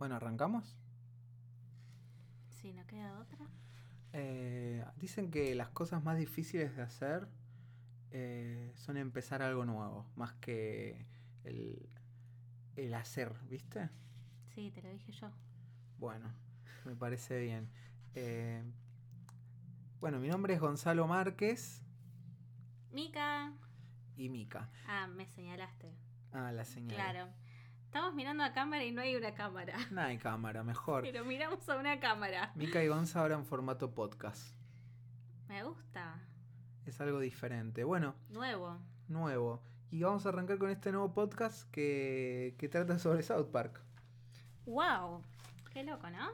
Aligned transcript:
Bueno, 0.00 0.14
¿arrancamos? 0.16 0.78
Sí, 2.48 2.72
no 2.72 2.86
queda 2.86 3.20
otra. 3.20 3.46
Eh, 4.14 4.82
dicen 4.96 5.30
que 5.30 5.54
las 5.54 5.68
cosas 5.68 6.02
más 6.02 6.16
difíciles 6.16 6.74
de 6.74 6.80
hacer 6.80 7.28
eh, 8.10 8.72
son 8.76 8.96
empezar 8.96 9.42
algo 9.42 9.66
nuevo, 9.66 10.06
más 10.16 10.32
que 10.40 11.06
el, 11.44 11.86
el 12.76 12.94
hacer, 12.94 13.34
¿viste? 13.50 13.90
Sí, 14.54 14.70
te 14.70 14.80
lo 14.80 14.88
dije 14.88 15.12
yo. 15.12 15.30
Bueno, 15.98 16.32
me 16.86 16.96
parece 16.96 17.38
bien. 17.38 17.68
Eh, 18.14 18.64
bueno, 20.00 20.18
mi 20.18 20.28
nombre 20.28 20.54
es 20.54 20.60
Gonzalo 20.60 21.06
Márquez 21.08 21.82
Mica. 22.90 23.52
y 24.16 24.30
Mica. 24.30 24.70
Ah, 24.86 25.06
me 25.08 25.26
señalaste. 25.26 25.92
Ah, 26.32 26.52
la 26.52 26.64
señal. 26.64 26.94
Claro. 26.96 27.39
Estamos 27.90 28.14
mirando 28.14 28.44
a 28.44 28.52
cámara 28.52 28.84
y 28.84 28.92
no 28.92 29.00
hay 29.02 29.16
una 29.16 29.34
cámara. 29.34 29.76
No 29.90 30.00
hay 30.00 30.16
cámara, 30.16 30.62
mejor. 30.62 31.02
Pero 31.02 31.24
miramos 31.24 31.68
a 31.68 31.76
una 31.76 31.98
cámara. 31.98 32.52
Mica 32.54 32.84
y 32.84 32.86
Gonza 32.86 33.18
ahora 33.20 33.34
en 33.34 33.44
formato 33.44 33.92
podcast. 33.92 34.54
Me 35.48 35.64
gusta. 35.64 36.14
Es 36.86 37.00
algo 37.00 37.18
diferente. 37.18 37.82
Bueno, 37.82 38.14
Nuevo. 38.28 38.78
nuevo. 39.08 39.60
Y 39.90 40.04
vamos 40.04 40.24
a 40.24 40.28
arrancar 40.28 40.58
con 40.58 40.70
este 40.70 40.92
nuevo 40.92 41.12
podcast 41.12 41.68
que, 41.72 42.54
que 42.58 42.68
trata 42.68 42.96
sobre 43.00 43.24
South 43.24 43.48
Park. 43.50 43.80
¡Wow! 44.66 45.24
Qué 45.72 45.82
loco, 45.82 46.08
¿no? 46.10 46.28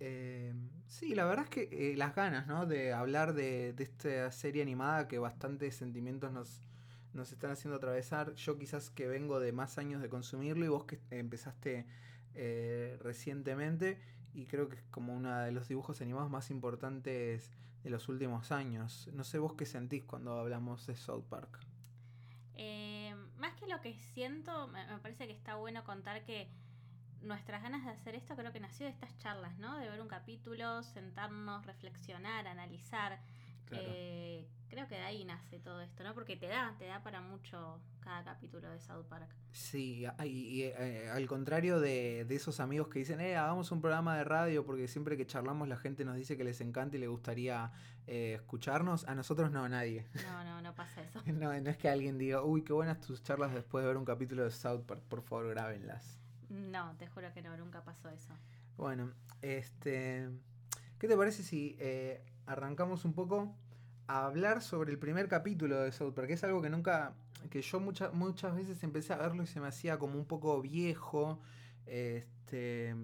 Eh, 0.00 0.52
sí, 0.88 1.14
la 1.14 1.26
verdad 1.26 1.44
es 1.44 1.50
que 1.50 1.92
eh, 1.92 1.96
las 1.96 2.12
ganas, 2.16 2.48
¿no? 2.48 2.66
De 2.66 2.92
hablar 2.92 3.34
de, 3.34 3.72
de 3.72 3.84
esta 3.84 4.32
serie 4.32 4.62
animada 4.62 5.06
que 5.06 5.20
bastantes 5.20 5.76
sentimientos 5.76 6.32
nos, 6.32 6.60
nos 7.14 7.32
están 7.32 7.50
haciendo 7.50 7.76
atravesar. 7.76 8.34
Yo 8.34 8.58
quizás 8.58 8.90
que 8.90 9.06
vengo 9.06 9.40
de 9.40 9.52
más 9.52 9.78
años 9.78 10.02
de 10.02 10.08
consumirlo 10.08 10.64
y 10.64 10.68
vos 10.68 10.84
que 10.84 11.00
empezaste 11.10 11.86
eh, 12.34 12.98
recientemente 13.02 13.98
y 14.34 14.46
creo 14.46 14.68
que 14.68 14.76
es 14.76 14.82
como 14.90 15.14
uno 15.14 15.36
de 15.40 15.52
los 15.52 15.68
dibujos 15.68 16.00
animados 16.00 16.30
más 16.30 16.50
importantes 16.50 17.50
de 17.82 17.90
los 17.90 18.08
últimos 18.08 18.52
años. 18.52 19.10
No 19.12 19.24
sé 19.24 19.38
vos 19.38 19.54
qué 19.54 19.66
sentís 19.66 20.04
cuando 20.04 20.38
hablamos 20.38 20.86
de 20.86 20.96
South 20.96 21.24
Park. 21.28 21.58
Eh, 22.54 23.14
más 23.38 23.54
que 23.54 23.66
lo 23.66 23.80
que 23.80 23.94
siento, 23.94 24.68
me, 24.68 24.84
parece 24.98 25.26
que 25.26 25.32
está 25.32 25.56
bueno 25.56 25.84
contar 25.84 26.24
que 26.24 26.48
nuestras 27.22 27.62
ganas 27.62 27.84
de 27.84 27.90
hacer 27.90 28.14
esto 28.14 28.34
creo 28.34 28.52
que 28.52 28.60
nació 28.60 28.86
de 28.86 28.92
estas 28.92 29.16
charlas, 29.18 29.58
¿no? 29.58 29.76
De 29.78 29.88
ver 29.88 30.00
un 30.00 30.08
capítulo, 30.08 30.82
sentarnos, 30.82 31.66
reflexionar, 31.66 32.46
analizar. 32.46 33.20
Claro. 33.66 33.84
Eh, 33.88 34.46
creo 34.72 34.88
que 34.88 34.94
de 34.94 35.02
ahí 35.02 35.24
nace 35.24 35.58
todo 35.58 35.82
esto, 35.82 36.02
¿no? 36.02 36.14
Porque 36.14 36.34
te 36.34 36.46
da, 36.46 36.74
te 36.78 36.86
da 36.86 37.02
para 37.02 37.20
mucho 37.20 37.78
cada 38.00 38.24
capítulo 38.24 38.70
de 38.70 38.80
South 38.80 39.04
Park. 39.04 39.28
Sí, 39.50 40.06
y, 40.24 40.26
y, 40.26 40.62
eh, 40.62 41.10
al 41.10 41.26
contrario 41.26 41.78
de, 41.78 42.24
de 42.24 42.34
esos 42.34 42.58
amigos 42.58 42.88
que 42.88 42.98
dicen, 42.98 43.20
eh, 43.20 43.36
hagamos 43.36 43.70
un 43.70 43.82
programa 43.82 44.16
de 44.16 44.24
radio 44.24 44.64
porque 44.64 44.88
siempre 44.88 45.18
que 45.18 45.26
charlamos 45.26 45.68
la 45.68 45.76
gente 45.76 46.06
nos 46.06 46.16
dice 46.16 46.38
que 46.38 46.44
les 46.44 46.62
encanta 46.62 46.96
y 46.96 47.00
le 47.00 47.06
gustaría 47.08 47.70
eh, 48.06 48.34
escucharnos, 48.36 49.06
a 49.06 49.14
nosotros 49.14 49.50
no, 49.50 49.68
nadie. 49.68 50.06
No, 50.24 50.42
no, 50.42 50.62
no 50.62 50.74
pasa 50.74 51.02
eso. 51.02 51.20
No, 51.26 51.52
no 51.52 51.70
es 51.70 51.76
que 51.76 51.90
alguien 51.90 52.16
diga, 52.16 52.42
uy, 52.42 52.62
qué 52.62 52.72
buenas 52.72 52.98
tus 53.00 53.22
charlas 53.22 53.52
después 53.52 53.82
de 53.82 53.88
ver 53.88 53.98
un 53.98 54.06
capítulo 54.06 54.42
de 54.42 54.50
South 54.50 54.84
Park, 54.86 55.02
por 55.02 55.20
favor 55.20 55.48
grábenlas. 55.50 56.18
No, 56.48 56.96
te 56.96 57.06
juro 57.08 57.30
que 57.34 57.42
no, 57.42 57.54
nunca 57.58 57.84
pasó 57.84 58.08
eso. 58.08 58.32
Bueno, 58.78 59.12
este, 59.42 60.30
¿qué 60.98 61.08
te 61.08 61.16
parece 61.16 61.42
si 61.42 61.76
eh, 61.78 62.24
arrancamos 62.46 63.04
un 63.04 63.12
poco 63.14 63.54
a 64.06 64.26
hablar 64.26 64.62
sobre 64.62 64.90
el 64.92 64.98
primer 64.98 65.28
capítulo 65.28 65.78
de 65.80 65.92
South 65.92 66.12
Park? 66.14 66.28
Que 66.28 66.34
es 66.34 66.44
algo 66.44 66.60
que 66.62 66.70
nunca, 66.70 67.14
que 67.50 67.62
yo 67.62 67.80
muchas 67.80 68.12
muchas 68.14 68.54
veces 68.54 68.82
empecé 68.82 69.12
a 69.12 69.16
verlo 69.18 69.42
y 69.42 69.46
se 69.46 69.60
me 69.60 69.68
hacía 69.68 69.98
como 69.98 70.18
un 70.18 70.26
poco 70.26 70.60
viejo. 70.60 71.40
Este, 71.86 72.94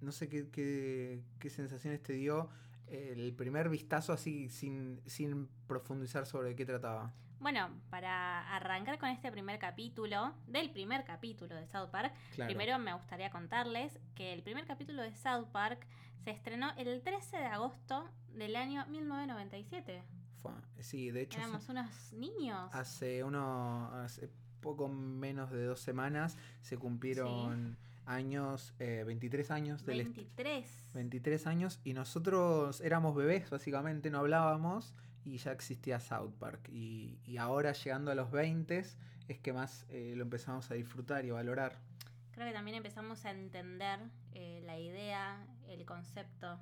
no 0.00 0.12
sé 0.12 0.28
qué, 0.28 0.48
qué, 0.50 1.22
qué 1.38 1.50
sensaciones 1.50 2.02
te 2.02 2.12
dio 2.14 2.48
el 2.88 3.32
primer 3.34 3.68
vistazo 3.70 4.12
así 4.12 4.48
sin, 4.50 5.00
sin 5.06 5.48
profundizar 5.66 6.26
sobre 6.26 6.54
qué 6.54 6.66
trataba. 6.66 7.12
Bueno, 7.40 7.70
para 7.90 8.54
arrancar 8.54 8.98
con 8.98 9.08
este 9.08 9.32
primer 9.32 9.58
capítulo, 9.58 10.34
del 10.46 10.70
primer 10.70 11.02
capítulo 11.04 11.56
de 11.56 11.66
South 11.66 11.88
Park, 11.90 12.12
Claro. 12.34 12.48
primero 12.48 12.78
me 12.78 12.92
gustaría 12.94 13.30
contarles 13.30 13.98
que 14.14 14.32
el 14.32 14.42
primer 14.42 14.66
capítulo 14.66 15.02
de 15.02 15.12
South 15.12 15.46
Park 15.50 15.86
se 16.24 16.30
estrenó 16.30 16.70
el 16.76 17.02
13 17.02 17.36
de 17.38 17.46
agosto 17.46 18.08
del 18.34 18.56
año 18.56 18.86
1997. 18.86 20.02
Fue- 20.42 20.52
sí, 20.80 21.10
de 21.10 21.22
hecho, 21.22 21.38
Éramos 21.38 21.68
unos 21.68 22.12
niños. 22.12 22.74
hace 22.74 23.22
uno, 23.24 23.90
hace 24.02 24.28
poco 24.60 24.88
menos 24.88 25.50
de 25.50 25.64
dos 25.64 25.80
semanas 25.80 26.36
se 26.60 26.76
cumplieron 26.78 27.76
años, 28.06 28.74
eh, 28.78 29.04
23 29.06 29.50
años 29.50 29.84
del 29.84 30.00
est- 30.00 30.14
23. 30.16 30.90
23 30.94 31.46
años 31.46 31.80
y 31.84 31.92
nosotros 31.94 32.80
éramos 32.80 33.14
bebés 33.14 33.48
básicamente, 33.50 34.10
no 34.10 34.18
hablábamos 34.18 34.94
y 35.24 35.36
ya 35.38 35.52
existía 35.52 36.00
South 36.00 36.32
Park 36.38 36.68
y, 36.68 37.18
y 37.24 37.36
ahora 37.36 37.72
llegando 37.72 38.10
a 38.10 38.14
los 38.16 38.30
20 38.32 38.84
es 39.28 39.38
que 39.38 39.52
más 39.52 39.86
eh, 39.88 40.14
lo 40.16 40.22
empezamos 40.24 40.70
a 40.70 40.74
disfrutar 40.74 41.24
y 41.24 41.30
a 41.30 41.34
valorar. 41.34 41.78
Creo 42.32 42.46
que 42.46 42.52
también 42.52 42.76
empezamos 42.76 43.24
a 43.24 43.30
entender 43.30 44.00
eh, 44.34 44.62
la 44.64 44.78
idea, 44.80 45.46
el 45.72 45.84
concepto 45.86 46.58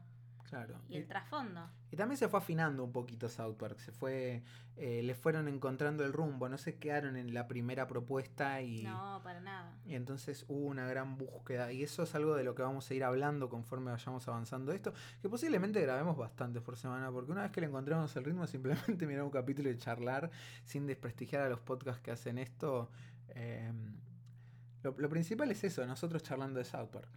Claro. 0.49 0.81
y 0.89 0.97
el 0.97 1.07
trasfondo. 1.07 1.71
Y 1.93 1.97
también 1.97 2.17
se 2.19 2.29
fue 2.29 2.41
afinando 2.41 2.83
un 2.83 2.91
poquito 2.91 3.29
South 3.29 3.55
Park, 3.57 3.79
se 3.79 3.93
fue, 3.93 4.43
eh, 4.77 5.01
le 5.01 5.15
fueron 5.15 5.47
encontrando 5.47 6.05
el 6.05 6.13
rumbo, 6.13 6.49
no 6.49 6.59
se 6.59 6.77
quedaron 6.77 7.17
en 7.17 7.33
la 7.35 7.47
primera 7.47 7.87
propuesta 7.87 8.61
y, 8.61 8.83
No, 8.83 9.21
para 9.23 9.39
nada. 9.41 9.79
y 9.87 9.95
entonces 9.95 10.45
hubo 10.49 10.67
una 10.67 10.87
gran 10.89 11.17
búsqueda 11.19 11.71
y 11.73 11.85
eso 11.85 12.03
es 12.03 12.17
algo 12.17 12.35
de 12.35 12.43
lo 12.43 12.57
que 12.57 12.63
vamos 12.63 12.91
a 12.91 12.95
ir 12.95 13.05
hablando 13.05 13.49
conforme 13.49 13.93
vayamos 13.93 14.27
avanzando 14.27 14.73
esto, 14.73 14.93
que 15.23 15.29
posiblemente 15.29 15.81
grabemos 15.83 16.17
bastantes 16.17 16.63
por 16.63 16.77
semana, 16.77 17.13
porque 17.13 17.31
una 17.31 17.43
vez 17.43 17.53
que 17.53 17.61
le 17.61 17.69
encontramos 17.69 18.17
el 18.17 18.25
ritmo 18.25 18.45
simplemente 18.49 19.07
mirar 19.07 19.23
un 19.23 19.31
capítulo 19.31 19.71
y 19.71 19.77
charlar 19.79 20.33
sin 20.65 20.85
desprestigiar 20.89 21.43
a 21.43 21.49
los 21.49 21.61
podcasts 21.61 22.03
que 22.03 22.11
hacen 22.11 22.39
esto. 22.39 22.91
eh, 23.29 23.71
lo, 24.83 24.97
lo 24.99 25.09
principal 25.09 25.49
es 25.53 25.63
eso, 25.63 25.87
nosotros 25.87 26.25
charlando 26.25 26.59
de 26.59 26.65
South 26.65 26.89
Park. 26.91 27.09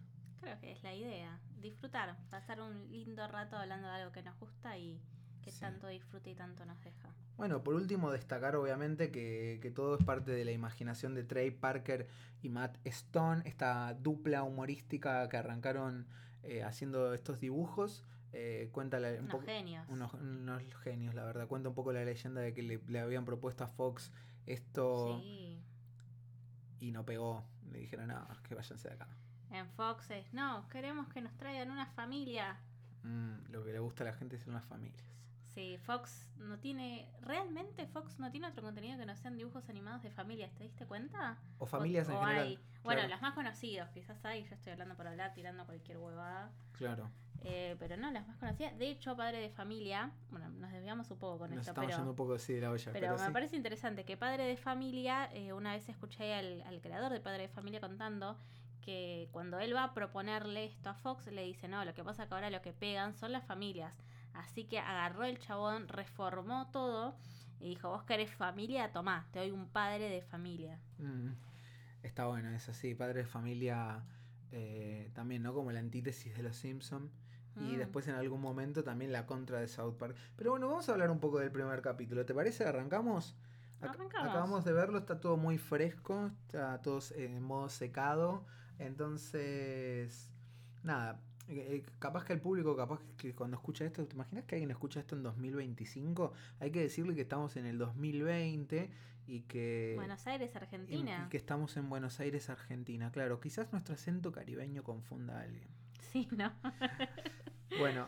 Creo 0.44 0.60
que 0.60 0.72
es 0.72 0.82
la 0.82 0.94
idea. 0.94 1.38
Disfrutar, 1.60 2.16
pasar 2.30 2.60
un 2.60 2.90
lindo 2.92 3.26
rato 3.28 3.56
hablando 3.56 3.88
de 3.88 3.94
algo 3.94 4.12
que 4.12 4.22
nos 4.22 4.38
gusta 4.38 4.76
y 4.78 5.00
que 5.42 5.50
Sí. 5.50 5.60
tanto 5.60 5.88
disfruta 5.88 6.30
y 6.30 6.34
tanto 6.34 6.64
nos 6.64 6.80
deja. 6.82 7.08
Bueno, 7.36 7.62
por 7.64 7.74
último, 7.74 8.10
destacar 8.12 8.54
obviamente 8.56 9.10
que, 9.10 9.58
que 9.60 9.70
todo 9.70 9.96
es 9.98 10.04
parte 10.04 10.30
de 10.30 10.44
la 10.44 10.52
imaginación 10.52 11.14
de 11.14 11.24
Trey 11.24 11.50
Parker 11.50 12.06
y 12.42 12.48
Matt 12.48 12.78
Stone, 12.84 13.42
esta 13.44 13.92
dupla 13.94 14.42
humorística 14.44 15.28
que 15.28 15.36
arrancaron 15.36 16.06
eh, 16.42 16.62
haciendo 16.62 17.12
estos 17.14 17.40
dibujos. 17.40 18.04
Eh, 18.32 18.68
cuenta 18.72 19.00
la- 19.00 19.10
un 19.12 19.24
Unos 19.24 19.44
genios. 19.44 19.88
Unos, 19.88 20.12
unos 20.14 20.62
genios, 20.82 21.14
la 21.14 21.24
verdad. 21.24 21.46
Cuenta 21.48 21.70
un 21.70 21.74
poco 21.74 21.92
la 21.92 22.04
leyenda 22.04 22.40
de 22.42 22.52
que 22.52 22.62
le, 22.62 22.80
le 22.88 23.00
habían 23.00 23.24
propuesto 23.24 23.64
a 23.64 23.68
Fox 23.68 24.12
esto 24.46 25.20
Sí. 25.22 25.58
y 26.80 26.90
no 26.92 27.04
pegó. 27.04 27.44
Le 27.72 27.78
dijeron, 27.78 28.08
no, 28.08 28.26
que 28.46 28.54
váyanse 28.54 28.88
de 28.88 28.94
acá. 28.94 29.08
En 29.54 29.68
Fox 29.70 30.10
es, 30.10 30.32
no, 30.34 30.68
queremos 30.68 31.08
que 31.08 31.20
nos 31.20 31.32
traigan 31.36 31.70
una 31.70 31.86
familia. 31.86 32.56
Mm, 33.04 33.50
lo 33.52 33.64
que 33.64 33.72
le 33.72 33.78
gusta 33.78 34.02
a 34.02 34.06
la 34.08 34.12
gente 34.12 34.38
son 34.38 34.54
las 34.54 34.64
familias. 34.64 35.00
Sí, 35.54 35.78
Fox 35.84 36.28
no 36.38 36.58
tiene, 36.58 37.08
realmente 37.20 37.86
Fox 37.86 38.18
no 38.18 38.28
tiene 38.32 38.48
otro 38.48 38.62
contenido 38.64 38.98
que 38.98 39.06
no 39.06 39.14
sean 39.14 39.36
dibujos 39.36 39.68
animados 39.68 40.02
de 40.02 40.10
familias, 40.10 40.52
¿te 40.54 40.64
diste 40.64 40.84
cuenta? 40.86 41.38
O 41.58 41.66
familias 41.66 42.08
en 42.08 42.16
o 42.16 42.20
general. 42.20 42.42
hay- 42.42 42.58
bueno, 42.82 43.06
los 43.06 43.22
más 43.22 43.34
conocidos, 43.34 43.88
quizás 43.90 44.24
hay, 44.24 44.42
yo 44.44 44.54
estoy 44.56 44.72
hablando 44.72 44.96
por 44.96 45.06
hablar, 45.06 45.32
tirando 45.32 45.64
cualquier 45.64 45.98
huevada. 45.98 46.50
Claro. 46.72 47.08
Eh, 47.44 47.76
pero 47.78 47.96
no, 47.96 48.10
las 48.10 48.26
más 48.26 48.36
conocidas. 48.38 48.76
De 48.78 48.88
hecho, 48.90 49.14
Padre 49.16 49.38
de 49.38 49.50
Familia, 49.50 50.10
bueno, 50.30 50.48
nos 50.48 50.72
desviamos 50.72 51.08
un 51.10 51.18
poco 51.18 51.38
con 51.38 51.50
Nos 51.50 51.60
esto, 51.60 51.70
estamos 51.70 51.86
pero... 51.88 51.98
yendo 51.98 52.10
un 52.10 52.16
poco 52.16 52.34
así 52.34 52.52
de 52.54 52.60
la 52.62 52.70
olla. 52.70 52.92
Pero, 52.92 53.06
Pero, 53.06 53.18
me 53.20 53.26
sí. 53.26 53.32
parece 53.32 53.56
interesante 53.56 54.04
que 54.04 54.16
Padre 54.16 54.44
de 54.44 54.56
Familia, 54.56 55.30
eh, 55.32 55.52
una 55.52 55.72
vez 55.72 55.88
escuché 55.88 56.34
al, 56.34 56.62
al 56.62 56.80
creador 56.80 57.12
de 57.12 57.20
Padre 57.20 57.42
de 57.42 57.48
Familia 57.48 57.80
contando 57.80 58.36
que 58.84 59.28
cuando 59.32 59.58
él 59.58 59.74
va 59.74 59.84
a 59.84 59.94
proponerle 59.94 60.64
esto 60.64 60.90
a 60.90 60.94
Fox, 60.94 61.26
le 61.28 61.42
dice, 61.44 61.68
no, 61.68 61.84
lo 61.84 61.94
que 61.94 62.04
pasa 62.04 62.26
que 62.28 62.34
ahora 62.34 62.50
lo 62.50 62.60
que 62.62 62.72
pegan 62.72 63.14
son 63.14 63.32
las 63.32 63.44
familias. 63.44 63.96
Así 64.34 64.64
que 64.64 64.78
agarró 64.78 65.24
el 65.24 65.38
chabón, 65.38 65.88
reformó 65.88 66.68
todo 66.72 67.16
y 67.60 67.68
dijo, 67.70 67.88
vos 67.88 68.02
querés 68.02 68.30
familia, 68.34 68.92
tomá, 68.92 69.26
te 69.32 69.38
doy 69.38 69.50
un 69.52 69.68
padre 69.68 70.08
de 70.08 70.22
familia. 70.22 70.78
Mm, 70.98 71.30
Está 72.02 72.26
bueno, 72.26 72.50
es 72.50 72.68
así. 72.68 72.94
Padre 72.94 73.20
de 73.20 73.26
familia 73.26 74.04
eh, 74.52 75.10
también, 75.14 75.42
¿no? 75.42 75.54
Como 75.54 75.72
la 75.72 75.80
antítesis 75.80 76.36
de 76.36 76.42
los 76.42 76.56
Simpson 76.56 77.10
Y 77.56 77.76
Mm. 77.76 77.78
después 77.78 78.06
en 78.08 78.14
algún 78.16 78.40
momento 78.40 78.82
también 78.82 79.12
la 79.12 79.26
contra 79.26 79.60
de 79.60 79.68
South 79.68 79.94
Park. 79.96 80.16
Pero 80.36 80.50
bueno, 80.50 80.66
vamos 80.68 80.88
a 80.88 80.92
hablar 80.92 81.10
un 81.10 81.20
poco 81.20 81.38
del 81.38 81.50
primer 81.52 81.80
capítulo. 81.82 82.26
¿Te 82.26 82.34
parece? 82.34 82.64
¿Arrancamos? 82.64 83.36
Ac- 83.80 83.90
Arrancamos. 83.90 84.28
Acabamos 84.28 84.64
de 84.64 84.72
verlo, 84.72 84.98
está 84.98 85.20
todo 85.20 85.36
muy 85.36 85.56
fresco, 85.58 86.30
está 86.46 86.82
todo 86.82 86.98
en 87.16 87.40
modo 87.42 87.68
secado. 87.68 88.44
Entonces, 88.78 90.30
nada, 90.82 91.20
eh, 91.48 91.76
eh, 91.76 91.84
capaz 91.98 92.24
que 92.24 92.32
el 92.32 92.40
público, 92.40 92.74
capaz 92.76 93.00
que 93.18 93.34
cuando 93.34 93.56
escucha 93.56 93.84
esto, 93.84 94.06
¿te 94.06 94.14
imaginas 94.14 94.44
que 94.44 94.54
alguien 94.54 94.70
escucha 94.70 95.00
esto 95.00 95.14
en 95.14 95.22
2025? 95.22 96.32
Hay 96.60 96.70
que 96.70 96.80
decirle 96.80 97.14
que 97.14 97.22
estamos 97.22 97.56
en 97.56 97.66
el 97.66 97.78
2020 97.78 98.90
y 99.26 99.40
que... 99.40 99.92
Buenos 99.96 100.26
Aires, 100.26 100.56
Argentina. 100.56 101.24
Y, 101.26 101.28
que 101.30 101.36
estamos 101.36 101.76
en 101.76 101.90
Buenos 101.90 102.18
Aires, 102.20 102.48
Argentina. 102.48 103.10
Claro, 103.10 103.40
quizás 103.40 103.70
nuestro 103.72 103.94
acento 103.94 104.32
caribeño 104.32 104.82
confunda 104.84 105.38
a 105.38 105.42
alguien. 105.42 105.68
Sí, 106.12 106.28
¿no? 106.30 106.52
bueno, 107.78 108.06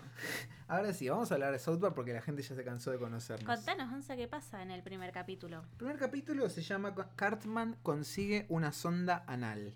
ahora 0.69 0.94
sí, 0.94 1.08
vamos 1.08 1.30
a 1.30 1.34
hablar 1.34 1.52
de 1.52 1.58
South 1.58 1.80
Park 1.80 1.94
porque 1.94 2.14
la 2.14 2.22
gente 2.22 2.42
ya 2.42 2.54
se 2.54 2.64
cansó 2.64 2.90
de 2.90 2.98
conocernos. 2.98 3.54
Contanos, 3.54 3.92
Once, 3.92 4.16
qué 4.16 4.28
pasa 4.28 4.62
en 4.62 4.70
el 4.70 4.82
primer 4.82 5.12
capítulo. 5.12 5.62
El 5.72 5.76
primer 5.76 5.98
capítulo 5.98 6.48
se 6.48 6.62
llama 6.62 6.94
Cartman 7.16 7.76
consigue 7.82 8.46
una 8.48 8.72
sonda 8.72 9.24
anal. 9.26 9.74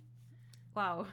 Wow. 0.75 1.07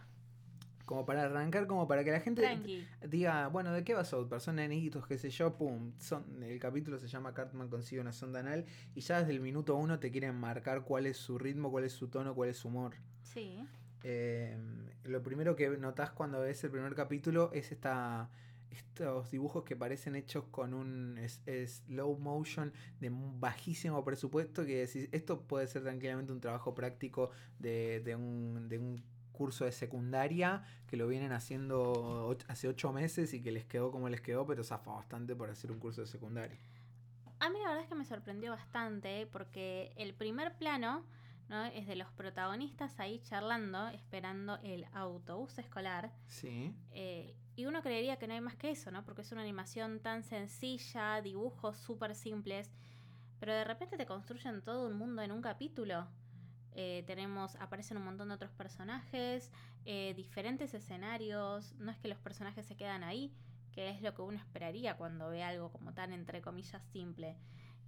Como 0.85 1.05
para 1.05 1.23
arrancar, 1.23 1.67
como 1.67 1.85
para 1.85 2.03
que 2.05 2.11
la 2.11 2.21
gente 2.21 2.87
diga, 3.09 3.47
bueno, 3.47 3.73
¿de 3.73 3.83
qué 3.83 3.93
va 3.93 4.03
Park? 4.03 4.39
Son 4.39 4.55
nenitos, 4.55 5.05
qué 5.05 5.17
sé 5.17 5.29
yo, 5.29 5.57
pum. 5.57 5.91
Son, 5.99 6.41
el 6.41 6.59
capítulo 6.59 6.97
se 6.97 7.09
llama 7.09 7.33
Cartman 7.33 7.67
consigue 7.67 7.99
una 7.99 8.13
sonda 8.13 8.39
anal 8.39 8.65
y 8.95 9.01
ya 9.01 9.19
desde 9.19 9.33
el 9.33 9.41
minuto 9.41 9.75
uno 9.75 9.99
te 9.99 10.11
quieren 10.11 10.35
marcar 10.35 10.83
cuál 10.83 11.05
es 11.05 11.17
su 11.17 11.37
ritmo, 11.37 11.71
cuál 11.71 11.83
es 11.83 11.91
su 11.91 12.07
tono, 12.07 12.33
cuál 12.33 12.49
es 12.49 12.57
su 12.57 12.69
humor. 12.69 12.95
Sí. 13.21 13.67
Eh, 14.03 14.57
lo 15.03 15.21
primero 15.21 15.57
que 15.57 15.67
notas 15.77 16.11
cuando 16.11 16.39
ves 16.39 16.63
el 16.63 16.71
primer 16.71 16.95
capítulo 16.95 17.51
es 17.51 17.73
esta 17.73 18.29
estos 18.69 19.31
dibujos 19.31 19.63
que 19.63 19.75
parecen 19.75 20.15
hechos 20.15 20.45
con 20.51 20.73
un 20.73 21.19
slow 21.67 22.17
motion 22.17 22.71
de 22.99 23.11
bajísimo 23.11 24.03
presupuesto 24.03 24.65
que 24.65 24.85
decís, 24.85 25.09
esto 25.11 25.41
puede 25.41 25.67
ser 25.67 25.83
tranquilamente 25.83 26.31
un 26.31 26.41
trabajo 26.41 26.73
práctico 26.73 27.31
de, 27.59 28.01
de, 28.01 28.15
un, 28.15 28.69
de 28.69 28.77
un 28.77 29.03
curso 29.37 29.63
de 29.63 29.71
secundaria 29.71 30.63
que 30.87 30.97
lo 30.97 31.07
vienen 31.07 31.31
haciendo 31.31 32.35
hace 32.47 32.67
ocho 32.67 32.91
meses 32.91 33.33
y 33.33 33.41
que 33.41 33.51
les 33.51 33.65
quedó 33.65 33.91
como 33.91 34.09
les 34.09 34.21
quedó, 34.21 34.45
pero 34.45 34.63
zafa 34.63 34.91
bastante 34.91 35.35
por 35.35 35.49
hacer 35.49 35.71
un 35.71 35.79
curso 35.79 36.01
de 36.01 36.07
secundaria. 36.07 36.59
A 37.39 37.49
mí 37.49 37.59
la 37.59 37.69
verdad 37.69 37.83
es 37.83 37.89
que 37.89 37.95
me 37.95 38.05
sorprendió 38.05 38.51
bastante 38.51 39.27
porque 39.27 39.93
el 39.95 40.13
primer 40.15 40.57
plano 40.57 41.05
¿no? 41.49 41.65
es 41.65 41.87
de 41.87 41.95
los 41.95 42.11
protagonistas 42.11 42.99
ahí 42.99 43.19
charlando, 43.19 43.87
esperando 43.89 44.57
el 44.63 44.85
autobús 44.93 45.57
escolar. 45.59 46.11
Sí. 46.27 46.73
Eh, 46.91 47.35
y 47.55 47.65
uno 47.65 47.81
creería 47.81 48.17
que 48.17 48.27
no 48.27 48.33
hay 48.33 48.41
más 48.41 48.55
que 48.55 48.71
eso, 48.71 48.91
¿no? 48.91 49.03
Porque 49.05 49.21
es 49.21 49.31
una 49.31 49.41
animación 49.41 49.99
tan 49.99 50.23
sencilla, 50.23 51.21
dibujos 51.21 51.77
súper 51.77 52.15
simples, 52.15 52.71
pero 53.39 53.53
de 53.53 53.63
repente 53.63 53.97
te 53.97 54.05
construyen 54.05 54.61
todo 54.61 54.87
un 54.87 54.93
mundo 54.93 55.21
en 55.21 55.31
un 55.31 55.41
capítulo. 55.41 56.07
Eh, 56.79 57.03
tenemos, 57.07 57.55
aparecen 57.55 57.97
un 57.97 58.05
montón 58.05 58.27
de 58.27 58.35
otros 58.35 58.51
personajes, 58.51 59.51
eh, 59.85 60.13
diferentes 60.15 60.75
escenarios, 60.75 61.73
no 61.79 61.89
es 61.89 61.97
que 61.97 62.07
los 62.07 62.19
personajes 62.19 62.67
se 62.67 62.77
quedan 62.77 63.03
ahí, 63.03 63.33
que 63.71 63.89
es 63.89 64.03
lo 64.03 64.13
que 64.13 64.21
uno 64.21 64.37
esperaría 64.37 64.95
cuando 64.95 65.27
ve 65.31 65.41
algo 65.41 65.71
como 65.71 65.95
tan 65.95 66.13
entre 66.13 66.39
comillas 66.39 66.83
simple. 66.93 67.35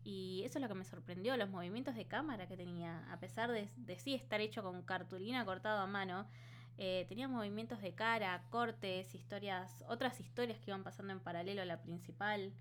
Y 0.03 0.41
eso 0.43 0.57
es 0.57 0.63
lo 0.63 0.67
que 0.67 0.73
me 0.73 0.85
sorprendió, 0.85 1.37
los 1.37 1.51
movimientos 1.51 1.93
de 1.93 2.05
cámara 2.05 2.47
que 2.47 2.57
tenía, 2.57 3.05
a 3.13 3.19
pesar 3.19 3.51
de, 3.51 3.67
sí 3.99 4.15
estar 4.15 4.41
hecho 4.41 4.63
con 4.63 4.81
cartulina 4.81 5.45
cortado 5.45 5.81
a 5.81 5.85
mano, 5.85 6.25
eh, 6.79 7.05
tenía 7.07 7.27
movimientos 7.27 7.81
de 7.81 7.93
cara, 7.93 8.43
cortes, 8.49 9.13
historias, 9.13 9.85
otras 9.87 10.19
historias 10.19 10.57
que 10.57 10.71
iban 10.71 10.83
pasando 10.83 11.13
en 11.13 11.19
paralelo 11.19 11.61
a 11.61 11.65
la 11.65 11.79
principal. 11.83 12.51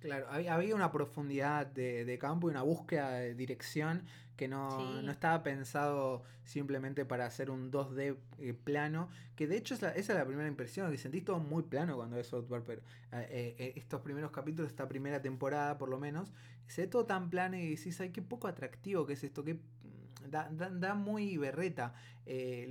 Claro, 0.00 0.26
había 0.30 0.74
una 0.74 0.92
profundidad 0.92 1.66
de, 1.66 2.18
campo 2.20 2.48
y 2.48 2.52
una 2.52 2.62
búsqueda 2.62 3.10
de 3.12 3.34
dirección 3.34 4.04
que 4.36 4.46
no, 4.46 5.00
estaba 5.10 5.42
pensado 5.42 6.22
simplemente 6.44 7.04
para 7.04 7.26
hacer 7.26 7.50
un 7.50 7.72
2D 7.72 8.16
eh, 8.38 8.54
plano, 8.54 9.08
que 9.34 9.48
de 9.48 9.56
hecho 9.56 9.74
esa 9.74 9.90
es 9.90 10.08
la 10.08 10.24
primera 10.24 10.48
impresión, 10.48 10.90
que 10.92 10.98
sentís 10.98 11.24
todo 11.24 11.40
muy 11.40 11.64
plano 11.64 11.96
cuando 11.96 12.16
ves 12.16 12.28
software, 12.28 12.62
pero 12.64 12.80
eh, 13.12 13.56
eh, 13.58 13.72
estos 13.74 14.00
primeros 14.00 14.30
capítulos, 14.30 14.70
esta 14.70 14.86
primera 14.86 15.20
temporada 15.20 15.76
por 15.76 15.88
lo 15.88 15.98
menos, 15.98 16.32
se 16.68 16.82
ve 16.82 16.86
todo 16.86 17.04
tan 17.04 17.28
plano 17.30 17.56
y 17.56 17.74
decís, 17.74 18.00
ay, 18.00 18.10
qué 18.10 18.22
poco 18.22 18.46
atractivo 18.46 19.04
que 19.04 19.14
es 19.14 19.24
esto, 19.24 19.42
que 19.42 19.54
mm, 19.54 20.30
da, 20.30 20.94
muy 20.94 21.36
berreta 21.36 21.92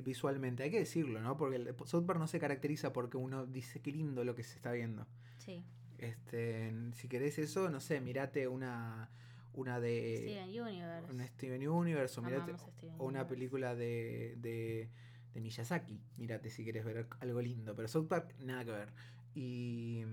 visualmente, 0.06 0.63
hay 0.63 0.71
que 0.71 0.80
decirlo, 0.80 1.19
¿no? 1.19 1.35
Porque 1.35 1.57
el 1.57 1.75
software 1.85 2.19
no 2.19 2.27
se 2.27 2.39
caracteriza 2.39 2.94
porque 2.94 3.18
uno 3.18 3.45
dice, 3.45 3.81
qué 3.81 3.91
lindo 3.91 4.23
lo 4.23 4.35
que 4.35 4.44
se 4.44 4.56
está 4.56 4.71
viendo. 4.71 5.06
Sí. 5.39 5.65
Este, 5.97 6.73
si 6.94 7.07
querés 7.07 7.39
eso, 7.39 7.69
no 7.69 7.79
sé, 7.79 8.01
mirate 8.01 8.47
una 8.47 9.09
una 9.57 9.79
de 9.79 10.17
Steven 10.17 10.61
Universe. 10.61 11.11
Una 11.11 11.27
Steven 11.27 11.67
Universe 11.67 12.19
o, 12.19 12.23
mirate, 12.23 12.53
o 12.99 13.05
una 13.05 13.27
película 13.27 13.73
de, 13.73 14.35
de, 14.38 14.89
de, 15.33 15.41
Miyazaki. 15.41 15.99
Mírate 16.17 16.51
si 16.51 16.63
quieres 16.63 16.85
ver 16.85 17.07
algo 17.19 17.41
lindo. 17.41 17.75
Pero 17.75 17.88
South 17.88 18.07
Park, 18.07 18.35
nada 18.39 18.63
que 18.63 18.71
ver. 18.71 18.94
Y. 19.33 20.03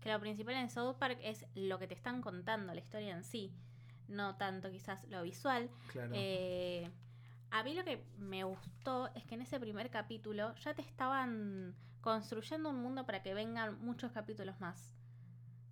Que 0.00 0.12
lo 0.12 0.20
principal 0.20 0.54
en 0.54 0.70
South 0.70 0.96
Park 0.98 1.18
es 1.20 1.46
lo 1.56 1.80
que 1.80 1.88
te 1.88 1.94
están 1.94 2.22
contando, 2.22 2.72
la 2.72 2.80
historia 2.80 3.12
en 3.12 3.24
sí. 3.24 3.52
No 4.06 4.36
tanto 4.36 4.70
quizás 4.70 5.04
lo 5.08 5.22
visual. 5.22 5.68
Claro. 5.90 6.12
Eh, 6.14 6.88
a 7.50 7.64
mí 7.64 7.74
lo 7.74 7.84
que 7.84 8.04
me 8.18 8.44
gustó 8.44 9.08
es 9.16 9.24
que 9.24 9.34
en 9.34 9.42
ese 9.42 9.58
primer 9.58 9.90
capítulo 9.90 10.54
ya 10.56 10.74
te 10.74 10.82
estaban 10.82 11.74
construyendo 12.06 12.70
un 12.70 12.80
mundo 12.80 13.04
para 13.04 13.20
que 13.20 13.34
vengan 13.34 13.80
muchos 13.80 14.12
capítulos 14.12 14.60
más. 14.60 14.92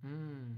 Mm. 0.01 0.57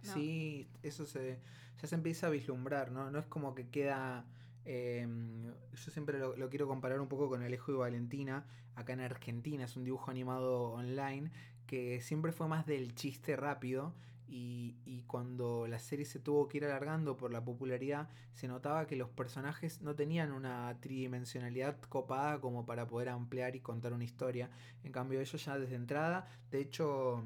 Sí, 0.00 0.70
eso 0.82 1.04
se, 1.04 1.38
ya 1.82 1.86
se 1.86 1.94
empieza 1.94 2.28
a 2.28 2.30
vislumbrar, 2.30 2.90
¿no? 2.90 3.10
No 3.10 3.18
es 3.18 3.26
como 3.26 3.54
que 3.54 3.68
queda... 3.68 4.24
Em, 4.64 5.52
yo 5.74 5.90
siempre 5.90 6.18
lo, 6.18 6.48
quiero 6.48 6.66
comparar 6.66 6.98
un 6.98 7.08
poco 7.08 7.28
con 7.28 7.42
Alejo 7.42 7.72
y 7.72 7.74
Valentina, 7.74 8.46
acá 8.74 8.94
en 8.94 9.00
Argentina, 9.00 9.64
es 9.64 9.76
un 9.76 9.84
dibujo 9.84 10.10
animado 10.10 10.72
online 10.72 11.30
que 11.66 12.00
siempre 12.00 12.32
fue 12.32 12.48
más 12.48 12.64
del 12.64 12.94
chiste 12.94 13.36
rápido 13.36 13.94
y, 14.32 14.76
y, 14.86 15.02
cuando 15.02 15.66
la 15.68 15.78
serie 15.78 16.06
se 16.06 16.18
tuvo 16.18 16.48
que 16.48 16.56
ir 16.56 16.64
alargando 16.64 17.18
por 17.18 17.30
la 17.30 17.44
popularidad, 17.44 18.08
se 18.32 18.48
notaba 18.48 18.86
que 18.86 18.96
los 18.96 19.10
personajes 19.10 19.82
no 19.82 19.94
tenían 19.94 20.32
una 20.32 20.74
tridimensionalidad 20.80 21.78
copada 21.82 22.40
como 22.40 22.64
para 22.64 22.86
poder 22.86 23.10
ampliar 23.10 23.56
y 23.56 23.60
contar 23.60 23.92
una 23.92 24.04
historia. 24.04 24.48
En 24.84 24.92
cambio, 24.92 25.20
ellos 25.20 25.44
ya 25.44 25.58
desde 25.58 25.74
entrada, 25.74 26.26
de 26.50 26.60
hecho, 26.60 27.22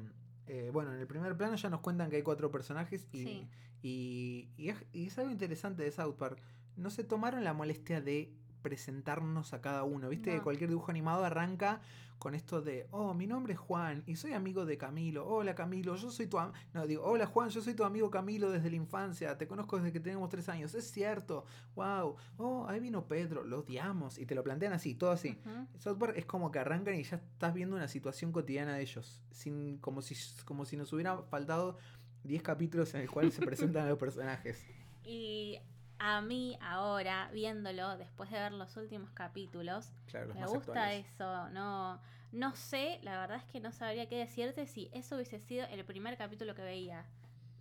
eh, 0.47 0.69
bueno, 0.73 0.93
en 0.93 0.99
el 0.99 1.07
primer 1.07 1.37
plano 1.37 1.55
ya 1.55 1.69
nos 1.69 1.79
cuentan 1.79 2.09
que 2.09 2.17
hay 2.17 2.23
cuatro 2.23 2.51
personajes 2.51 3.07
y, 3.13 3.47
y, 3.81 4.49
es, 4.93 5.17
algo 5.17 5.31
interesante 5.31 5.83
de 5.83 5.91
South 5.93 6.15
Park. 6.17 6.41
No 6.75 6.89
se 6.89 7.05
tomaron 7.05 7.45
la 7.45 7.53
molestia 7.53 8.01
de 8.01 8.33
presentarnos 8.67 9.53
a 9.53 9.61
cada 9.61 9.85
uno. 9.85 10.09
Viste 10.09 10.29
que 10.29 10.41
cualquier 10.41 10.69
dibujo 10.69 10.91
animado 10.91 11.23
arranca 11.23 11.79
con 12.19 12.35
esto 12.35 12.61
de, 12.61 12.85
oh, 12.91 13.13
mi 13.13 13.25
nombre 13.25 13.53
es 13.53 13.59
Juan 13.59 14.03
y 14.05 14.17
soy 14.17 14.33
amigo 14.33 14.65
de 14.65 14.77
Camilo. 14.77 15.25
Hola 15.25 15.55
Camilo, 15.55 15.95
yo 15.95 16.11
soy 16.11 16.27
tu 16.27 16.37
amigo. 16.37 16.57
No, 16.73 16.85
digo, 16.85 17.01
hola 17.05 17.27
Juan, 17.27 17.47
yo 17.47 17.61
soy 17.61 17.75
tu 17.75 17.85
amigo 17.85 18.11
Camilo 18.11 18.51
desde 18.51 18.69
la 18.69 18.75
infancia. 18.75 19.37
Te 19.37 19.47
conozco 19.47 19.77
desde 19.77 19.93
que 19.93 20.01
tenemos 20.01 20.27
tres 20.27 20.49
años. 20.49 20.75
Es 20.75 20.91
cierto. 20.91 21.45
Wow. 21.75 22.17
Oh, 22.35 22.65
ahí 22.67 22.81
vino 22.81 23.07
Pedro. 23.07 23.45
Lo 23.45 23.59
odiamos. 23.59 24.17
Y 24.17 24.25
te 24.25 24.35
lo 24.35 24.43
plantean 24.43 24.73
así, 24.73 24.95
todo 24.95 25.11
así. 25.11 25.39
Software 25.77 26.17
es 26.17 26.25
como 26.25 26.51
que 26.51 26.59
arrancan 26.59 26.95
y 26.95 27.03
ya 27.03 27.15
estás 27.15 27.53
viendo 27.53 27.77
una 27.77 27.87
situación 27.87 28.33
cotidiana 28.33 28.75
de 28.75 28.81
ellos. 28.81 29.21
Sin, 29.31 29.77
como, 29.77 30.01
si, 30.01 30.15
como 30.43 30.65
si 30.65 30.75
nos 30.75 30.91
hubieran 30.91 31.23
faltado 31.29 31.77
10 32.25 32.43
capítulos 32.43 32.93
en 32.95 33.01
el 33.01 33.09
cual 33.09 33.31
se 33.31 33.45
presentan 33.45 33.87
los 33.87 33.97
personajes. 33.99 34.65
Y 35.05 35.57
a 35.99 36.21
mí 36.21 36.57
ahora, 36.61 37.29
viéndolo, 37.33 37.97
después 37.97 38.29
de 38.29 38.39
ver 38.39 38.51
los 38.51 38.75
últimos 38.77 39.11
capítulos, 39.11 39.91
me 40.35 40.45
gusta 40.45 40.93
eso. 40.93 41.49
No, 41.49 41.99
no 42.31 42.55
sé, 42.55 42.99
la 43.03 43.19
verdad 43.19 43.37
es 43.37 43.45
que 43.45 43.59
no 43.59 43.71
sabría 43.71 44.07
qué 44.07 44.17
decirte 44.17 44.65
si 44.65 44.89
eso 44.93 45.15
hubiese 45.15 45.39
sido 45.39 45.65
el 45.67 45.83
primer 45.85 46.17
capítulo 46.17 46.55
que 46.55 46.61
veía 46.61 47.05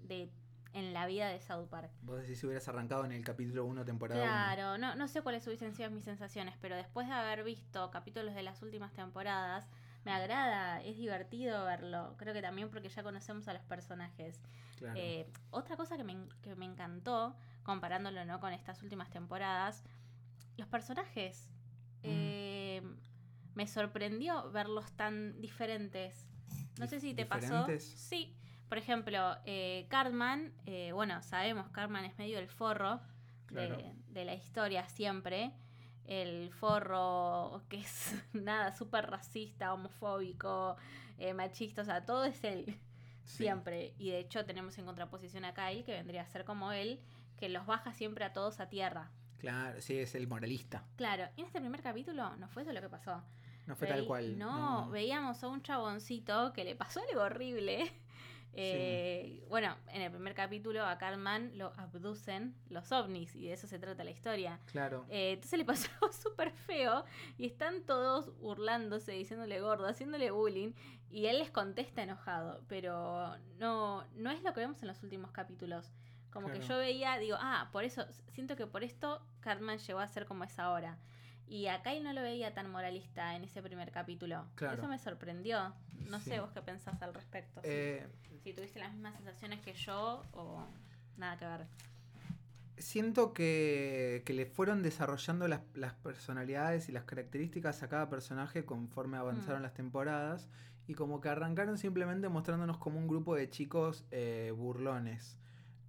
de 0.03 0.31
en 0.73 0.93
la 0.93 1.07
vida 1.07 1.29
de 1.29 1.41
South 1.41 1.69
Park. 1.69 1.91
Vos 2.03 2.21
decís 2.21 2.39
si 2.39 2.47
hubieras 2.47 2.69
arrancado 2.69 3.07
en 3.07 3.13
el 3.13 3.25
capítulo 3.25 3.65
1, 3.65 3.87
temporada 3.87 4.21
Claro, 4.21 4.77
no, 4.77 4.95
no 4.95 5.09
sé 5.09 5.23
cuáles 5.23 5.47
hubiesen 5.47 5.75
sido 5.75 5.91
mis 5.91 6.05
sensaciones, 6.05 6.55
pero 6.61 6.77
después 6.77 7.09
de 7.09 7.15
haber 7.15 7.45
visto 7.45 7.91
capítulos 7.91 8.35
de 8.35 8.43
las 8.43 8.63
últimas 8.63 8.93
temporadas, 8.93 9.67
me 10.05 10.13
agrada, 10.13 10.83
es 10.83 10.99
divertido 10.99 11.65
verlo. 11.65 12.15
Creo 12.19 12.35
que 12.35 12.43
también 12.43 12.69
porque 12.69 12.91
ya 12.91 13.03
conocemos 13.03 13.49
a 13.49 13.55
los 13.55 13.63
personajes. 13.63 14.39
Eh, 14.95 15.27
otra 15.51 15.77
cosa 15.77 15.97
que 15.97 16.05
me, 16.05 16.17
que 16.43 16.55
me 16.55 16.67
encantó 16.67 17.35
comparándolo 17.67 18.25
¿no? 18.25 18.41
con 18.41 18.53
estas 18.53 18.83
últimas 18.83 19.11
temporadas, 19.11 19.85
los 20.57 20.69
personajes. 20.69 21.51
Mm. 22.03 22.05
Eh, 22.05 22.83
me 23.55 23.67
sorprendió 23.67 24.51
verlos 24.53 24.93
tan 24.93 25.41
diferentes. 25.41 26.27
No 26.79 26.87
sé 26.87 27.01
si 27.01 27.13
te 27.15 27.27
pasó. 27.27 27.67
Sí. 27.81 28.37
Por 28.69 28.79
ejemplo, 28.79 29.37
eh, 29.45 29.87
Cartman, 29.89 30.53
eh, 30.67 30.93
bueno, 30.93 31.23
sabemos, 31.23 31.69
Cartman 31.71 32.05
es 32.05 32.19
medio 32.19 32.39
el 32.39 32.49
forro 32.49 33.01
de, 33.51 34.25
la 34.25 34.35
historia 34.35 34.89
siempre. 34.89 35.53
El 36.05 36.53
forro 36.53 37.63
que 37.69 37.81
es 37.81 38.15
nada, 38.33 38.75
súper 38.77 39.11
racista, 39.11 39.73
homofóbico, 39.73 40.77
eh, 41.19 41.35
machista, 41.35 41.83
o 41.83 41.85
sea, 41.85 42.05
todo 42.05 42.25
es 42.25 42.45
él. 42.45 42.79
Siempre. 43.25 43.95
Y 43.99 44.11
de 44.11 44.21
hecho 44.21 44.45
tenemos 44.45 44.79
en 44.79 44.87
contraposición 44.87 45.45
a 45.45 45.53
Kyle, 45.53 45.85
que 45.85 45.93
vendría 45.93 46.23
a 46.23 46.27
ser 46.27 46.45
como 46.45 46.71
él, 46.71 47.01
que 47.37 47.49
los 47.49 47.67
baja 47.67 47.93
siempre 47.93 48.25
a 48.25 48.33
todos 48.33 48.61
a 48.61 48.69
tierra. 48.69 49.11
Claro, 49.39 49.81
sí, 49.81 49.99
es 49.99 50.15
el 50.15 50.27
moralista. 50.29 50.85
Claro, 50.97 51.29
en 51.37 51.45
este 51.45 51.61
primer 51.61 51.83
capítulo 51.83 52.35
no 52.37 52.49
fue 52.49 52.63
eso 52.63 52.73
lo 52.73 52.81
que 52.81 52.89
pasó. 52.89 53.23
No 53.67 53.75
fue 53.77 53.89
tal 53.89 54.07
cual. 54.07 54.39
No, 54.39 54.89
veíamos 54.91 55.43
a 55.43 55.49
un 55.49 55.61
chaboncito 55.63 56.53
que 56.53 56.65
le 56.65 56.77
pasó 56.77 57.01
algo 57.09 57.23
horrible. 57.23 57.93
Eh, 58.59 59.45
Bueno, 59.51 59.77
en 59.89 60.01
el 60.01 60.11
primer 60.11 60.35
capítulo 60.35 60.83
a 60.87 60.97
Cartman 60.97 61.59
lo 61.59 61.75
abducen 61.77 62.55
los 62.71 62.91
ovnis 62.91 63.37
y 63.37 63.49
de 63.49 63.53
eso 63.53 63.67
se 63.67 63.79
trata 63.79 64.03
la 64.03 64.11
historia. 64.11 64.61
Claro. 64.73 65.05
Eh, 65.11 65.33
entonces 65.33 65.59
le 65.59 65.67
pasó 65.67 65.91
algo 66.01 66.11
súper 66.11 66.53
feo 66.53 67.05
y 67.37 67.45
están 67.45 67.83
todos 67.83 68.35
burlándose, 68.39 69.13
diciéndole 69.13 69.61
gordo, 69.61 69.87
haciéndole 69.87 70.31
bullying 70.31 70.73
y 71.11 71.27
él 71.27 71.39
les 71.39 71.51
contesta 71.51 72.03
enojado, 72.03 72.65
pero 72.67 73.37
no, 73.59 74.05
no 74.15 74.31
es 74.31 74.43
lo 74.43 74.55
que 74.55 74.61
vemos 74.61 74.81
en 74.81 74.89
los 74.89 75.03
últimos 75.03 75.33
capítulos. 75.33 75.93
Como 76.37 76.53
que 76.53 76.61
yo 76.61 76.79
veía, 76.79 77.19
digo, 77.19 77.37
ah, 77.41 77.69
por 77.73 77.85
eso, 77.85 78.05
siento 78.33 78.57
que 78.57 78.67
por 78.67 78.85
esto 78.85 79.21
Cartman 79.41 79.79
llegó 79.79 79.99
a 80.01 80.09
ser 80.09 80.27
como 80.27 80.45
es 80.45 80.59
ahora. 80.59 80.99
Y 81.49 81.67
a 81.69 81.83
Kyle 81.83 82.03
no 82.03 82.13
lo 82.13 82.23
veía 82.23 82.53
tan 82.55 82.71
moralista 82.71 83.37
en 83.37 83.45
ese 83.45 83.63
primer 83.63 83.91
capítulo. 83.93 84.47
Claro. 84.57 84.79
Eso 84.79 84.89
me 84.89 84.99
sorprendió. 84.99 85.75
No 86.09 86.19
Sí. 86.21 86.31
sé 86.31 86.41
vos 86.41 86.51
qué 86.53 86.61
pensás 86.63 87.01
al 87.03 87.15
respecto. 87.15 87.61
si- 87.63 87.69
Eh, 87.71 88.07
si 88.43 88.53
tuviste 88.53 88.79
las 88.81 88.93
mismas 88.93 89.15
sensaciones 89.15 89.61
que 89.61 89.73
yo 89.75 90.23
o 90.33 90.65
nada 91.17 91.37
que 91.37 91.45
ver. 91.47 91.67
Siento 92.79 93.33
que, 93.33 94.23
que 94.27 94.35
le 94.35 94.45
fueron 94.45 94.83
desarrollando 94.83 95.49
las, 95.49 95.63
las 95.75 95.95
personalidades 95.95 96.91
y 96.91 96.93
las 96.93 97.05
características 97.05 97.83
a 97.83 97.89
cada 97.89 98.11
personaje 98.11 98.67
conforme 98.67 99.17
avanzaron 99.17 99.61
Mm. 99.61 99.63
las 99.63 99.73
temporadas 99.73 100.49
y 100.87 100.93
como 100.95 101.21
que 101.23 101.31
arrancaron 101.31 101.79
simplemente 101.79 102.29
mostrándonos 102.29 102.77
como 102.77 102.99
un 102.99 103.09
grupo 103.09 103.35
de 103.35 103.49
chicos 103.49 104.05
eh, 104.11 104.53
burlones 104.55 105.39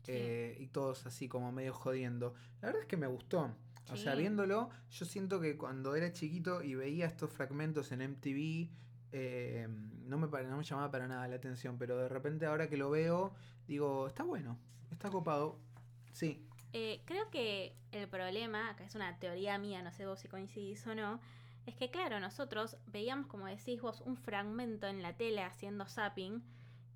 Sí. 0.07 0.13
eh, 0.15 0.57
y 0.59 0.67
todos 0.67 1.05
así 1.05 1.27
como 1.27 1.51
medio 1.51 1.73
jodiendo. 1.73 2.33
La 2.61 2.67
verdad 2.67 2.81
es 2.83 2.87
que 2.87 2.97
me 2.97 3.07
gustó. 3.07 3.55
O 3.89 3.95
sea, 3.95 4.15
viéndolo, 4.15 4.69
yo 4.89 5.05
siento 5.05 5.39
que 5.39 5.57
cuando 5.57 5.95
era 5.95 6.11
chiquito 6.11 6.61
y 6.61 6.75
veía 6.75 7.05
estos 7.05 7.31
fragmentos 7.31 7.91
en 7.93 8.01
MTV, 8.01 8.69
eh, 9.13 9.67
no, 10.05 10.17
me, 10.17 10.27
no 10.27 10.57
me 10.57 10.63
llamaba 10.63 10.91
para 10.91 11.07
nada 11.07 11.27
la 11.27 11.35
atención, 11.37 11.77
pero 11.77 11.97
de 11.97 12.09
repente 12.09 12.45
ahora 12.45 12.67
que 12.69 12.75
lo 12.77 12.89
veo, 12.89 13.33
digo, 13.67 14.07
está 14.07 14.23
bueno, 14.23 14.59
está 14.91 15.09
copado. 15.09 15.59
Sí, 16.11 16.43
Eh, 16.73 17.01
creo 17.05 17.29
que 17.31 17.77
el 17.91 18.07
problema, 18.09 18.75
que 18.75 18.83
es 18.83 18.95
una 18.95 19.17
teoría 19.19 19.57
mía, 19.57 19.81
no 19.81 19.91
sé 19.91 20.05
vos 20.05 20.19
si 20.19 20.27
coincidís 20.27 20.85
o 20.87 20.95
no, 20.95 21.19
es 21.65 21.75
que 21.75 21.89
claro, 21.89 22.19
nosotros 22.19 22.77
veíamos, 22.87 23.27
como 23.27 23.47
decís 23.47 23.81
vos, 23.81 24.01
un 24.01 24.17
fragmento 24.17 24.87
en 24.87 25.01
la 25.01 25.15
tele 25.17 25.41
haciendo 25.43 25.85
zapping 25.87 26.43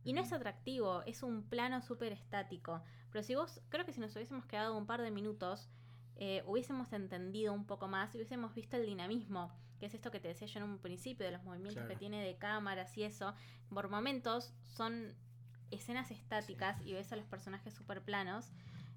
y 0.03 0.13
no 0.13 0.21
es 0.21 0.33
atractivo, 0.33 1.03
es 1.03 1.23
un 1.23 1.43
plano 1.43 1.81
súper 1.81 2.11
estático. 2.13 2.83
Pero 3.11 3.23
si 3.23 3.35
vos, 3.35 3.61
creo 3.69 3.85
que 3.85 3.93
si 3.93 3.99
nos 3.99 4.15
hubiésemos 4.15 4.45
quedado 4.45 4.77
un 4.77 4.85
par 4.85 5.01
de 5.01 5.11
minutos, 5.11 5.69
eh, 6.15 6.43
hubiésemos 6.45 6.91
entendido 6.93 7.53
un 7.53 7.65
poco 7.65 7.87
más 7.87 8.13
y 8.13 8.17
hubiésemos 8.17 8.53
visto 8.53 8.77
el 8.77 8.85
dinamismo, 8.85 9.51
que 9.79 9.87
es 9.87 9.93
esto 9.93 10.11
que 10.11 10.19
te 10.19 10.27
decía 10.27 10.47
yo 10.47 10.59
en 10.59 10.65
un 10.65 10.77
principio, 10.79 11.25
de 11.25 11.31
los 11.31 11.43
movimientos 11.43 11.75
Claro. 11.83 11.89
que 11.89 11.95
tiene 11.95 12.23
de 12.23 12.37
cámaras 12.37 12.95
y 12.97 13.03
eso. 13.03 13.33
Por 13.73 13.89
momentos 13.89 14.53
son 14.67 15.13
escenas 15.71 16.11
estáticas 16.11 16.79
y 16.85 16.93
ves 16.93 17.11
a 17.11 17.15
los 17.15 17.25
personajes 17.25 17.73
súper 17.73 18.01
planos. 18.03 18.51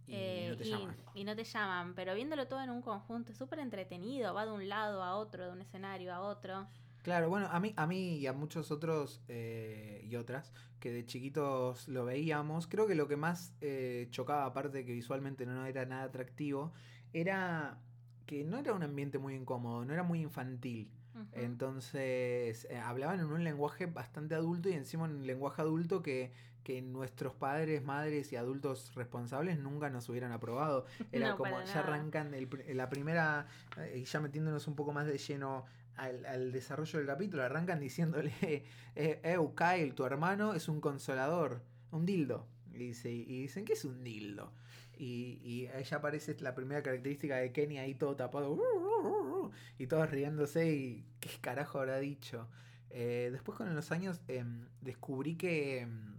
y 0.07 0.13
Eh, 0.15 0.49
no 0.51 0.57
te 0.59 0.65
y, 0.67 0.71
llaman. 0.71 0.97
y 1.15 1.25
no 1.25 1.35
te 1.35 1.45
llaman, 1.45 1.95
pero 1.95 2.15
viéndolo 2.15 2.47
todo 2.47 2.61
en 2.61 2.69
un 2.69 2.83
conjunto 2.83 3.33
es 3.33 3.39
súper 3.39 3.59
entretenido, 3.61 4.35
va 4.35 4.45
de 4.45 4.53
un 4.53 4.69
lado 4.69 5.03
a 5.03 5.17
otro, 5.17 5.47
de 5.47 5.51
un 5.53 5.63
escenario 5.63 6.13
a 6.13 6.21
otro. 6.21 6.67
Claro, 7.05 7.29
bueno, 7.29 7.49
a 7.53 7.61
mí, 7.61 7.75
a 7.77 7.87
mí 7.87 8.17
y 8.17 8.27
a 8.27 8.33
muchos 8.33 8.71
otros 8.73 9.23
eh, 9.29 10.03
y 10.09 10.17
otras 10.17 10.53
que 10.81 10.91
de 10.91 11.05
chiquitos 11.05 11.87
lo 11.87 12.07
veíamos, 12.07 12.67
creo 12.67 12.87
que 12.87 12.95
lo 12.95 13.09
que 13.09 13.17
más 13.17 13.53
eh, 13.61 14.09
chocaba, 14.11 14.47
aparte 14.47 14.79
de 14.79 14.85
que 14.87 14.93
visualmente 14.93 15.47
no 15.47 15.67
era 15.67 15.85
nada 15.85 16.05
atractivo, 16.05 16.73
era 17.13 17.79
que 18.27 18.45
no 18.45 18.59
era 18.59 18.73
un 18.73 18.83
ambiente 18.83 19.19
muy 19.19 19.35
incómodo, 19.35 19.85
no 19.85 19.93
era 19.93 20.03
muy 20.03 20.21
infantil. 20.23 20.91
Entonces, 21.33 22.67
eh, 22.71 22.79
hablaban 22.83 23.21
en 23.21 23.27
un 23.27 23.45
lenguaje 23.45 23.87
bastante 23.87 24.35
adulto 24.35 24.69
y 24.69 24.73
encima 24.73 25.05
en 25.07 25.13
un 25.17 25.27
lenguaje 25.27 25.63
adulto 25.63 26.03
que, 26.03 26.33
que 26.65 26.81
nuestros 26.83 27.35
padres, 27.35 27.85
madres 27.85 28.33
y 28.33 28.37
adultos 28.37 28.95
responsables 28.95 29.59
nunca 29.59 29.91
nos 29.91 30.09
hubieran 30.09 30.33
aprobado. 30.33 30.87
Era 31.13 31.31
No, 31.31 31.37
como, 31.37 31.61
ya 31.61 31.67
nada. 31.67 31.81
arrancan 31.81 32.35
el 32.35 32.49
la 32.77 32.89
primera, 32.89 33.47
eh, 33.79 33.99
y 34.01 34.05
ya 34.05 34.21
metiéndonos 34.21 34.67
un 34.69 34.75
poco 34.75 34.93
más 34.93 35.07
de 35.07 35.19
lleno 35.19 35.67
al, 35.97 36.25
al 36.27 36.53
desarrollo 36.53 36.99
del 36.99 37.07
capítulo, 37.07 37.43
arrancan 37.43 37.81
diciéndole, 37.81 38.33
eh, 38.97 39.21
Eu, 39.23 39.55
Kyle, 39.55 39.95
tu 39.95 40.05
hermano 40.05 40.55
es 40.55 40.69
un 40.69 40.81
consolador, 40.81 41.63
un 41.91 42.07
dildo. 42.07 42.47
Y, 42.73 42.79
dice, 42.79 43.11
y 43.13 43.43
dicen, 43.43 43.65
¿qué 43.65 43.75
es 43.75 43.85
un 43.85 44.03
dildo? 44.03 44.53
Y, 44.97 45.41
y 45.43 45.69
ya 45.85 45.97
aparece 45.97 46.37
la 46.41 46.55
primera 46.55 46.83
característica 46.83 47.37
de 47.37 47.53
Kenny 47.53 47.79
ahí 47.79 47.95
todo 47.95 48.17
tapado. 48.17 48.59
Y 49.79 49.87
todos 49.87 50.11
riéndose 50.11 50.73
y 50.73 51.05
qué 51.21 51.31
carajo 51.41 51.79
habrá 51.79 51.99
dicho. 51.99 52.49
Eh, 52.91 53.31
después 53.33 53.59
con 53.59 53.75
los 53.75 53.91
años 53.91 54.21
em, 54.29 54.67
descubrí 54.81 55.35
que, 55.37 55.81
em, 55.81 56.15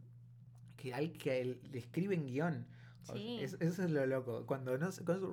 que, 0.78 0.94
al, 0.94 1.14
que 1.14 1.58
le 1.72 1.78
escriben 1.80 2.26
guion. 2.26 2.66
O 3.06 3.08
sea, 3.08 3.16
Sí. 3.16 3.40
es- 3.42 3.56
eso 3.60 3.84
es 3.84 3.92
lo 3.92 4.06
loco. 4.06 4.46
Cuando 4.48 4.78
no 4.78 4.92
se- 4.92 5.06
cuando- 5.06 5.30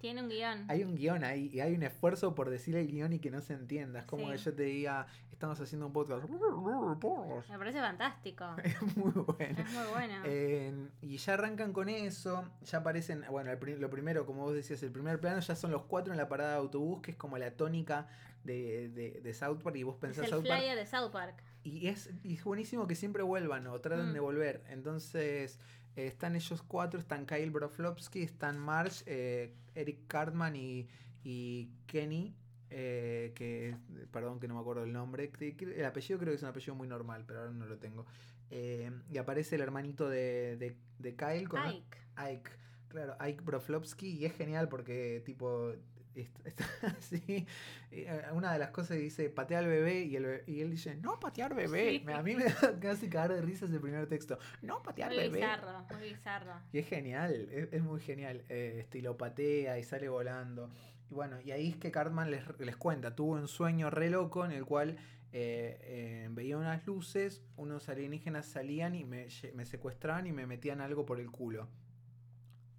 Tiene 0.00 0.22
un 0.22 0.28
guion. 0.28 0.64
hay 0.68 0.82
un 0.84 0.94
guion 0.94 1.24
ahí 1.24 1.48
y 1.52 1.60
hay 1.60 1.74
un 1.74 1.82
esfuerzo 1.82 2.34
por 2.34 2.50
decir 2.50 2.76
el 2.76 2.86
guion 2.88 3.12
y 3.14 3.18
que 3.18 3.30
no 3.30 3.40
se 3.40 3.54
entienda. 3.54 4.00
Es 4.00 4.06
como 4.06 4.26
Sí. 4.26 4.32
que 4.32 4.38
yo 4.38 4.54
te 4.54 4.62
diga, 4.64 5.06
estamos 5.30 5.60
haciendo 5.60 5.86
un 5.86 5.92
podcast. 5.92 6.28
Me 6.28 7.58
parece 7.58 7.80
fantástico. 7.80 8.44
Es 8.64 8.96
muy 8.96 9.10
bueno. 9.12 9.58
es 9.58 9.72
muy 9.72 9.86
bueno. 9.92 10.14
Eh, 10.24 10.88
y 11.00 11.16
ya 11.16 11.34
arrancan 11.34 11.72
con 11.72 11.88
eso, 11.88 12.44
ya 12.64 12.78
aparecen, 12.78 13.24
bueno, 13.30 13.50
el 13.50 13.80
lo 13.80 13.90
primero, 13.90 14.26
como 14.26 14.42
vos 14.42 14.54
decías, 14.54 14.82
el 14.82 14.90
primer 14.92 15.20
plano 15.20 15.40
ya 15.40 15.54
son 15.56 15.70
los 15.70 15.82
cuatro 15.84 16.12
en 16.12 16.18
la 16.18 16.28
parada 16.28 16.52
de 16.52 16.56
autobús, 16.58 17.00
que 17.00 17.12
es 17.12 17.16
como 17.16 17.38
la 17.38 17.52
tónica 17.52 18.06
de, 18.44 18.88
de, 18.88 19.20
de 19.20 19.34
South 19.34 19.62
Park, 19.62 19.76
y 19.76 19.82
vos 19.84 19.94
es 19.94 20.00
pensás 20.00 20.24
el 20.24 20.30
South 20.30 20.46
Park, 20.46 20.62
de 20.62 20.86
South 20.86 21.10
Park. 21.12 21.42
y 21.62 21.86
es, 21.88 22.10
y 22.24 22.34
es 22.34 22.44
buenísimo 22.44 22.86
que 22.88 22.96
siempre 22.96 23.22
vuelvan 23.22 23.66
o 23.68 23.80
traten 23.80 24.10
Mm. 24.10 24.14
de 24.14 24.20
volver. 24.20 24.64
Entonces, 24.68 25.60
eh, 25.96 26.06
están 26.06 26.36
ellos 26.36 26.62
cuatro, 26.62 26.98
están 27.00 27.26
Kyle 27.26 27.50
Broflovsky, 27.50 28.22
están 28.22 28.58
Marge, 28.58 29.02
eh, 29.06 29.54
Eric 29.74 30.06
Cartman 30.06 30.56
y, 30.56 30.88
y 31.24 31.70
Kenny. 31.86 32.34
eh, 32.70 33.32
que 33.34 33.76
perdón 34.10 34.40
que 34.40 34.48
no 34.48 34.54
me 34.54 34.60
acuerdo 34.60 34.84
el 34.84 34.92
nombre 34.94 35.30
el 35.38 35.84
apellido 35.84 36.18
creo 36.18 36.32
que 36.32 36.36
es 36.36 36.42
un 36.42 36.48
apellido 36.48 36.74
muy 36.74 36.88
normal 36.88 37.24
pero 37.26 37.40
ahora 37.40 37.52
no 37.52 37.66
lo 37.66 37.78
tengo 37.78 38.06
Eh, 38.50 38.90
y 39.10 39.18
aparece 39.18 39.56
el 39.56 39.62
hermanito 39.62 40.08
de, 40.10 40.56
de, 40.58 40.76
de 40.98 41.16
Kyle 41.16 41.48
con 41.48 41.60
Ike. 41.62 41.98
Ike, 42.16 42.50
claro, 42.88 43.16
Ike 43.20 43.42
Broflovsky, 43.42 44.08
y 44.18 44.26
es 44.26 44.34
genial 44.34 44.68
porque, 44.68 45.22
tipo, 45.24 45.72
est- 46.14 46.38
está 46.46 46.64
así. 46.98 47.46
eh, 47.90 48.22
Una 48.32 48.52
de 48.52 48.58
las 48.58 48.70
cosas 48.70 48.98
dice, 48.98 49.28
patea 49.30 49.58
al 49.60 49.66
bebé, 49.66 50.02
y, 50.04 50.16
el 50.16 50.24
bebé- 50.24 50.44
y 50.46 50.60
él 50.60 50.70
dice, 50.70 50.96
no 50.96 51.18
patear 51.20 51.54
bebé. 51.54 52.02
Sí. 52.04 52.12
A 52.12 52.22
mí 52.22 52.34
me 52.36 52.44
da 52.62 52.78
casi 52.80 53.08
cagar 53.08 53.32
de 53.34 53.42
risa 53.42 53.66
ese 53.66 53.80
primer 53.80 54.06
texto, 54.08 54.38
no 54.62 54.82
patear 54.82 55.08
Muy 55.10 55.18
bebé. 55.18 55.36
bizarro, 55.38 55.86
muy 55.90 56.08
bizarro. 56.10 56.52
Y 56.72 56.78
es 56.78 56.86
genial, 56.88 57.48
es, 57.50 57.68
es 57.72 57.82
muy 57.82 58.00
genial. 58.00 58.44
eh, 58.48 58.76
este, 58.80 58.98
y 58.98 59.02
lo 59.02 59.16
patea 59.16 59.78
y 59.78 59.84
sale 59.84 60.08
volando. 60.08 60.70
Y 61.10 61.14
bueno, 61.14 61.40
y 61.40 61.50
ahí 61.50 61.68
es 61.70 61.76
que 61.76 61.90
Cartman 61.90 62.30
les, 62.30 62.42
les 62.58 62.76
cuenta, 62.76 63.14
tuvo 63.14 63.32
un 63.32 63.46
sueño 63.48 63.90
re 63.90 64.08
loco 64.10 64.44
en 64.44 64.52
el 64.52 64.64
cual 64.64 64.96
eh, 65.34 65.78
eh, 65.82 66.28
veía 66.30 66.56
unas 66.58 66.86
luces, 66.86 67.42
unos 67.56 67.88
alienígenas 67.88 68.46
salían 68.46 68.94
y 68.94 69.04
me, 69.04 69.28
me 69.54 69.64
secuestraban 69.66 70.26
y 70.26 70.32
me 70.32 70.46
metían 70.46 70.80
algo 70.80 71.04
por 71.06 71.20
el 71.20 71.30
culo. 71.30 71.68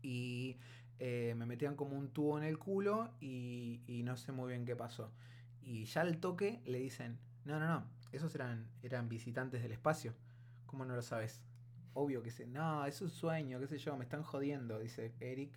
Y 0.02 0.58
eh, 1.00 1.34
me 1.38 1.46
metían 1.46 1.76
como 1.76 1.98
un 1.98 2.10
tubo 2.10 2.38
en 2.38 2.44
el 2.44 2.58
culo 2.58 3.10
y, 3.20 3.82
y 3.88 4.04
no 4.04 4.16
sé 4.18 4.32
muy 4.32 4.50
bien 4.50 4.66
qué 4.66 4.76
pasó. 4.76 5.12
Y 5.62 5.86
ya 5.86 6.02
al 6.02 6.18
toque 6.20 6.62
le 6.66 6.80
dicen, 6.80 7.20
no, 7.46 7.60
no, 7.60 7.68
no, 7.68 7.86
esos 8.12 8.34
eran, 8.36 8.68
eran 8.82 9.10
visitantes 9.10 9.62
del 9.62 9.72
espacio. 9.72 10.14
¿Cómo 10.66 10.86
no 10.86 10.96
lo 10.96 11.02
sabes? 11.02 11.42
Obvio 11.94 12.24
que 12.24 12.32
sí. 12.32 12.46
No, 12.46 12.86
es 12.86 13.02
un 13.02 13.10
sueño, 13.10 13.60
qué 13.60 13.68
sé 13.68 13.78
yo, 13.78 13.96
me 13.98 14.04
están 14.04 14.24
jodiendo, 14.24 14.80
dice 14.80 15.14
Eric. 15.20 15.52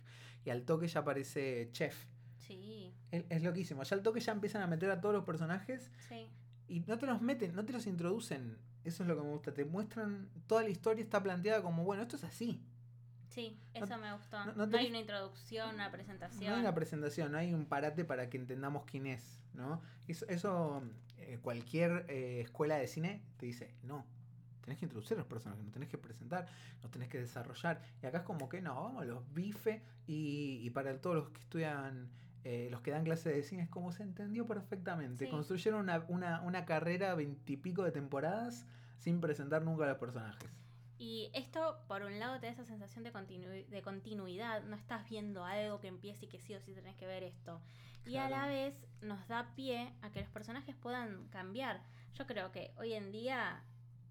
Y 0.45 0.49
al 0.49 0.63
toque 0.63 0.87
ya 0.87 1.01
aparece 1.01 1.69
Chef. 1.71 1.95
Sí, 2.37 2.93
Es, 3.11 3.25
es 3.29 3.43
loquísimo. 3.43 3.83
Ya 3.83 3.95
al 3.95 4.03
toque 4.03 4.19
ya 4.19 4.31
empiezan 4.31 4.61
a 4.61 4.67
meter 4.67 4.89
a 4.91 5.01
todos 5.01 5.13
los 5.15 5.23
personajes 5.25 5.91
sí. 6.07 6.29
y 6.67 6.79
no 6.81 6.97
te 6.97 7.05
los 7.05 7.21
meten, 7.21 7.55
no 7.55 7.65
te 7.65 7.73
los 7.73 7.87
introducen. 7.87 8.57
Eso 8.83 9.03
es 9.03 9.09
lo 9.09 9.15
que 9.17 9.23
me 9.23 9.29
gusta. 9.31 9.53
Te 9.53 9.65
muestran, 9.65 10.29
toda 10.47 10.63
la 10.63 10.69
historia 10.69 11.03
está 11.03 11.21
planteada 11.21 11.61
como, 11.61 11.83
bueno, 11.83 12.03
esto 12.03 12.15
es 12.15 12.23
así. 12.23 12.61
Sí, 13.29 13.59
No- 13.75 13.85
eso 13.85 13.97
me 13.97 14.13
gustó. 14.13 14.43
no- 14.45 14.53
No, 14.53 14.65
no 14.67 14.77
hay 14.77 14.87
una 14.87 14.99
introducción, 14.99 15.75
una 15.75 15.91
presentación. 15.91 16.49
No 16.49 16.55
hay 16.55 16.61
una 16.61 16.73
presentación, 16.73 17.31
no 17.31 17.37
hay 17.37 17.53
un 17.53 17.65
parate 17.65 18.03
para 18.05 18.29
que 18.29 18.37
entendamos 18.37 18.85
quién 18.85 19.05
es, 19.07 19.43
¿no? 19.53 19.81
Eso, 20.07 20.25
eso 20.27 20.81
eh, 21.17 21.37
cualquier 21.41 22.05
eh, 22.09 22.41
escuela 22.41 22.77
de 22.77 22.87
cine 22.87 23.21
te 23.37 23.45
dice, 23.45 23.75
no, 23.83 24.05
tenés 24.61 24.79
que 24.79 24.85
introducir 24.85 25.15
a 25.17 25.19
los 25.19 25.27
personajes, 25.27 25.63
no 25.63 25.71
tenés 25.71 25.89
que 25.89 25.97
presentar, 25.97 26.47
no 26.81 26.89
tenés 26.89 27.09
que 27.09 27.19
desarrollar. 27.19 27.81
Y 28.01 28.05
acá 28.05 28.19
es 28.19 28.23
como 28.23 28.49
que 28.49 28.61
no, 28.61 28.75
vamos, 28.83 29.05
los 29.05 29.33
bife 29.33 29.81
y, 30.07 30.59
y 30.63 30.69
para 30.71 30.99
todos 30.99 31.15
los 31.17 31.29
que 31.29 31.39
estudian, 31.41 32.09
eh, 32.43 32.69
los 32.71 32.81
que 32.81 32.91
dan 32.91 33.03
clases 33.03 33.35
de 33.35 33.43
cine, 33.43 33.63
es 33.63 33.69
como 33.69 33.91
se 33.91 34.03
entendió 34.03 34.45
perfectamente. 34.47 35.25
Sí. 35.25 35.31
Construyeron 35.31 35.81
una, 35.81 36.05
una, 36.07 36.41
una 36.41 36.65
carrera 36.65 37.13
veintipico 37.13 37.83
de 37.83 37.91
temporadas 37.91 38.65
sin 38.99 39.19
presentar 39.21 39.63
nunca 39.63 39.83
a 39.83 39.87
los 39.89 39.97
personajes. 39.97 40.49
Y 40.97 41.29
esto, 41.33 41.79
por 41.87 42.01
un 42.01 42.19
lado, 42.19 42.39
te 42.39 42.47
da 42.47 42.53
esa 42.53 42.65
sensación 42.65 43.03
de, 43.03 43.65
de 43.69 43.81
continuidad. 43.81 44.63
No 44.63 44.75
estás 44.75 45.07
viendo 45.09 45.43
algo 45.43 45.79
que 45.79 45.87
empiece 45.87 46.25
y 46.25 46.29
que 46.29 46.39
sí 46.39 46.55
o 46.55 46.59
sí 46.59 46.73
tenés 46.73 46.95
que 46.95 47.05
ver 47.05 47.23
esto. 47.23 47.61
Y 48.05 48.17
a 48.17 48.29
la 48.29 48.47
vez 48.47 48.73
nos 49.01 49.27
da 49.27 49.53
pie 49.55 49.93
a 50.01 50.11
que 50.11 50.21
los 50.21 50.29
personajes 50.29 50.75
puedan 50.75 51.27
cambiar. 51.27 51.81
Yo 52.13 52.25
creo 52.25 52.51
que 52.51 52.71
hoy 52.77 52.93
en 52.93 53.11
día 53.11 53.61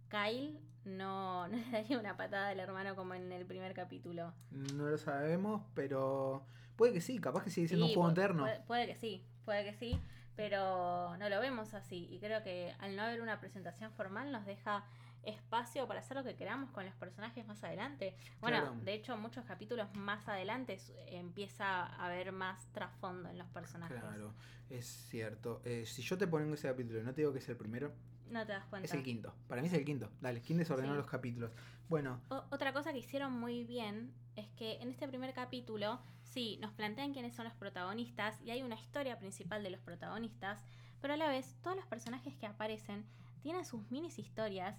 Kyle 0.09 0.61
no, 0.85 1.49
no 1.49 1.57
le 1.57 1.71
daría 1.71 1.99
una 1.99 2.16
patada 2.16 2.49
al 2.49 2.61
hermano 2.61 2.95
como 2.95 3.14
en 3.14 3.33
el 3.33 3.47
primer 3.47 3.75
capítulo. 3.75 4.33
No 4.50 4.87
lo 4.87 4.99
sabemos, 4.99 5.62
pero 5.75 6.45
puede 6.76 6.93
que 6.93 7.00
sí, 7.00 7.19
capaz 7.19 7.45
que 7.45 7.50
sigue 7.50 7.69
siendo 7.69 7.87
un 7.87 7.95
juego 7.95 8.11
eterno. 8.11 8.47
puede, 8.66 8.87
que 8.87 8.97
sí, 8.97 9.25
puede 9.45 9.64
que 9.64 9.75
sí, 9.75 10.00
pero 10.37 11.16
no 11.16 11.28
lo 11.28 11.40
vemos 11.40 11.75
así. 11.75 12.07
Y 12.11 12.21
creo 12.21 12.43
que 12.43 12.75
al 12.78 12.97
no 12.97 13.02
haber 13.02 13.21
una 13.21 13.40
presentación 13.40 13.90
formal 13.93 14.31
nos 14.31 14.45
deja 14.47 14.85
espacio 15.26 15.87
para 15.87 16.00
hacer 16.00 16.16
lo 16.16 16.25
que 16.25 16.35
queramos 16.37 16.71
con 16.71 16.85
los 16.85 16.95
personajes 16.95 17.47
más 17.47 17.62
adelante. 17.64 18.16
Bueno, 18.40 18.75
de 18.83 18.95
hecho, 18.95 19.16
muchos 19.16 19.45
capítulos 19.45 19.95
más 19.95 20.26
adelante 20.28 20.78
empieza 21.06 21.85
a 21.85 22.06
haber 22.06 22.33
más 22.33 22.66
trasfondo 22.73 23.28
en 23.28 23.38
los 23.38 23.49
personajes. 23.49 24.00
Claro, 24.00 24.35
es 24.71 24.87
cierto. 24.87 25.61
Eh, 25.64 25.85
si 25.87 26.02
yo 26.02 26.16
te 26.16 26.26
pongo 26.26 26.54
ese 26.54 26.68
capítulo, 26.68 27.02
no 27.02 27.12
te 27.12 27.23
digo 27.23 27.33
que 27.33 27.38
es 27.40 27.49
el 27.49 27.56
primero. 27.56 27.92
No 28.30 28.45
te 28.45 28.52
das 28.52 28.64
cuenta. 28.66 28.87
Es 28.87 28.95
el 28.95 29.02
quinto. 29.02 29.35
Para 29.49 29.62
mí 29.62 29.68
es 29.68 29.75
el 29.75 29.85
quinto. 29.85 30.11
Dale, 30.21 30.40
¿quién 30.40 30.59
desordenó 30.59 30.95
los 30.95 31.06
capítulos? 31.06 31.52
Bueno. 31.88 32.21
otra 32.50 32.73
cosa 32.73 32.92
que 32.92 32.99
hicieron 32.99 33.33
muy 33.33 33.64
bien 33.64 34.12
es 34.35 34.49
que 34.50 34.75
en 34.83 34.90
este 34.90 35.06
primer 35.06 35.33
capítulo, 35.33 36.00
sí, 36.23 36.59
nos 36.61 36.73
plantean 36.73 37.12
quiénes 37.12 37.35
son 37.35 37.45
los 37.45 37.54
protagonistas 37.54 38.40
y 38.42 38.50
hay 38.50 38.62
una 38.62 38.75
historia 38.75 39.18
principal 39.18 39.62
de 39.62 39.71
los 39.71 39.80
protagonistas, 39.80 40.62
pero 41.00 41.14
a 41.14 41.16
la 41.16 41.28
vez 41.28 41.56
todos 41.62 41.76
los 41.76 41.87
personajes 41.87 42.35
que 42.37 42.47
aparecen 42.47 43.06
tienen 43.40 43.64
sus 43.64 43.88
minis 43.92 44.18
historias 44.18 44.76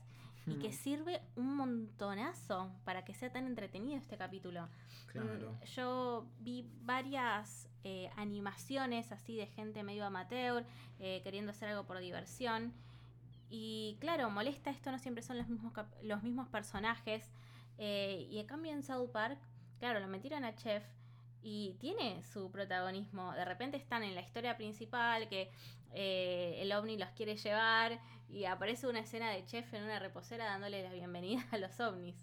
y 0.47 0.55
que 0.59 0.71
sirve 0.71 1.21
un 1.35 1.55
montonazo 1.55 2.71
para 2.85 3.03
que 3.03 3.13
sea 3.13 3.31
tan 3.31 3.45
entretenido 3.45 3.97
este 3.97 4.17
capítulo. 4.17 4.67
Claro. 5.07 5.51
Mm, 5.51 5.65
yo 5.65 6.25
vi 6.39 6.69
varias 6.81 7.69
eh, 7.83 8.09
animaciones 8.15 9.11
así 9.11 9.35
de 9.35 9.47
gente 9.47 9.83
medio 9.83 10.05
amateur, 10.05 10.65
eh, 10.99 11.21
queriendo 11.23 11.51
hacer 11.51 11.69
algo 11.69 11.85
por 11.85 11.99
diversión. 11.99 12.73
Y 13.49 13.97
claro, 13.99 14.29
molesta 14.29 14.69
esto, 14.69 14.91
no 14.91 14.99
siempre 14.99 15.23
son 15.23 15.37
los 15.37 15.47
mismos, 15.47 15.73
los 16.03 16.23
mismos 16.23 16.47
personajes. 16.47 17.29
Eh, 17.77 18.27
y 18.29 18.39
en 18.39 18.47
cambio 18.47 18.71
en 18.71 18.83
South 18.83 19.11
Park, 19.11 19.37
claro, 19.79 19.99
lo 19.99 20.07
metieron 20.07 20.43
a 20.43 20.55
Chef 20.55 20.83
y 21.41 21.75
tiene 21.79 22.23
su 22.23 22.51
protagonismo. 22.51 23.33
De 23.33 23.45
repente 23.45 23.77
están 23.77 24.03
en 24.03 24.15
la 24.15 24.21
historia 24.21 24.57
principal 24.57 25.29
que 25.29 25.51
eh, 25.93 26.57
el 26.59 26.71
ovni 26.73 26.97
los 26.97 27.09
quiere 27.11 27.37
llevar 27.37 27.99
y 28.29 28.45
aparece 28.45 28.87
una 28.87 28.99
escena 28.99 29.29
de 29.31 29.45
Chef 29.45 29.73
en 29.73 29.83
una 29.83 29.99
reposera 29.99 30.45
dándole 30.45 30.83
la 30.83 30.91
bienvenida 30.91 31.45
a 31.51 31.57
los 31.57 31.79
ovnis. 31.79 32.15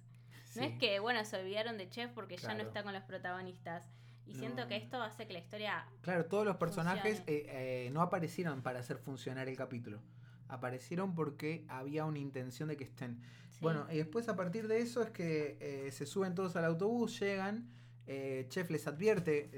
No 0.56 0.62
es 0.62 0.78
que, 0.78 1.00
bueno, 1.00 1.24
se 1.24 1.36
olvidaron 1.36 1.78
de 1.78 1.88
Chef 1.88 2.10
porque 2.12 2.36
ya 2.36 2.54
no 2.54 2.62
está 2.62 2.82
con 2.82 2.92
los 2.92 3.02
protagonistas. 3.02 3.90
Y 4.26 4.34
siento 4.34 4.66
que 4.68 4.76
esto 4.76 5.02
hace 5.02 5.26
que 5.26 5.32
la 5.32 5.40
historia... 5.40 5.86
Claro, 6.00 6.26
todos 6.26 6.46
los 6.46 6.56
personajes 6.56 7.22
eh, 7.26 7.46
eh, 7.48 7.90
no 7.92 8.00
aparecieron 8.00 8.62
para 8.62 8.78
hacer 8.80 8.98
funcionar 8.98 9.48
el 9.48 9.56
capítulo. 9.56 10.00
Aparecieron 10.48 11.14
porque 11.14 11.64
había 11.68 12.04
una 12.04 12.20
intención 12.20 12.68
de 12.68 12.76
que 12.76 12.84
estén. 12.84 13.20
Bueno, 13.60 13.86
y 13.90 13.96
después 13.96 14.28
a 14.28 14.36
partir 14.36 14.68
de 14.68 14.80
eso 14.80 15.02
es 15.02 15.10
que 15.10 15.90
se 15.92 16.06
suben 16.06 16.34
todos 16.34 16.54
al 16.56 16.64
autobús, 16.64 17.18
llegan 17.18 17.68
eh, 18.06 18.46
Chef 18.48 18.70
les 18.70 18.86
advierte, 18.86 19.50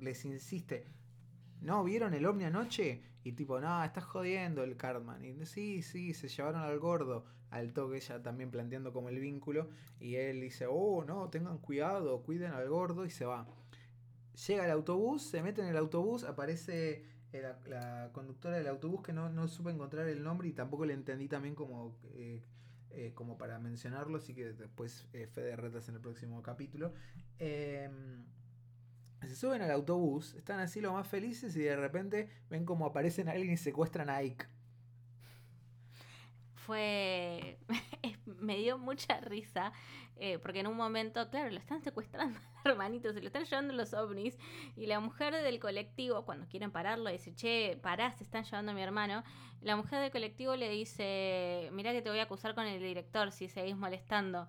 les, 0.00 0.24
insiste, 0.24 0.86
¿no? 1.62 1.84
¿Vieron 1.84 2.14
el 2.14 2.26
ovni 2.26 2.44
anoche? 2.44 3.02
Y 3.24 3.32
tipo, 3.32 3.60
no, 3.60 3.82
estás 3.84 4.04
jodiendo 4.04 4.64
el 4.64 4.76
Cartman. 4.76 5.24
Y 5.24 5.46
sí, 5.46 5.82
sí, 5.82 6.12
se 6.14 6.28
llevaron 6.28 6.60
al 6.60 6.78
gordo, 6.78 7.24
al 7.50 7.72
toque, 7.72 8.00
ya 8.00 8.22
también 8.22 8.50
planteando 8.50 8.92
como 8.92 9.08
el 9.08 9.18
vínculo. 9.18 9.68
Y 10.00 10.16
él 10.16 10.40
dice, 10.40 10.66
oh, 10.68 11.04
no, 11.04 11.30
tengan 11.30 11.58
cuidado, 11.58 12.22
cuiden 12.22 12.52
al 12.52 12.68
gordo 12.68 13.04
y 13.04 13.10
se 13.10 13.24
va. 13.24 13.46
Llega 14.46 14.64
el 14.64 14.70
autobús, 14.70 15.22
se 15.22 15.42
mete 15.42 15.62
en 15.62 15.68
el 15.68 15.76
autobús, 15.76 16.24
aparece 16.24 17.04
eh, 17.32 17.54
la, 17.66 18.10
conductora 18.12 18.56
del 18.56 18.66
autobús 18.66 19.02
que 19.02 19.12
no, 19.12 19.28
no, 19.28 19.46
supe 19.46 19.70
encontrar 19.70 20.08
el 20.08 20.22
nombre 20.22 20.48
y 20.48 20.52
tampoco 20.52 20.84
le 20.84 20.94
entendí 20.94 21.28
también 21.28 21.54
como... 21.54 21.96
Eh, 22.14 22.42
eh, 22.94 23.12
como 23.14 23.38
para 23.38 23.58
mencionarlo, 23.58 24.18
así 24.18 24.34
que 24.34 24.52
después 24.52 25.06
eh, 25.14 25.26
Fede 25.26 25.56
retas 25.56 25.88
en 25.88 25.94
el 25.94 26.02
próximo 26.02 26.42
capítulo. 26.42 26.92
Em, 27.38 28.22
se 29.28 29.36
suben 29.36 29.62
al 29.62 29.70
autobús, 29.70 30.34
están 30.34 30.60
así 30.60 30.80
lo 30.80 30.92
más 30.92 31.06
felices 31.06 31.56
y 31.56 31.60
de 31.60 31.76
repente 31.76 32.28
ven 32.50 32.64
como 32.64 32.86
aparecen 32.86 33.28
alguien 33.28 33.52
y 33.52 33.56
secuestran 33.56 34.10
a 34.10 34.16
Ike. 34.16 34.46
Fue. 36.54 37.58
me 38.40 38.56
dio 38.56 38.78
mucha 38.78 39.20
risa 39.20 39.72
eh, 40.24 40.38
porque 40.38 40.60
en 40.60 40.68
un 40.68 40.76
momento, 40.76 41.28
claro, 41.30 41.50
lo 41.50 41.58
están 41.58 41.82
secuestrando 41.82 42.38
al 42.64 42.70
hermanito, 42.70 43.12
se 43.12 43.20
lo 43.20 43.26
están 43.26 43.44
llevando 43.44 43.74
los 43.74 43.92
ovnis, 43.92 44.38
y 44.76 44.86
la 44.86 45.00
mujer 45.00 45.34
del 45.34 45.58
colectivo, 45.58 46.24
cuando 46.24 46.46
quieren 46.46 46.70
pararlo, 46.70 47.10
dice, 47.10 47.34
che, 47.34 47.76
pará, 47.82 48.12
se 48.12 48.22
están 48.22 48.44
llevando 48.44 48.70
a 48.70 48.74
mi 48.76 48.82
hermano, 48.82 49.24
la 49.62 49.74
mujer 49.74 50.00
del 50.00 50.12
colectivo 50.12 50.54
le 50.54 50.68
dice, 50.68 51.70
mirá 51.72 51.92
que 51.92 52.02
te 52.02 52.10
voy 52.10 52.20
a 52.20 52.24
acusar 52.24 52.54
con 52.54 52.66
el 52.66 52.80
director 52.80 53.32
si 53.32 53.48
seguís 53.48 53.76
molestando. 53.76 54.48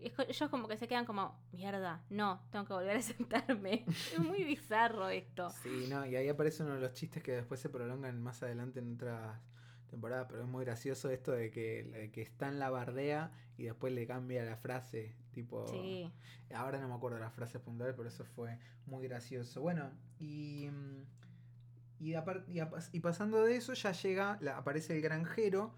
Y 0.00 0.12
ellos 0.28 0.50
como 0.50 0.66
que 0.66 0.76
se 0.76 0.88
quedan 0.88 1.04
como, 1.04 1.38
mierda, 1.52 2.02
no, 2.08 2.40
tengo 2.50 2.64
que 2.64 2.72
volver 2.72 2.96
a 2.96 3.02
sentarme. 3.02 3.84
es 3.86 4.18
muy 4.18 4.44
bizarro 4.44 5.08
esto. 5.08 5.50
Sí, 5.62 5.86
no, 5.88 6.06
y 6.06 6.16
ahí 6.16 6.28
aparece 6.28 6.62
uno 6.62 6.74
de 6.74 6.80
los 6.80 6.94
chistes 6.94 7.22
que 7.22 7.32
después 7.32 7.60
se 7.60 7.68
prolongan 7.68 8.20
más 8.22 8.42
adelante 8.42 8.80
en 8.80 8.94
otras 8.94 9.38
temporada, 9.90 10.28
pero 10.28 10.42
es 10.42 10.48
muy 10.48 10.64
gracioso 10.64 11.10
esto 11.10 11.32
de 11.32 11.50
que, 11.50 12.10
que 12.12 12.22
está 12.22 12.48
en 12.48 12.58
la 12.58 12.70
bardea 12.70 13.32
y 13.58 13.64
después 13.64 13.92
le 13.92 14.06
cambia 14.06 14.44
la 14.44 14.56
frase, 14.56 15.14
tipo... 15.32 15.66
Ahora 16.54 16.80
no 16.80 16.88
me 16.88 16.94
acuerdo 16.94 17.16
de 17.16 17.22
las 17.22 17.34
frases 17.34 17.60
puntuales, 17.60 17.94
pero 17.96 18.08
eso 18.08 18.24
fue 18.24 18.58
muy 18.86 19.06
gracioso. 19.06 19.60
Bueno, 19.60 19.90
y... 20.18 20.70
Y, 21.98 22.14
y, 22.92 23.00
pasando 23.00 23.44
de 23.44 23.56
eso 23.56 23.74
ya 23.74 23.92
llega, 23.92 24.38
aparece 24.56 24.96
el 24.96 25.02
granjero, 25.02 25.74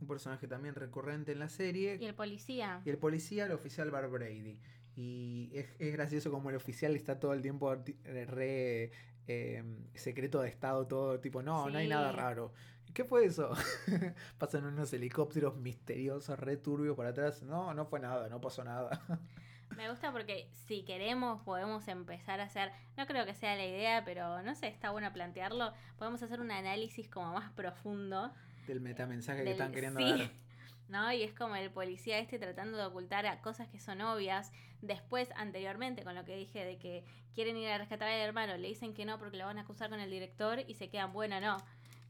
un 0.00 0.06
personaje 0.06 0.46
también 0.46 0.74
recurrente 0.74 1.32
en 1.32 1.38
la 1.38 1.48
serie. 1.48 1.98
Y 2.00 2.06
el 2.06 2.14
policía. 2.14 2.82
Y 2.84 2.90
el 2.90 2.98
policía, 2.98 3.46
el 3.46 3.52
oficial 3.52 3.90
Bar 3.90 4.08
Brady. 4.08 4.58
Y 4.96 5.50
es, 5.52 5.66
es 5.78 5.92
gracioso 5.92 6.30
como 6.30 6.50
el 6.50 6.56
oficial 6.56 6.94
está 6.94 7.18
todo 7.18 7.32
el 7.32 7.42
tiempo 7.42 7.74
re 7.74 8.92
eh, 9.26 9.64
secreto 9.94 10.40
de 10.42 10.48
estado, 10.48 10.86
todo 10.86 11.18
tipo, 11.20 11.42
no, 11.42 11.68
no 11.68 11.78
hay 11.78 11.88
nada 11.88 12.12
raro. 12.12 12.52
¿Qué 12.92 13.04
fue 13.04 13.24
eso? 13.24 13.50
Pasan 14.38 14.66
unos 14.66 14.92
helicópteros 14.92 15.56
misteriosos, 15.56 16.38
re 16.38 16.56
turbios 16.56 16.96
para 16.96 17.08
atrás. 17.08 17.42
No, 17.42 17.74
no 17.74 17.86
fue 17.86 17.98
nada, 17.98 18.28
no 18.28 18.40
pasó 18.40 18.62
nada. 18.62 19.00
Me 19.76 19.90
gusta 19.90 20.12
porque 20.12 20.48
si 20.66 20.84
queremos 20.84 21.42
podemos 21.42 21.88
empezar 21.88 22.38
a 22.40 22.44
hacer, 22.44 22.70
no 22.96 23.06
creo 23.06 23.26
que 23.26 23.34
sea 23.34 23.56
la 23.56 23.66
idea, 23.66 24.04
pero 24.04 24.42
no 24.42 24.54
sé, 24.54 24.68
está 24.68 24.90
bueno 24.90 25.12
plantearlo. 25.12 25.72
Podemos 25.98 26.22
hacer 26.22 26.40
un 26.40 26.52
análisis 26.52 27.08
como 27.08 27.32
más 27.32 27.50
profundo. 27.50 28.32
Del 28.66 28.80
metamensaje 28.80 29.44
que 29.44 29.52
están 29.52 29.72
queriendo 29.72 30.00
dar. 30.00 30.30
¿no? 30.88 31.12
Y 31.12 31.22
es 31.22 31.32
como 31.32 31.56
el 31.56 31.70
policía 31.70 32.18
este 32.18 32.38
tratando 32.38 32.76
de 32.76 32.84
ocultar 32.84 33.26
a 33.26 33.40
cosas 33.40 33.68
que 33.68 33.78
son 33.78 34.00
obvias. 34.00 34.52
Después, 34.82 35.30
anteriormente, 35.36 36.04
con 36.04 36.14
lo 36.14 36.24
que 36.24 36.36
dije 36.36 36.64
de 36.64 36.78
que 36.78 37.04
quieren 37.34 37.56
ir 37.56 37.68
a 37.68 37.78
rescatar 37.78 38.08
al 38.08 38.20
hermano, 38.20 38.56
le 38.56 38.68
dicen 38.68 38.94
que 38.94 39.04
no 39.04 39.18
porque 39.18 39.36
lo 39.36 39.46
van 39.46 39.58
a 39.58 39.62
acusar 39.62 39.88
con 39.88 40.00
el 40.00 40.10
director 40.10 40.60
y 40.66 40.74
se 40.74 40.88
quedan, 40.90 41.12
bueno, 41.12 41.40
no 41.40 41.56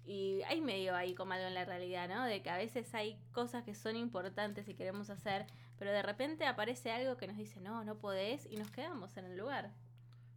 y 0.07 0.43
hay 0.43 0.61
medio 0.61 0.95
ahí 0.95 1.15
como 1.15 1.33
algo 1.33 1.47
en 1.47 1.55
la 1.55 1.65
realidad, 1.65 2.09
¿no? 2.09 2.25
De 2.25 2.43
que 2.43 2.51
a 2.51 2.57
veces 2.57 2.95
hay 2.95 3.19
cosas 3.33 3.65
que 3.65 3.75
son 3.75 3.97
importantes 3.97 4.69
y 4.69 4.75
queremos 4.75 5.09
hacer, 5.11 5.47
pero 5.79 5.93
de 5.93 6.03
repente 6.03 6.47
aparece 6.47 6.93
algo 6.93 7.17
que 7.17 7.27
nos 7.27 7.37
dice, 7.37 7.61
no, 7.61 7.85
no 7.85 7.99
podés, 7.99 8.47
y 8.51 8.57
nos 8.57 8.71
quedamos 8.71 9.17
en 9.17 9.25
el 9.25 9.37
lugar. 9.37 9.73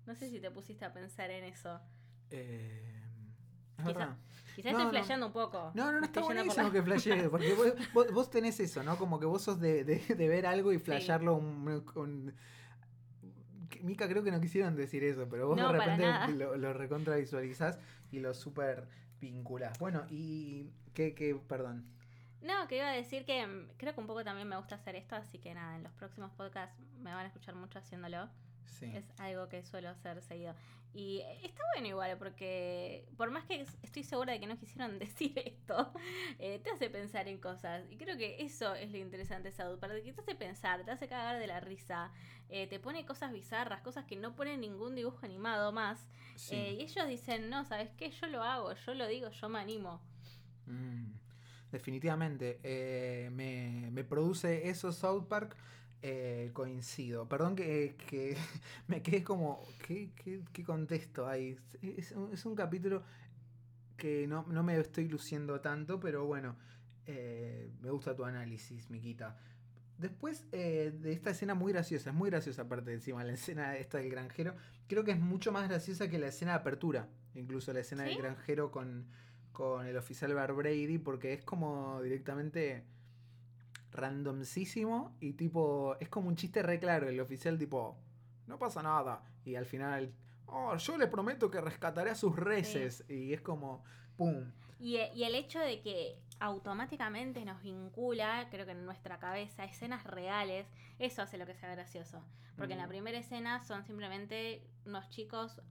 No 0.05 0.15
sé 0.15 0.29
si 0.29 0.39
te 0.39 0.51
pusiste 0.51 0.85
a 0.85 0.93
pensar 0.93 1.31
en 1.31 1.43
eso. 1.43 1.81
Eh, 2.29 2.96
quizás 4.55 4.71
estoy 4.71 4.89
flasheando 4.89 5.27
un 5.27 5.33
poco. 5.33 5.71
No, 5.73 5.91
no, 5.91 5.99
no 5.99 6.05
está 6.05 6.21
buenísimo 6.21 6.71
que 6.71 6.81
flashees, 6.81 7.29
porque 7.31 7.55
vos, 7.93 8.29
tenés 8.29 8.59
eso, 8.59 8.83
¿no? 8.83 8.97
Como 8.97 9.19
que 9.19 9.25
vos 9.25 9.41
sos 9.41 9.59
de, 9.59 9.83
ver 10.17 10.45
algo 10.45 10.73
y 10.73 10.79
flashearlo 10.79 11.35
un, 11.35 12.33
Mica 13.81 14.07
creo 14.07 14.23
que 14.23 14.31
no 14.31 14.41
quisieron 14.41 14.75
decir 14.75 15.03
eso, 15.03 15.27
pero 15.29 15.47
vos 15.47 15.57
de 15.57 15.67
repente 15.67 16.33
lo, 16.33 16.57
lo 16.57 16.73
recontra 16.73 17.15
visualizás 17.15 17.77
y 18.11 18.19
lo 18.19 18.33
súper 18.33 18.87
vinculas. 19.19 19.77
Bueno, 19.79 20.05
y 20.09 20.71
qué, 20.93 21.13
qué, 21.13 21.35
perdón. 21.35 21.85
No, 22.41 22.67
que 22.67 22.77
iba 22.77 22.87
a 22.87 22.93
decir 22.93 23.25
que 23.25 23.45
mm, 23.45 23.69
creo 23.77 23.93
que 23.93 23.99
un 23.99 24.07
poco 24.07 24.23
también 24.23 24.47
me 24.47 24.57
gusta 24.57 24.75
hacer 24.75 24.95
esto, 24.95 25.15
así 25.15 25.39
que 25.39 25.53
nada, 25.53 25.75
en 25.75 25.83
los 25.83 25.93
próximos 25.93 26.31
podcasts 26.33 26.79
me 26.99 27.13
van 27.13 27.25
a 27.25 27.27
escuchar 27.27 27.55
mucho 27.55 27.79
haciéndolo. 27.79 28.29
Sí. 28.67 28.91
Es 28.93 29.05
algo 29.19 29.49
que 29.49 29.63
suelo 29.63 29.89
hacer 29.89 30.21
seguido. 30.21 30.53
Y 30.97 31.21
está 31.43 31.61
bueno 31.75 31.89
igual, 31.89 32.17
porque 32.17 33.05
por 33.17 33.29
más 33.29 33.45
que 33.45 33.67
estoy 33.83 34.03
segura 34.03 34.33
de 34.33 34.39
que 34.39 34.47
no 34.47 34.57
quisieron 34.57 34.97
decir 34.99 35.37
esto, 35.37 35.93
eh, 36.39 36.59
te 36.63 36.71
hace 36.71 36.89
pensar 36.89 37.27
en 37.27 37.37
cosas. 37.37 37.85
Y 37.91 37.97
creo 37.97 38.17
que 38.17 38.37
eso 38.39 38.73
es 38.73 38.91
lo 38.91 38.97
interesante 38.97 39.49
de 39.49 39.55
Salud, 39.55 39.77
para 39.77 39.93
que 40.01 40.11
te 40.11 40.21
hace 40.21 40.33
pensar, 40.33 40.83
te 40.85 40.89
hace 40.91 41.07
cagar 41.07 41.37
de 41.37 41.45
la 41.45 41.59
risa, 41.59 42.11
eh, 42.49 42.65
te 42.65 42.79
pone 42.79 43.05
cosas 43.05 43.31
bizarras, 43.31 43.81
cosas 43.81 44.05
que 44.05 44.15
no 44.15 44.35
ponen 44.35 44.59
ningún 44.59 44.95
dibujo 44.95 45.19
animado 45.23 45.71
más. 45.71 46.07
Eh, 46.49 46.77
y 46.79 46.83
ellos 46.83 47.07
dicen, 47.07 47.49
no, 47.51 47.63
¿sabes 47.63 47.91
qué? 47.97 48.09
Yo 48.09 48.25
lo 48.25 48.41
hago, 48.41 48.73
yo 48.73 48.93
lo 48.95 49.07
digo, 49.07 49.29
yo 49.29 49.49
me 49.49 49.59
animo. 49.59 50.01
Mm. 50.65 51.11
definitivamente. 51.71 52.59
Me, 53.31 53.91
me 53.91 54.03
produce 54.03 54.67
eso 54.67 54.91
South 54.91 55.27
Park. 55.27 55.55
Eh, 56.01 56.51
coincido. 56.53 57.27
Perdón 57.27 57.55
que, 57.55 57.95
que 58.09 58.35
me 58.87 59.01
quedé 59.01 59.23
como. 59.23 59.63
¿Qué, 59.85 60.11
qué, 60.15 60.41
qué 60.53 60.63
contesto 60.63 61.27
hay? 61.27 61.57
Es, 61.81 62.11
un- 62.13 62.33
es 62.33 62.45
un 62.45 62.55
capítulo 62.55 63.03
que 63.97 64.27
no, 64.27 64.45
no 64.47 64.63
me 64.63 64.77
estoy 64.79 65.07
luciendo 65.07 65.59
tanto, 65.61 65.99
pero 65.99 66.25
bueno. 66.25 66.55
eh, 67.05 67.71
me 67.81 67.89
gusta 67.91 68.15
tu 68.15 68.25
análisis, 68.25 68.89
Miquita. 68.89 69.37
Después 69.97 70.45
eh, 70.51 70.93
de 70.99 71.11
esta 71.13 71.31
escena 71.31 71.55
muy 71.55 71.73
graciosa, 71.73 72.11
es 72.11 72.15
muy 72.15 72.29
graciosa 72.29 72.63
aparte 72.63 72.91
de 72.91 72.97
encima, 72.97 73.23
la 73.23 73.33
escena 73.33 73.77
esta 73.77 73.97
del 73.99 74.09
granjero, 74.11 74.55
creo 74.87 75.03
que 75.03 75.11
es 75.11 75.19
mucho 75.19 75.51
más 75.51 75.67
graciosa 75.69 76.09
que 76.09 76.19
la 76.19 76.27
escena 76.27 76.51
de 76.53 76.57
apertura, 76.59 77.09
incluso 77.35 77.73
la 77.73 77.79
escena 77.79 78.03
del 78.03 78.17
granjero 78.17 78.71
con, 78.71 79.07
con 79.53 79.87
el 79.87 79.97
oficial 79.97 80.33
Bar 80.35 80.53
Brady, 80.53 80.99
porque 80.99 81.33
es 81.33 81.43
como 81.43 82.01
directamente 82.03 82.83
randomísimo 83.97 85.15
y 85.19 85.33
tipo, 85.33 85.95
es 85.99 86.09
como 86.09 86.29
un 86.29 86.35
chiste 86.35 86.61
re 86.63 86.79
claro, 86.79 87.09
el 87.09 87.19
oficial 87.19 87.57
tipo, 87.57 87.97
no 88.47 88.57
pasa 88.57 88.81
nada, 88.81 89.23
y 89.43 89.55
al 89.55 89.65
final, 89.65 90.13
oh, 90.45 90.75
yo 90.77 90.97
le 90.97 91.07
prometo 91.07 91.51
que 91.51 91.59
rescataré 91.61 92.11
a 92.11 92.15
sus 92.15 92.35
reses, 92.35 93.03
y 93.09 93.33
es 93.33 93.41
como, 93.41 93.83
¡pum! 94.15 94.51
Y, 94.79 94.97
y 94.97 95.23
el 95.23 95.35
hecho 95.35 95.59
de 95.59 95.81
que 95.81 96.19
automáticamente 96.39 97.43
nos 97.45 97.61
vincula, 97.63 98.47
creo 98.51 98.65
que 98.65 98.71
en 98.73 98.85
nuestra 98.85 99.17
cabeza, 99.19 99.65
escenas 99.65 100.03
reales, 100.03 100.67
eso 100.99 101.21
hace 101.23 101.37
lo 101.37 101.45
que 101.45 101.55
sea 101.55 101.71
gracioso. 101.71 102.23
Porque 102.55 102.73
en 102.73 102.79
la 102.79 102.85
Mm. 102.85 102.89
primera 102.89 103.17
escena 103.17 103.59
son 103.63 103.83
simplemente 103.83 104.63
unos 104.85 105.09
chicos 105.09 105.61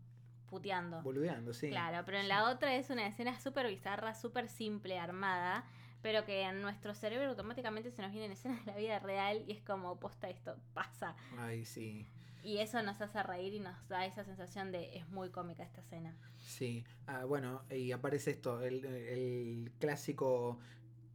puteando. 0.48 1.02
Boludeando, 1.02 1.52
sí. 1.52 1.68
Claro, 1.68 2.02
pero 2.04 2.18
en 2.18 2.24
Sí. 2.24 2.28
la 2.28 2.50
otra 2.50 2.74
es 2.76 2.90
una 2.90 3.06
escena 3.06 3.38
súper 3.40 3.66
bizarra, 3.68 4.14
súper 4.14 4.48
simple, 4.48 4.98
armada, 4.98 5.64
pero 6.06 6.24
que 6.24 6.42
en 6.42 6.62
nuestro 6.62 6.94
cerebro 6.94 7.30
automáticamente 7.30 7.90
se 7.90 8.00
nos 8.00 8.12
vienen 8.12 8.30
escenas 8.30 8.64
de 8.64 8.70
la 8.70 8.78
vida 8.78 9.00
real 9.00 9.42
y 9.48 9.50
es 9.50 9.60
como, 9.60 9.98
posta, 9.98 10.30
esto 10.30 10.56
pasa. 10.72 11.16
Ay, 11.36 11.64
sí. 11.64 12.06
Y 12.44 12.58
eso 12.58 12.80
nos 12.84 13.00
hace 13.00 13.24
reír 13.24 13.54
y 13.54 13.58
nos 13.58 13.88
da 13.88 14.06
esa 14.06 14.22
sensación 14.22 14.70
de 14.70 14.96
es 14.96 15.08
muy 15.08 15.30
cómica 15.30 15.64
esta 15.64 15.80
escena. 15.80 16.16
Sí, 16.36 16.84
ah, 17.08 17.24
bueno, 17.24 17.64
y 17.70 17.90
aparece 17.90 18.30
esto, 18.30 18.62
el, 18.62 18.84
el 18.84 19.72
clásico... 19.80 20.60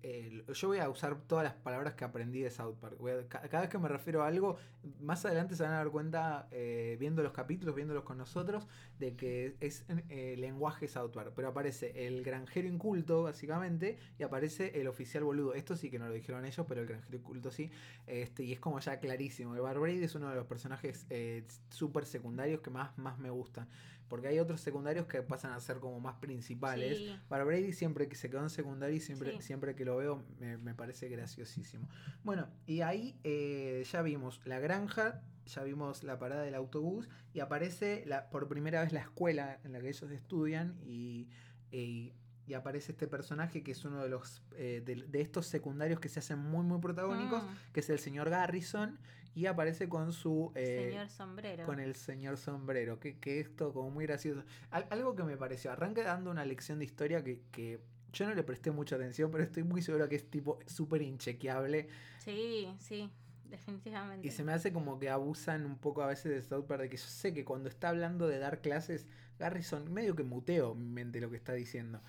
el- 0.03 0.45
yo 0.45 0.67
voy 0.67 0.79
a 0.79 0.89
usar 0.89 1.15
todas 1.27 1.43
las 1.43 1.53
palabras 1.53 1.93
que 1.95 2.03
aprendí 2.05 2.41
de 2.41 2.49
South 2.49 2.75
Park. 2.79 2.97
Voy 2.99 3.11
a- 3.11 3.27
ca- 3.27 3.41
cada 3.49 3.61
vez 3.61 3.69
que 3.69 3.77
me 3.77 3.87
refiero 3.87 4.23
a 4.23 4.27
algo, 4.27 4.57
más 4.99 5.25
adelante 5.25 5.55
se 5.55 5.63
van 5.63 5.73
a 5.73 5.75
dar 5.77 5.89
cuenta, 5.89 6.47
eh, 6.51 6.97
viendo 6.99 7.21
los 7.23 7.31
capítulos, 7.33 7.75
viéndolos 7.75 8.03
con 8.03 8.17
nosotros, 8.17 8.67
de 8.99 9.15
que 9.15 9.55
es 9.59 9.85
eh, 10.09 10.35
lenguaje 10.37 10.87
South 10.87 11.11
Park. 11.11 11.33
Pero 11.35 11.49
aparece 11.49 12.07
el 12.07 12.23
granjero 12.23 12.67
inculto, 12.67 13.23
básicamente, 13.23 13.97
y 14.19 14.23
aparece 14.23 14.79
el 14.81 14.87
oficial 14.87 15.23
boludo. 15.23 15.53
Esto 15.53 15.75
sí 15.75 15.89
que 15.89 15.99
no 15.99 16.07
lo 16.07 16.13
dijeron 16.13 16.45
ellos, 16.45 16.65
pero 16.67 16.81
el 16.81 16.87
granjero 16.87 17.17
inculto 17.17 17.51
sí. 17.51 17.69
Este, 18.07 18.43
y 18.43 18.53
es 18.53 18.59
como 18.59 18.79
ya 18.79 18.99
clarísimo. 18.99 19.55
El 19.55 19.61
Bar 19.61 19.79
Brady 19.79 20.03
es 20.03 20.15
uno 20.15 20.29
de 20.29 20.35
los 20.35 20.45
personajes 20.47 21.05
eh, 21.09 21.45
súper 21.69 22.05
secundarios 22.05 22.61
que 22.61 22.69
más, 22.69 22.97
más 22.97 23.19
me 23.19 23.29
gustan. 23.29 23.67
Porque 24.11 24.27
hay 24.27 24.39
otros 24.39 24.59
secundarios 24.59 25.05
que 25.07 25.21
pasan 25.23 25.53
a 25.53 25.59
ser 25.61 25.77
como 25.79 26.01
más 26.01 26.15
principales. 26.17 26.97
Sí. 26.97 27.15
Para 27.29 27.45
Brady 27.45 27.71
siempre 27.71 28.09
que 28.09 28.15
se 28.17 28.29
quedó 28.29 28.43
en 28.43 28.49
secundario 28.49 28.93
y 28.93 28.99
siempre, 28.99 29.31
Sí. 29.31 29.41
siempre 29.41 29.73
que 29.73 29.85
lo 29.85 29.95
veo 29.95 30.25
me, 30.37 30.57
me 30.57 30.75
parece 30.75 31.07
graciosísimo. 31.07 31.87
Bueno, 32.21 32.49
y 32.65 32.81
ahí 32.81 33.17
eh, 33.23 33.85
ya 33.89 34.01
vimos 34.01 34.41
la 34.43 34.59
granja, 34.59 35.21
ya 35.45 35.63
vimos 35.63 36.03
la 36.03 36.19
parada 36.19 36.41
del 36.43 36.55
autobús 36.55 37.07
y 37.33 37.39
aparece 37.39 38.03
la, 38.05 38.29
por 38.29 38.49
primera 38.49 38.81
vez 38.81 38.91
la 38.91 38.99
escuela 38.99 39.61
en 39.63 39.71
la 39.71 39.79
que 39.79 39.87
ellos 39.87 40.11
estudian 40.11 40.77
y, 40.85 41.29
y- 41.71 42.13
y 42.51 42.53
aparece 42.53 42.91
este 42.91 43.07
personaje 43.07 43.63
que 43.63 43.71
es 43.71 43.85
uno 43.85 44.03
de 44.03 44.09
los 44.09 44.41
eh, 44.55 44.81
de, 44.85 44.95
de 45.07 45.21
estos 45.21 45.47
secundarios 45.47 45.99
que 46.01 46.09
se 46.09 46.19
hacen 46.19 46.37
muy 46.39 46.63
muy 46.65 46.79
protagónicos, 46.81 47.43
Mm, 47.43 47.71
que 47.73 47.79
es 47.79 47.89
el 47.89 47.97
señor 47.99 48.29
Garrison 48.29 48.99
y 49.33 49.45
aparece 49.45 49.87
con 49.87 50.11
su... 50.11 50.51
eh, 50.55 50.89
señor 50.89 51.09
sombrero. 51.09 51.65
con 51.65 51.79
el 51.79 51.95
señor 51.95 52.37
sombrero, 52.37 52.99
que, 52.99 53.17
que 53.17 53.39
esto 53.39 53.71
como 53.73 53.89
muy 53.89 54.05
gracioso. 54.05 54.43
Al- 54.69 54.87
algo 54.89 55.15
que 55.15 55.23
me 55.23 55.37
pareció, 55.37 55.71
arranca 55.71 56.03
dando 56.03 56.29
una 56.29 56.43
lección 56.45 56.79
de 56.79 56.85
historia 56.85 57.23
que, 57.23 57.41
que 57.51 57.79
yo 58.11 58.25
no 58.27 58.35
le 58.35 58.43
presté 58.43 58.71
mucha 58.71 58.97
atención, 58.97 59.31
pero 59.31 59.43
estoy 59.45 59.63
muy 59.63 59.81
seguro 59.81 60.09
que 60.09 60.17
es 60.17 60.29
tipo 60.29 60.59
súper 60.67 61.01
inchequeable 61.01 61.87
Sí, 62.19 62.67
sí, 62.79 63.09
definitivamente. 63.49 64.27
y 64.27 64.31
se 64.31 64.43
me 64.43 64.51
hace 64.53 64.73
como 64.73 64.99
que 64.99 65.09
abusan 65.09 65.65
un 65.65 65.77
poco 65.77 66.01
a 66.01 66.07
veces 66.07 66.31
de 66.31 66.41
South 66.41 66.65
Park, 66.65 66.81
de 66.81 66.89
que 66.89 66.97
yo 66.97 67.05
sé 67.07 67.33
que 67.33 67.45
cuando 67.45 67.69
está 67.69 67.87
hablando 67.89 68.27
de 68.27 68.37
dar 68.39 68.59
clases, 68.61 69.07
Garrison 69.39 69.91
medio 69.91 70.15
que 70.15 70.23
muteo 70.23 70.75
mi 70.75 70.87
mente 70.89 71.19
lo 71.21 71.29
que 71.31 71.37
está 71.37 71.53
diciendo. 71.53 72.01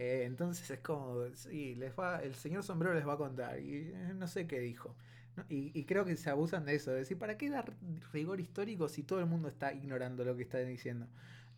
Eh, 0.00 0.24
entonces 0.24 0.70
es 0.70 0.80
como, 0.80 1.26
sí, 1.34 1.74
les 1.74 1.92
va, 1.94 2.22
el 2.22 2.34
señor 2.34 2.62
sombrero 2.62 2.94
les 2.94 3.06
va 3.06 3.12
a 3.12 3.16
contar 3.18 3.60
y 3.60 3.92
eh, 3.94 4.14
no 4.14 4.26
sé 4.28 4.46
qué 4.46 4.58
dijo. 4.58 4.96
¿no? 5.36 5.44
Y, 5.50 5.78
y 5.78 5.84
creo 5.84 6.06
que 6.06 6.16
se 6.16 6.30
abusan 6.30 6.64
de 6.64 6.74
eso, 6.74 6.90
de 6.90 7.00
decir, 7.00 7.18
¿para 7.18 7.36
qué 7.36 7.50
dar 7.50 7.76
rigor 8.10 8.40
histórico 8.40 8.88
si 8.88 9.02
todo 9.02 9.20
el 9.20 9.26
mundo 9.26 9.48
está 9.48 9.74
ignorando 9.74 10.24
lo 10.24 10.34
que 10.36 10.42
está 10.42 10.56
diciendo? 10.58 11.06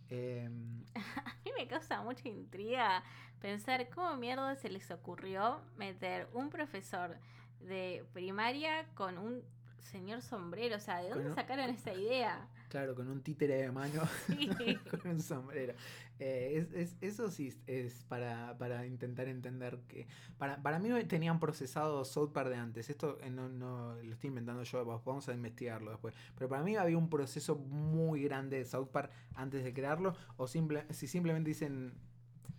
Em, 0.08 0.84
A 0.96 1.36
mí 1.44 1.52
me 1.56 1.68
causa 1.68 2.02
mucha 2.02 2.28
intriga 2.28 3.04
pensar 3.40 3.88
cómo 3.90 4.16
mierda 4.16 4.56
se 4.56 4.70
les 4.70 4.90
ocurrió 4.90 5.60
meter 5.76 6.28
un 6.32 6.50
profesor 6.50 7.16
de 7.60 8.04
primaria 8.12 8.88
con 8.94 9.18
un 9.18 9.44
señor 9.82 10.20
sombrero. 10.20 10.76
O 10.76 10.80
sea, 10.80 10.98
¿de 11.00 11.10
dónde 11.10 11.32
sacaron 11.32 11.70
esa 11.70 11.92
idea? 11.94 12.48
Claro, 12.72 12.94
con 12.94 13.06
un 13.08 13.22
títere 13.22 13.54
de 13.62 13.70
mano, 13.70 14.02
Sí. 14.26 14.48
con 14.90 15.10
un 15.12 15.20
sombrero. 15.20 15.74
Eh, 16.18 16.54
es, 16.56 16.72
es- 16.72 16.96
eso 17.00 17.30
sí 17.30 17.52
es 17.66 18.04
para, 18.04 18.56
para 18.58 18.86
intentar 18.86 19.28
entender 19.28 19.78
que... 19.88 20.06
Para, 20.38 20.62
para 20.62 20.78
mí 20.78 20.88
tenían 21.04 21.38
procesado 21.38 22.04
South 22.04 22.32
Park 22.32 22.48
de 22.48 22.56
antes. 22.56 22.88
Esto 22.90 23.18
eh, 23.20 23.30
no, 23.30 23.48
no 23.48 23.94
lo 24.02 24.12
estoy 24.12 24.28
inventando 24.28 24.62
yo, 24.62 24.86
va- 24.86 25.02
vamos 25.04 25.28
a 25.28 25.34
investigarlo 25.34 25.90
después. 25.90 26.14
Pero 26.34 26.48
para 26.48 26.62
mí 26.62 26.76
había 26.76 26.96
un 26.96 27.10
proceso 27.10 27.56
muy 27.56 28.22
grande 28.22 28.56
de 28.58 28.64
South 28.64 28.88
Park 28.88 29.10
antes 29.34 29.62
de 29.64 29.72
crearlo. 29.74 30.14
O 30.36 30.46
simple, 30.48 30.86
si 30.90 31.06
simplemente 31.06 31.50
dicen... 31.50 31.92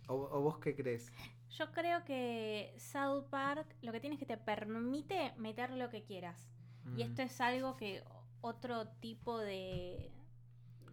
O, 0.06 0.14
o 0.14 0.40
vos 0.42 0.58
qué 0.58 0.76
crees? 0.76 1.10
Yo 1.50 1.72
creo 1.72 2.04
que 2.04 2.74
South 2.78 3.24
Park 3.30 3.66
lo 3.82 3.92
que 3.92 4.00
tiene 4.00 4.14
es 4.16 4.20
que 4.20 4.26
te 4.26 4.36
permite 4.36 5.32
meter 5.38 5.70
lo 5.70 5.88
que 5.90 6.02
quieras. 6.04 6.48
Y 6.96 7.02
Mm, 7.02 7.06
esto 7.08 7.22
es 7.22 7.40
algo 7.40 7.76
que 7.76 8.02
otro 8.44 8.86
tipo 9.00 9.38
de, 9.38 10.10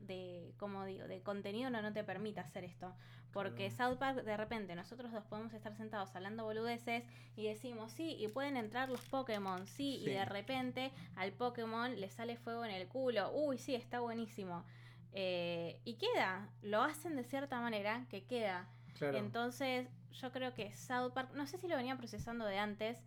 de 0.07 0.53
como 0.57 0.85
digo, 0.85 1.07
de 1.07 1.21
contenido 1.21 1.69
no, 1.69 1.81
no 1.81 1.93
te 1.93 2.03
permite 2.03 2.39
hacer 2.39 2.63
esto. 2.63 2.93
Porque 3.33 3.69
Claro. 3.69 3.91
South 3.93 3.97
Park, 3.99 4.23
de 4.23 4.35
repente, 4.35 4.75
nosotros 4.75 5.11
dos 5.13 5.23
podemos 5.25 5.53
estar 5.53 5.73
sentados 5.75 6.13
hablando 6.15 6.43
boludeces 6.43 7.03
y 7.37 7.45
decimos, 7.47 7.91
sí, 7.93 8.17
y 8.19 8.27
pueden 8.27 8.57
entrar 8.57 8.89
los 8.89 9.01
Pokémon, 9.07 9.65
sí, 9.67 9.99
Sí. 10.03 10.09
y 10.09 10.13
de 10.13 10.25
repente 10.25 10.91
al 11.15 11.31
Pokémon 11.31 11.97
le 11.99 12.09
sale 12.09 12.35
fuego 12.35 12.65
en 12.65 12.71
el 12.71 12.87
culo. 12.89 13.31
Uy, 13.33 13.57
sí, 13.57 13.73
está 13.73 14.01
buenísimo. 14.01 14.65
Eh, 15.13 15.79
y 15.85 15.93
queda, 15.95 16.49
lo 16.61 16.81
hacen 16.81 17.15
de 17.15 17.23
cierta 17.23 17.59
manera 17.61 18.05
que 18.09 18.23
queda. 18.25 18.67
claro, 18.97 19.17
Entonces, 19.17 19.87
yo 20.11 20.31
creo 20.33 20.53
que 20.53 20.71
South 20.73 21.13
Park, 21.13 21.31
no 21.33 21.47
sé 21.47 21.57
si 21.57 21.67
lo 21.69 21.75
venían 21.77 21.97
procesando 21.97 22.45
de 22.45 22.57
antes, 22.59 22.97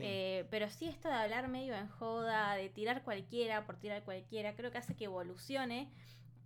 sí. 0.00 0.06
eh, 0.06 0.46
pero 0.50 0.68
sí 0.68 0.86
esto 0.86 1.08
de 1.08 1.14
hablar 1.14 1.48
medio 1.48 1.74
en 1.74 1.88
joda, 1.88 2.54
de 2.54 2.68
tirar 2.68 3.02
cualquiera 3.02 3.66
por 3.66 3.76
tirar 3.76 4.02
cualquiera, 4.04 4.54
creo 4.54 4.70
que 4.70 4.78
hace 4.78 4.96
que 4.96 5.04
evolucione 5.04 5.90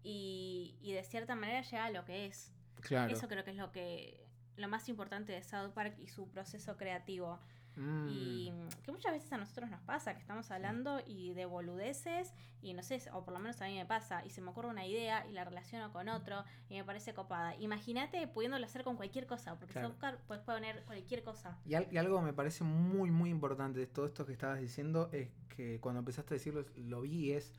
y, 0.02 0.76
y 0.82 0.92
de 0.92 1.02
cierta 1.04 1.34
manera 1.34 1.62
llega 1.62 1.84
a 1.86 1.90
lo 1.90 2.04
que 2.04 2.26
es. 2.26 2.52
claro. 2.80 3.12
Eso 3.12 3.28
creo 3.28 3.44
que 3.44 3.50
es 3.52 3.56
lo 3.56 3.72
que 3.72 4.24
lo 4.56 4.68
más 4.68 4.88
importante 4.88 5.32
de 5.32 5.42
South 5.42 5.72
Park 5.72 5.96
y 5.98 6.08
su 6.08 6.28
proceso 6.30 6.76
creativo. 6.76 7.40
Mm, 7.76 8.08
Y 8.08 8.52
que 8.84 8.92
muchas 8.92 9.12
veces 9.12 9.32
a 9.32 9.38
nosotros 9.38 9.68
nos 9.68 9.80
pasa, 9.80 10.14
que 10.14 10.20
estamos 10.20 10.48
hablando 10.52 11.00
y 11.06 11.32
de 11.34 11.44
boludeces, 11.44 12.32
y 12.62 12.72
no 12.72 12.82
sé, 12.82 13.02
o 13.12 13.24
por 13.24 13.34
lo 13.34 13.40
menos 13.40 13.60
a 13.60 13.66
mí 13.66 13.74
me 13.76 13.84
pasa, 13.86 14.24
y 14.24 14.30
se 14.30 14.40
me 14.40 14.50
ocurre 14.50 14.68
una 14.68 14.86
idea 14.86 15.26
y 15.28 15.32
la 15.32 15.44
relaciono 15.44 15.92
con 15.92 16.08
otro 16.08 16.44
y 16.68 16.74
me 16.76 16.84
parece 16.84 17.14
copada. 17.14 17.56
Imagínate 17.56 18.28
pudiéndolo 18.28 18.64
hacer 18.64 18.84
con 18.84 18.96
cualquier 18.96 19.26
cosa, 19.26 19.58
porque 19.58 19.72
Claro. 19.72 19.94
Park 19.98 20.20
puedes 20.28 20.44
poner 20.44 20.84
cualquier 20.84 21.24
cosa. 21.24 21.58
Y, 21.66 21.74
al- 21.74 21.88
y 21.90 21.96
algo 21.98 22.20
me 22.22 22.32
parece 22.32 22.62
muy, 22.62 23.10
muy 23.10 23.30
importante 23.30 23.80
de 23.80 23.86
todo 23.88 24.06
esto 24.06 24.24
que 24.24 24.32
estabas 24.32 24.60
diciendo 24.60 25.08
es 25.12 25.30
que 25.48 25.80
cuando 25.80 25.98
empezaste 25.98 26.34
a 26.34 26.36
decirlo, 26.36 26.64
lo 26.76 27.00
vi, 27.00 27.32
es 27.32 27.52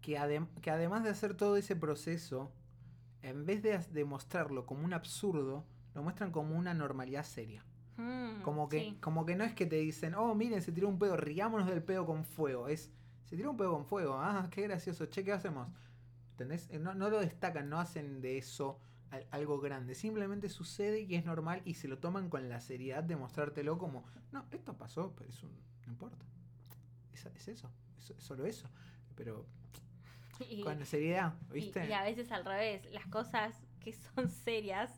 que, 0.00 0.18
adem- 0.18 0.48
que 0.60 0.70
además 0.70 1.04
de 1.04 1.10
hacer 1.10 1.36
todo 1.36 1.56
ese 1.56 1.76
proceso, 1.76 2.50
en 3.22 3.46
vez 3.46 3.62
de, 3.62 3.78
de 3.78 4.04
mostrarlo 4.04 4.66
como 4.66 4.84
un 4.84 4.92
absurdo, 4.92 5.64
lo 5.94 6.02
muestran 6.02 6.32
como 6.32 6.56
una 6.56 6.74
normalidad 6.74 7.22
seria. 7.24 7.64
Mm, 8.00 8.42
Como 8.42 8.68
que, 8.68 8.80
sí. 8.80 8.98
como 9.00 9.26
que 9.26 9.36
no 9.36 9.44
es 9.44 9.54
que 9.54 9.66
te 9.66 9.76
dicen, 9.76 10.14
oh, 10.14 10.34
miren, 10.34 10.62
se 10.62 10.72
tiró 10.72 10.88
un 10.88 10.98
pedo, 10.98 11.16
riámonos 11.16 11.68
del 11.68 11.82
pedo 11.82 12.06
con 12.06 12.24
fuego. 12.24 12.68
Es, 12.68 12.90
se 13.24 13.36
tiró 13.36 13.50
un 13.50 13.56
pedo 13.56 13.72
con 13.72 13.84
fuego, 13.86 14.14
ah, 14.14 14.48
qué 14.50 14.62
gracioso, 14.62 15.06
che, 15.06 15.22
¿qué 15.24 15.32
hacemos? 15.32 15.68
¿Entendés? 16.32 16.68
Eh, 16.70 16.78
No, 16.78 16.94
no 16.94 17.10
lo 17.10 17.20
destacan, 17.20 17.68
no 17.68 17.78
hacen 17.78 18.20
de 18.22 18.38
eso 18.38 18.78
al- 19.10 19.26
algo 19.30 19.60
grande. 19.60 19.94
Simplemente 19.94 20.48
sucede 20.48 21.00
y 21.02 21.14
es 21.14 21.24
normal 21.24 21.60
y 21.64 21.74
se 21.74 21.88
lo 21.88 21.98
toman 21.98 22.30
con 22.30 22.48
la 22.48 22.60
seriedad 22.60 23.02
de 23.04 23.16
mostrártelo 23.16 23.76
como, 23.78 24.04
no, 24.32 24.46
esto 24.50 24.76
pasó, 24.76 25.12
pero 25.16 25.28
eso 25.30 25.46
no 25.86 25.92
importa. 25.92 26.24
Es, 27.12 27.26
es 27.26 27.48
eso, 27.48 27.70
es, 27.98 28.10
es 28.10 28.22
solo 28.22 28.46
eso. 28.46 28.68
Pero 29.16 29.44
Y- 30.48 30.62
con 30.62 30.84
seriedad, 30.86 31.34
Y, 31.50 31.52
¿viste? 31.52 31.86
y 31.86 31.92
a 31.92 32.02
veces 32.02 32.32
al 32.32 32.44
revés, 32.46 32.90
las 32.92 33.06
cosas 33.08 33.54
que 33.80 33.92
son 33.92 34.30
serias 34.30 34.90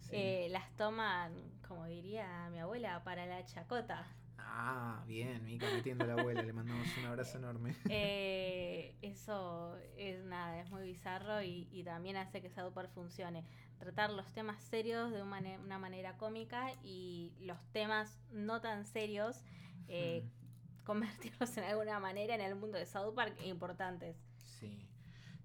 Sí. 0.00 0.12
eh, 0.16 0.48
las 0.50 0.74
toman, 0.76 1.32
como 1.70 1.86
diría 1.86 2.48
mi 2.50 2.58
abuela, 2.58 3.00
para 3.04 3.26
la 3.26 3.46
chacota. 3.46 4.04
Ah, 4.38 5.04
bien, 5.06 5.44
Mica 5.44 5.66
metiendo 5.70 6.04
a 6.04 6.08
la 6.08 6.14
abuela, 6.14 6.42
le 6.42 6.52
mandamos 6.52 6.96
un 6.96 7.04
abrazo 7.06 7.38
enorme. 7.38 7.74
Eh, 7.92 8.96
eso 9.02 9.76
es 9.96 10.24
nada, 10.24 10.60
es 10.60 10.70
muy 10.70 10.82
bizarro 10.82 11.42
y, 11.42 11.68
y 11.70 11.84
también 11.84 12.16
hace 12.16 12.42
que 12.42 12.50
Park 12.50 12.90
funcione. 12.92 13.44
Tratar 13.78 14.10
los 14.10 14.26
temas 14.32 14.60
serios 14.62 15.10
de 15.12 15.22
una, 15.22 15.30
mane- 15.30 15.58
una 15.58 15.78
manera 15.78 16.16
cómica 16.18 16.72
y 16.82 17.32
los 17.40 17.58
temas 17.72 18.18
no 18.32 18.60
tan 18.60 18.84
serios, 18.84 19.42
eh, 19.88 20.24
Mm, 20.24 20.84
convertirlos 20.84 21.56
en 21.56 21.64
alguna 21.64 22.00
manera 22.00 22.34
en 22.34 22.40
el 22.40 22.56
mundo 22.56 22.78
de 22.78 22.86
South 22.86 23.14
Park 23.14 23.36
importantes. 23.44 24.16
Sí, 24.58 24.86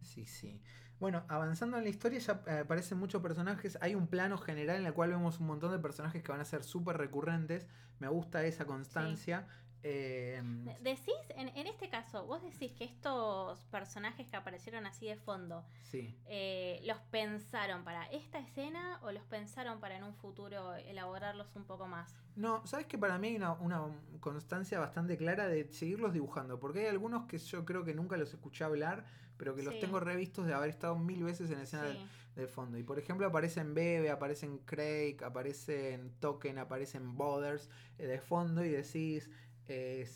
sí, 0.02 0.26
sí. 0.26 0.62
Bueno, 1.00 1.24
avanzando 1.28 1.78
en 1.78 1.84
la 1.84 1.90
historia 1.90 2.20
ya 2.20 2.42
eh, 2.48 2.60
aparecen 2.60 2.98
muchos 2.98 3.22
personajes. 3.22 3.78
Hay 3.82 3.96
un 3.96 4.08
plano 4.08 4.38
general 4.38 4.78
en 4.82 4.86
el 4.86 4.94
cual 4.94 5.10
vemos 5.10 5.40
un 5.40 5.48
montón 5.48 5.72
de 5.72 5.80
personajes 5.80 6.24
que 6.24 6.32
van 6.32 6.42
a 6.42 6.46
ser 6.46 6.64
súper 6.64 6.98
recurrentes. 6.98 7.68
Me 8.00 8.08
gusta 8.08 8.44
esa 8.46 8.66
constancia. 8.66 9.48
Eh, 9.84 10.42
De- 10.44 10.78
Decís, 10.80 11.14
en, 11.36 11.50
en 11.50 11.68
este 11.68 11.90
caso, 11.90 12.26
vos 12.26 12.42
decís 12.42 12.72
que 12.74 12.86
estos 12.86 13.62
personajes 13.66 14.26
que 14.28 14.36
aparecieron 14.36 14.88
así 14.88 15.06
de 15.06 15.16
fondo, 15.16 15.64
sí. 15.84 16.18
eh, 16.26 16.82
¿los 16.86 16.98
pensaron 17.12 17.84
para 17.84 18.06
esta 18.06 18.40
escena 18.40 19.00
o 19.04 19.12
los 19.12 19.24
pensaron 19.26 19.80
para 19.80 19.96
en 19.98 20.04
un 20.04 20.16
futuro 20.16 20.74
elaborarlos 20.76 21.56
un 21.56 21.66
poco 21.66 21.86
más? 21.88 22.16
No, 22.36 22.66
sabes 22.66 22.88
que 22.88 22.98
para 22.98 23.20
mí 23.20 23.28
hay 23.28 23.36
una, 23.36 23.54
una 23.54 23.82
constancia 24.22 24.80
bastante 24.80 25.18
clara 25.18 25.48
de 25.48 25.72
seguirlos 25.72 26.14
dibujando, 26.14 26.60
porque 26.60 26.80
hay 26.80 26.88
algunos 26.88 27.28
que 27.28 27.38
yo 27.38 27.64
creo 27.64 27.84
que 27.84 27.94
nunca 27.94 28.18
los 28.18 28.34
escuché 28.34 28.64
hablar, 28.64 29.06
pero 29.38 29.56
que 29.56 29.64
los 29.64 29.74
Sí. 29.76 29.80
tengo 29.82 30.00
revistos 30.00 30.46
de 30.48 30.54
haber 30.54 30.70
estado 30.70 30.96
mil 30.98 31.24
veces 31.24 31.50
en 31.52 31.60
escena 31.60 31.92
Sí. 31.92 32.08
de, 32.36 32.42
de 32.42 32.48
fondo. 32.48 32.78
Y 32.78 32.84
por 32.84 33.00
ejemplo 33.00 33.26
aparecen 33.28 33.74
Bebe, 33.74 34.10
aparecen 34.10 34.58
Craig, 34.60 35.18
aparecen 35.24 36.12
Token, 36.20 36.58
aparecen 36.58 37.16
Bothers 37.16 37.70
eh, 37.98 38.08
de 38.08 38.20
fondo 38.20 38.64
y 38.64 38.70
decís, 38.70 39.30
eh, 39.68 40.10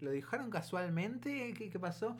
¿lo 0.00 0.10
dibujaron 0.10 0.50
casualmente? 0.50 1.52
¿Qué, 1.54 1.70
qué 1.70 1.78
pasó? 1.78 2.16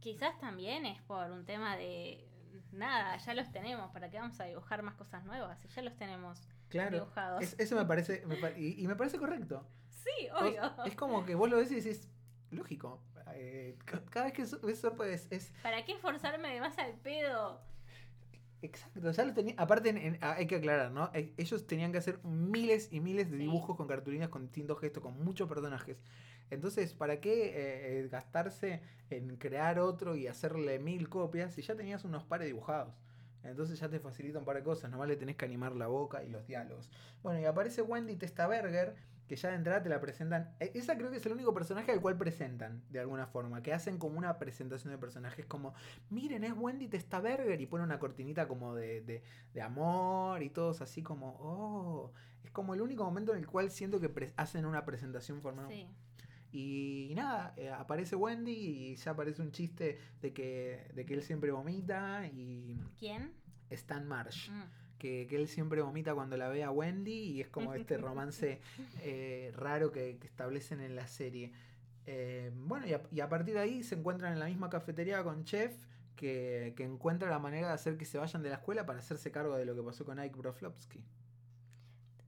Quizás 0.00 0.38
también 0.38 0.86
es 0.86 1.00
por 1.02 1.30
un 1.30 1.44
tema 1.44 1.76
de 1.76 2.26
nada, 2.72 3.16
ya 3.16 3.34
los 3.34 3.50
tenemos, 3.50 3.90
¿para 3.92 4.10
qué 4.10 4.18
vamos 4.18 4.38
a 4.40 4.44
dibujar 4.44 4.82
más 4.82 4.94
cosas 4.94 5.24
nuevas? 5.24 5.58
Si 5.60 5.68
ya 5.68 5.82
los 5.82 5.96
tenemos 5.96 6.46
Claro, 6.68 6.98
dibujados. 7.00 7.42
es- 7.42 7.56
eso 7.58 7.76
me 7.76 7.84
parece, 7.86 8.24
me 8.26 8.36
y, 8.60 8.82
y 8.82 8.86
me 8.86 8.96
parece 8.96 9.18
correcto. 9.18 9.66
Sí, 10.06 10.28
Vos- 10.32 10.42
obvio. 10.42 10.84
es 10.84 10.94
como 10.94 11.24
que 11.24 11.34
vos 11.34 11.50
lo 11.50 11.56
ves 11.56 11.70
y 11.72 11.76
decís, 11.76 12.08
lógico. 12.50 13.00
eh, 13.34 13.76
ca- 13.84 14.02
cada 14.10 14.26
vez 14.26 14.34
que 14.34 14.66
ves 14.66 14.78
Sorpo 14.78 15.04
es, 15.04 15.26
es 15.30 15.52
¿Para 15.62 15.84
qué 15.84 15.92
esforzarme 15.92 16.54
de 16.54 16.60
más 16.60 16.78
al 16.78 16.94
pedo? 16.94 17.60
Exacto, 18.62 19.10
ya 19.10 19.24
lo 19.24 19.34
tenía. 19.34 19.54
Aparte, 19.58 19.90
en- 19.90 19.98
en- 19.98 20.18
hay 20.22 20.46
que 20.46 20.56
aclarar, 20.56 20.90
¿no? 20.90 21.10
Eh, 21.12 21.34
Ellos 21.36 21.66
tenían 21.66 21.92
que 21.92 21.98
hacer 21.98 22.18
miles 22.24 22.88
y 22.90 23.00
miles 23.00 23.30
de 23.30 23.36
Sí. 23.36 23.42
dibujos 23.42 23.76
con 23.76 23.86
cartulinas, 23.86 24.28
con 24.30 24.42
distintos 24.42 24.80
gestos, 24.80 25.02
con 25.02 25.22
muchos 25.22 25.48
personajes. 25.48 25.98
Entonces, 26.50 26.94
¿para 26.94 27.20
qué 27.20 27.48
eh, 27.48 28.00
eh, 28.04 28.08
gastarse 28.10 28.80
en 29.10 29.36
crear 29.36 29.78
otro 29.78 30.16
y 30.16 30.26
hacerle 30.26 30.78
mil 30.78 31.08
copias 31.08 31.54
si 31.54 31.62
ya 31.62 31.74
tenías 31.76 32.04
unos 32.04 32.24
pares 32.24 32.46
dibujados? 32.46 32.94
Entonces 33.42 33.78
ya 33.78 33.88
te 33.88 34.00
facilita 34.00 34.38
un 34.38 34.44
par 34.44 34.56
de 34.56 34.62
cosas, 34.64 34.90
nomás 34.90 35.06
le 35.08 35.16
tenés 35.16 35.36
que 35.36 35.44
animar 35.44 35.76
la 35.76 35.86
boca 35.86 36.24
y 36.24 36.28
los 36.28 36.46
diálogos. 36.46 36.90
Bueno, 37.22 37.38
y 37.40 37.44
aparece 37.44 37.82
Wendy 37.82 38.16
Testaberger, 38.16 38.96
que 39.26 39.36
ya 39.36 39.48
de 39.50 39.56
entrada 39.56 39.82
te 39.82 39.88
la 39.88 40.00
presentan. 40.00 40.54
e- 40.60 40.72
Esa 40.74 40.96
creo 40.96 41.10
que 41.10 41.16
es 41.16 41.26
el 41.26 41.32
único 41.32 41.52
personaje 41.52 41.90
al 41.92 42.00
cual 42.00 42.16
presentan, 42.16 42.82
de 42.90 43.00
alguna 43.00 43.26
forma, 43.26 43.62
que 43.62 43.72
hacen 43.72 43.98
como 43.98 44.18
una 44.18 44.38
presentación 44.38 44.92
de 44.92 44.98
personajes, 44.98 45.46
como, 45.46 45.74
miren, 46.10 46.44
es 46.44 46.52
Wendy 46.56 46.88
Testaberger, 46.88 47.60
y 47.60 47.66
pone 47.66 47.84
una 47.84 47.98
cortinita 47.98 48.46
como 48.48 48.74
de, 48.74 49.00
de, 49.02 49.22
de 49.52 49.62
amor 49.62 50.42
y 50.42 50.50
todos 50.50 50.80
así 50.80 51.02
como, 51.02 51.36
oh, 51.40 52.12
es 52.44 52.50
como 52.50 52.74
el 52.74 52.80
único 52.80 53.04
momento 53.04 53.32
en 53.32 53.38
el 53.38 53.46
cual 53.46 53.70
siento 53.70 54.00
que 54.00 54.32
hacen 54.36 54.64
una 54.66 54.84
presentación 54.84 55.40
formal. 55.42 55.66
Sí. 55.68 55.86
Y 56.52 57.12
nada, 57.16 57.52
eh, 57.56 57.70
aparece 57.70 58.16
Wendy 58.16 58.52
y 58.52 58.96
ya 58.96 59.10
aparece 59.10 59.42
un 59.42 59.50
chiste 59.52 59.98
de 60.22 60.32
que, 60.32 60.90
de 60.94 61.04
que 61.04 61.14
él 61.14 61.22
siempre 61.22 61.50
vomita 61.50 62.26
y 62.28 62.80
¿Quién? 62.98 63.32
Stan 63.70 64.06
Marsh, 64.06 64.50
Mm. 64.50 64.62
Que, 64.98 65.26
que 65.28 65.36
él 65.36 65.48
siempre 65.48 65.82
vomita 65.82 66.14
cuando 66.14 66.36
la 66.36 66.48
ve 66.48 66.64
a 66.64 66.70
Wendy 66.70 67.12
y 67.12 67.40
es 67.40 67.48
como 67.48 67.74
este 67.74 67.96
romance 67.98 68.60
eh, 69.02 69.52
raro 69.56 69.92
que, 69.92 70.18
que 70.18 70.26
establecen 70.26 70.80
en 70.80 70.96
la 70.96 71.06
serie. 71.06 71.52
Eh, 72.06 72.52
bueno, 72.54 72.86
y 72.86 72.92
a, 72.92 73.02
y 73.10 73.20
a 73.20 73.28
partir 73.28 73.54
de 73.54 73.60
ahí 73.60 73.82
se 73.82 73.96
encuentran 73.96 74.32
en 74.32 74.38
la 74.38 74.46
misma 74.46 74.70
cafetería 74.70 75.22
con 75.24 75.44
Chef 75.44 75.74
que, 76.14 76.72
que 76.76 76.84
encuentra 76.84 77.28
la 77.28 77.38
manera 77.38 77.68
de 77.68 77.74
hacer 77.74 77.98
que 77.98 78.04
se 78.04 78.18
vayan 78.18 78.42
de 78.42 78.50
la 78.50 78.56
escuela 78.56 78.86
para 78.86 79.00
hacerse 79.00 79.30
cargo 79.30 79.56
de 79.56 79.64
lo 79.64 79.74
que 79.74 79.82
pasó 79.82 80.04
con 80.04 80.18
Ike 80.18 80.36
Broflovsky. 80.36 81.04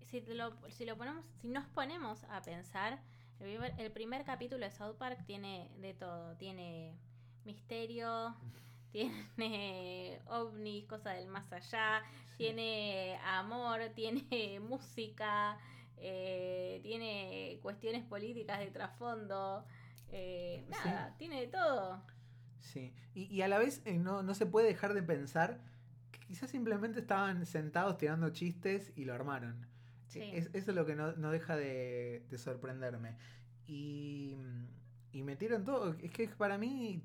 Si, 0.06 0.20
lo, 0.20 0.52
si 0.70 0.84
lo 0.84 0.96
ponemos, 0.96 1.26
si 1.40 1.48
nos 1.48 1.66
ponemos 1.66 2.24
a 2.24 2.42
pensar, 2.42 3.00
el 3.40 3.46
primer, 3.46 3.74
el 3.78 3.92
primer 3.92 4.24
capítulo 4.24 4.64
de 4.64 4.70
South 4.72 4.96
Park 4.96 5.24
tiene 5.26 5.70
de 5.80 5.94
todo. 5.94 6.34
Tiene 6.36 6.96
misterio, 7.44 8.34
tiene 8.92 10.20
ovnis, 10.26 10.84
cosas 10.86 11.16
del 11.16 11.28
más 11.28 11.50
allá, 11.52 12.02
tiene 12.36 13.18
amor, 13.24 13.80
tiene 13.94 14.60
música, 14.60 15.58
eh, 15.96 16.80
tiene 16.82 17.58
cuestiones 17.62 18.04
políticas 18.04 18.58
de 18.60 18.70
trasfondo. 18.70 19.64
eh, 20.10 20.64
Sí. 20.64 20.70
nada, 20.70 21.14
tiene 21.18 21.40
de 21.40 21.46
todo. 21.48 22.02
Sí, 22.60 22.92
y, 23.14 23.24
y 23.34 23.42
a 23.42 23.48
la 23.48 23.58
vez 23.58 23.82
eh, 23.84 23.98
no, 23.98 24.22
no 24.22 24.34
se 24.34 24.46
puede 24.46 24.66
dejar 24.68 24.92
de 24.94 25.02
pensar 25.02 25.60
que 26.10 26.20
quizás 26.20 26.50
simplemente 26.50 27.00
estaban 27.00 27.46
sentados 27.46 27.98
tirando 27.98 28.30
chistes 28.30 28.92
y 28.96 29.04
lo 29.04 29.14
armaron. 29.14 29.66
Sí. 30.06 30.20
Es- 30.32 30.50
eso 30.54 30.70
es 30.70 30.76
lo 30.76 30.84
que 30.86 30.94
no, 30.96 31.12
no 31.12 31.30
deja 31.30 31.56
de, 31.56 32.24
de 32.30 32.38
sorprenderme. 32.38 33.16
Y, 33.66 34.34
y 35.12 35.22
metieron 35.22 35.64
todo. 35.64 35.94
Es 36.00 36.10
que 36.10 36.28
para 36.28 36.56
mí 36.58 37.02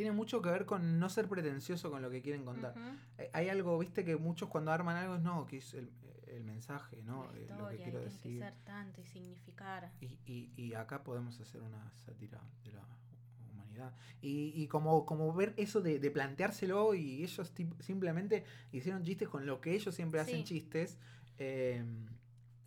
tiene 0.00 0.12
mucho 0.12 0.40
que 0.40 0.48
ver 0.48 0.64
con 0.64 0.98
no 0.98 1.10
ser 1.10 1.28
pretencioso 1.28 1.90
con 1.90 2.00
lo 2.00 2.08
que 2.10 2.22
quieren 2.22 2.42
contar. 2.46 2.72
Ujú. 2.74 2.96
Eh, 3.18 3.28
Hay 3.34 3.50
algo, 3.50 3.78
viste, 3.78 4.02
que 4.02 4.16
muchos 4.16 4.48
cuando 4.48 4.72
arman 4.72 4.96
algo 4.96 5.16
es 5.16 5.20
no, 5.20 5.46
que 5.46 5.58
es 5.58 5.74
el, 5.74 5.90
el 6.26 6.42
mensaje, 6.42 7.02
¿no? 7.02 7.24
La 7.30 7.38
Eh, 7.38 7.42
historia, 7.42 7.58
lo 7.62 7.68
que 7.68 7.74
y 7.74 7.78
quiero 7.78 7.98
tiene 7.98 8.04
decir. 8.14 8.38
que 8.40 8.44
ser 8.46 8.54
tanto 8.64 9.00
y 9.02 9.04
significar. 9.06 9.92
Y, 10.00 10.06
y, 10.24 10.52
y 10.56 10.72
acá 10.72 11.04
podemos 11.04 11.38
hacer 11.38 11.60
una 11.60 11.92
sátira 11.98 12.40
de 12.64 12.72
la 12.72 12.82
humanidad. 13.52 13.92
Y, 14.22 14.54
y 14.56 14.68
como, 14.68 15.04
como 15.04 15.34
ver 15.34 15.52
eso 15.58 15.82
de, 15.82 15.98
de 15.98 16.10
planteárselo 16.10 16.94
y 16.94 17.22
ellos 17.22 17.52
simplemente 17.80 18.44
hicieron 18.72 19.02
chistes 19.04 19.28
con 19.28 19.44
lo 19.44 19.60
que 19.60 19.74
ellos 19.74 19.94
siempre 19.94 20.18
hacen 20.20 20.38
Sí. 20.38 20.44
chistes. 20.44 20.96
eh, 21.36 21.84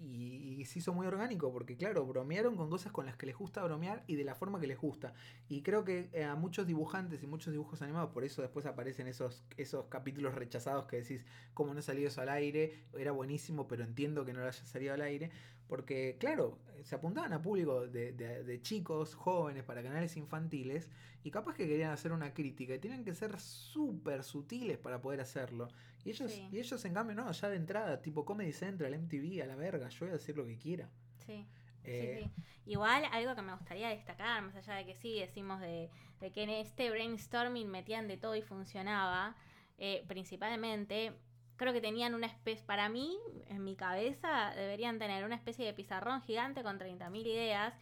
y, 0.04 0.60
y 0.60 0.66
se 0.66 0.80
hizo 0.80 0.94
muy 0.94 1.08
orgánico 1.08 1.52
porque, 1.52 1.78
claro, 1.78 2.06
bromearon 2.06 2.56
con 2.56 2.70
cosas 2.70 2.92
con 2.92 3.06
las 3.06 3.16
que 3.18 3.26
les 3.26 3.38
gusta 3.38 3.64
bromear 3.64 4.04
y 4.08 4.16
de 4.16 4.24
la 4.24 4.36
forma 4.36 4.60
que 4.60 4.68
les 4.68 4.80
gusta. 4.80 5.14
Y 5.48 5.62
creo 5.62 5.84
que 5.84 6.10
eh, 6.14 6.24
a 6.24 6.36
muchos 6.36 6.68
dibujantes 6.68 7.24
y 7.24 7.28
muchos 7.28 7.52
dibujos 7.52 7.82
animados, 7.82 8.12
por 8.12 8.24
eso 8.24 8.42
después 8.42 8.66
aparecen 8.66 9.08
esos, 9.08 9.44
esos 9.58 9.86
capítulos 9.88 10.36
rechazados 10.36 10.86
que 10.86 10.98
decís, 10.98 11.26
¿cómo 11.54 11.74
no 11.74 11.82
salió 11.82 12.08
eso 12.08 12.22
al 12.22 12.30
aire? 12.30 12.86
Era 12.98 13.12
buenísimo, 13.12 13.68
pero 13.68 13.84
entiendo 13.84 14.26
que 14.26 14.34
no 14.34 14.40
lo 14.40 14.48
haya 14.48 14.66
salido 14.66 14.94
al 14.94 15.02
aire. 15.02 15.32
Porque, 15.68 16.18
claro, 16.20 16.60
se 16.84 16.96
apuntaban 16.96 17.34
a 17.34 17.42
público 17.42 17.88
de, 17.88 18.60
chicos, 18.62 19.16
jóvenes, 19.16 19.64
para 19.64 19.82
canales 19.82 20.18
infantiles, 20.18 20.90
y 21.24 21.32
capaz 21.32 21.56
que 21.56 21.68
querían 21.68 21.92
hacer 21.92 22.12
una 22.12 22.34
crítica, 22.34 22.76
y 22.76 22.80
tienen 22.80 23.04
que 23.04 23.16
ser 23.16 23.40
súper 23.40 24.24
sutiles 24.24 24.78
para 24.78 25.02
poder 25.02 25.22
hacerlo. 25.22 25.70
Y 26.06 26.10
ellos, 26.12 26.32
Sí. 26.32 26.48
y 26.52 26.60
ellos, 26.60 26.84
en 26.86 26.94
cambio, 26.94 27.16
no, 27.16 27.32
ya 27.32 27.50
de 27.50 27.56
entrada, 27.56 28.02
tipo 28.02 28.26
Comedy 28.26 28.52
Central, 28.54 28.94
MTV, 28.94 29.42
a 29.42 29.46
la 29.46 29.56
verga, 29.56 29.88
yo 29.90 30.00
voy 30.02 30.10
a 30.10 30.14
decir 30.14 30.36
lo 30.36 30.46
que 30.46 30.58
quiera. 30.58 30.90
Sí. 31.26 31.46
Eh, 31.86 32.22
Sí, 32.24 32.30
sí. 32.36 32.44
Igual 32.72 33.04
algo 33.12 33.36
que 33.36 33.42
me 33.42 33.54
gustaría 33.54 33.90
destacar, 33.90 34.42
más 34.42 34.56
allá 34.56 34.76
de 34.76 34.86
que 34.86 34.96
sí 34.96 35.20
decimos 35.20 35.60
de, 35.60 35.90
de 36.22 36.32
que 36.32 36.44
en 36.44 36.50
este 36.50 36.90
brainstorming 36.90 37.70
metían 37.70 38.08
de 38.08 38.16
todo 38.18 38.36
y 38.36 38.42
funcionaba, 38.42 39.36
eh, 39.78 40.04
principalmente 40.08 41.14
creo 41.58 41.74
que 41.74 41.82
tenían 41.82 42.14
una 42.16 42.28
especie, 42.28 42.66
para 42.66 42.90
mí, 42.90 43.18
en 43.48 43.64
mi 43.64 43.76
cabeza, 43.76 44.54
deberían 44.56 44.98
tener 44.98 45.24
una 45.26 45.36
especie 45.36 45.66
de 45.66 45.74
pizarrón 45.74 46.22
gigante 46.22 46.64
con 46.64 46.78
30.000 46.80 47.26
ideas 47.28 47.74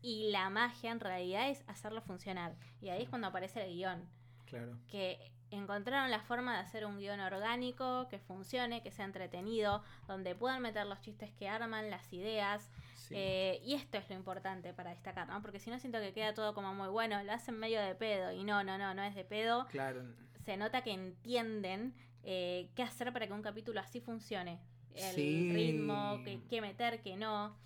y 0.00 0.30
la 0.30 0.48
magia 0.50 0.90
en 0.90 0.98
realidad 1.00 1.48
es 1.50 1.62
hacerlo 1.68 2.00
funcionar. 2.02 2.56
Y 2.80 2.88
ahí 2.88 3.02
es 3.02 3.08
cuando 3.08 3.28
aparece 3.28 3.64
el 3.64 3.74
guion 3.74 4.08
Claro. 4.46 4.78
que 4.88 5.30
encontraron 5.56 6.10
la 6.10 6.20
forma 6.20 6.54
de 6.54 6.60
hacer 6.60 6.84
un 6.86 6.98
guion 6.98 7.20
orgánico, 7.20 8.08
que 8.08 8.18
funcione, 8.18 8.82
que 8.82 8.90
sea 8.90 9.04
entretenido, 9.04 9.82
donde 10.06 10.34
puedan 10.34 10.62
meter 10.62 10.86
los 10.86 11.00
chistes 11.00 11.30
que 11.32 11.48
arman, 11.48 11.90
las 11.90 12.12
ideas. 12.12 12.70
Sí. 12.94 13.14
eh, 13.16 13.60
y 13.64 13.74
esto 13.74 13.98
es 13.98 14.08
lo 14.08 14.14
importante 14.14 14.72
para 14.72 14.90
destacar, 14.90 15.26
¿no? 15.28 15.42
Porque 15.42 15.58
si 15.58 15.70
no 15.70 15.78
siento 15.78 15.98
que 15.98 16.12
queda 16.12 16.32
todo 16.34 16.54
como 16.54 16.72
muy 16.72 16.88
bueno, 16.88 17.22
lo 17.24 17.32
hacen 17.32 17.58
medio 17.58 17.80
de 17.82 17.94
pedo. 17.96 18.30
Y 18.32 18.44
no, 18.44 18.62
no, 18.64 18.78
no, 18.78 18.94
no 18.94 19.02
es 19.02 19.14
de 19.14 19.24
pedo. 19.24 19.66
claro. 19.70 20.02
Se 20.44 20.56
nota 20.56 20.82
que 20.82 20.92
entienden 20.92 21.94
eh, 22.24 22.68
qué 22.74 22.82
hacer 22.82 23.12
para 23.12 23.26
que 23.26 23.32
un 23.32 23.42
capítulo 23.42 23.80
así 23.80 24.00
funcione. 24.00 24.58
El 24.94 25.14
Sí. 25.14 25.52
ritmo, 25.52 26.20
qué, 26.24 26.40
qué 26.48 26.60
meter, 26.60 27.00
qué 27.02 27.16
no. 27.16 27.56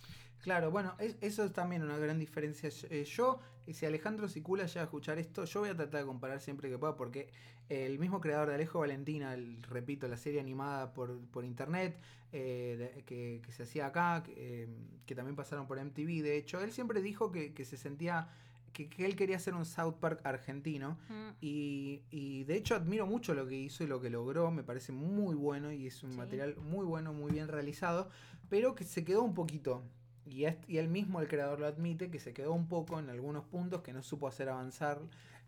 Claro, 0.40 0.70
bueno, 0.70 0.94
es- 0.98 1.16
eso 1.20 1.44
es 1.44 1.52
también 1.52 1.82
una 1.82 1.96
gran 1.98 2.18
diferencia. 2.18 2.68
Eh, 2.90 3.04
Yo, 3.04 3.40
si 3.72 3.84
Alejandro 3.86 4.28
Sicula 4.28 4.66
llega 4.66 4.82
a 4.82 4.84
escuchar 4.84 5.18
esto, 5.18 5.44
yo 5.44 5.60
voy 5.60 5.70
a 5.70 5.74
tratar 5.76 6.00
de 6.00 6.06
comparar 6.06 6.40
siempre 6.40 6.68
que 6.70 6.78
pueda, 6.78 6.96
porque 6.96 7.30
El 7.68 7.98
mismo 7.98 8.20
creador 8.20 8.48
de 8.48 8.54
Alejo 8.54 8.78
Valentina, 8.80 9.34
el- 9.34 9.62
repito, 9.64 10.06
la 10.08 10.16
serie 10.16 10.40
animada 10.40 10.92
por, 10.94 11.18
por 11.28 11.44
internet, 11.44 11.98
eh, 12.32 12.92
de- 12.94 13.02
que, 13.04 13.40
que 13.44 13.52
se 13.52 13.64
hacía 13.64 13.86
acá, 13.86 14.22
que, 14.24 14.34
eh, 14.64 14.68
que 15.04 15.14
también 15.14 15.34
pasaron 15.36 15.66
por 15.66 15.78
MTV, 15.78 16.22
de 16.22 16.36
hecho, 16.36 16.60
él 16.60 16.70
siempre 16.72 17.02
dijo 17.02 17.32
que, 17.32 17.52
que 17.54 17.64
se 17.64 17.76
sentía, 17.76 18.28
que, 18.72 18.88
que 18.88 19.04
él 19.06 19.16
quería 19.16 19.36
hacer 19.36 19.54
un 19.54 19.64
South 19.64 19.94
Park 19.98 20.20
argentino. 20.24 20.98
Mm, 21.08 21.26
Y, 21.40 22.02
y 22.10 22.44
de 22.44 22.56
hecho 22.56 22.74
admiro 22.76 23.06
mucho 23.06 23.34
lo 23.34 23.46
que 23.46 23.56
hizo 23.56 23.82
y 23.84 23.86
lo 23.88 24.00
que 24.00 24.10
logró, 24.10 24.50
me 24.50 24.62
parece 24.62 24.92
muy 24.92 25.34
bueno 25.34 25.72
y 25.72 25.86
es 25.86 26.02
un 26.02 26.12
Sí. 26.12 26.18
material 26.18 26.56
muy 26.56 26.84
bueno, 26.86 27.12
muy 27.12 27.32
bien 27.32 27.48
realizado, 27.48 28.08
pero 28.48 28.74
que 28.74 28.84
se 28.84 29.04
quedó 29.04 29.22
un 29.22 29.34
poquito, 29.34 29.82
y 30.24 30.44
él 30.44 30.88
mismo, 30.88 31.20
el 31.20 31.28
creador, 31.28 31.60
lo 31.60 31.66
admite, 31.66 32.10
que 32.10 32.18
se 32.20 32.32
quedó 32.32 32.52
un 32.52 32.68
poco 32.68 32.98
en 32.98 33.10
algunos 33.10 33.44
puntos 33.44 33.82
que 33.82 33.92
no 33.92 34.02
supo 34.02 34.26
hacer 34.28 34.48
avanzar, 34.48 35.00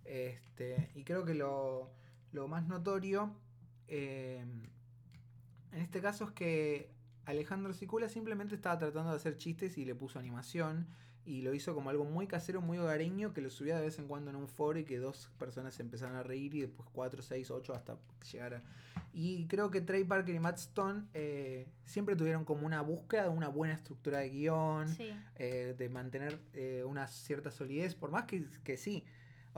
este, 0.04 0.90
y 0.94 1.04
creo 1.04 1.24
que 1.24 1.34
lo, 1.34 1.90
lo 2.32 2.48
más 2.48 2.66
notorio 2.68 3.34
eh, 3.88 4.44
en 5.72 5.80
este 5.82 6.00
caso 6.00 6.24
es 6.24 6.30
que 6.32 6.90
Alejandro 7.24 7.72
Sicula 7.72 8.08
simplemente 8.08 8.54
estaba 8.54 8.78
tratando 8.78 9.10
de 9.10 9.16
hacer 9.16 9.36
chistes 9.36 9.76
y 9.78 9.84
le 9.84 9.94
puso 9.94 10.18
animación 10.18 10.86
y 11.26 11.42
lo 11.42 11.52
hizo 11.52 11.74
como 11.74 11.90
algo 11.90 12.06
muy 12.06 12.26
casero, 12.26 12.62
muy 12.62 12.78
hogareño, 12.78 13.34
que 13.34 13.42
lo 13.42 13.50
subía 13.50 13.76
de 13.76 13.82
vez 13.84 13.98
en 13.98 14.08
cuando 14.08 14.30
en 14.30 14.36
un 14.36 14.48
foro 14.48 14.78
y 14.78 14.84
que 14.84 14.96
dos 14.96 15.30
personas 15.38 15.74
se 15.74 15.82
empezaron 15.82 16.16
a 16.16 16.22
reír 16.22 16.54
y 16.54 16.62
después 16.62 16.88
cuatro, 16.90 17.20
seis, 17.20 17.50
ocho 17.50 17.74
hasta 17.74 17.98
llegar 18.32 18.54
a... 18.54 18.62
Y 19.12 19.46
creo 19.46 19.70
que 19.70 19.82
Trey 19.82 20.04
Parker 20.04 20.34
y 20.34 20.40
Matt 20.40 20.56
Stone 20.56 21.04
eh, 21.12 21.68
siempre 21.84 22.16
tuvieron 22.16 22.46
como 22.46 22.64
una 22.64 22.80
búsqueda 22.80 23.24
de 23.24 23.28
una 23.28 23.48
buena 23.48 23.74
estructura 23.74 24.20
de 24.20 24.30
guion, 24.30 24.88
Sí. 24.88 25.14
eh, 25.34 25.74
de 25.76 25.88
mantener 25.90 26.40
eh, 26.54 26.82
una 26.86 27.06
cierta 27.08 27.50
solidez, 27.50 27.94
por 27.94 28.10
más 28.10 28.24
que, 28.24 28.46
que 28.64 28.78
sí. 28.78 29.04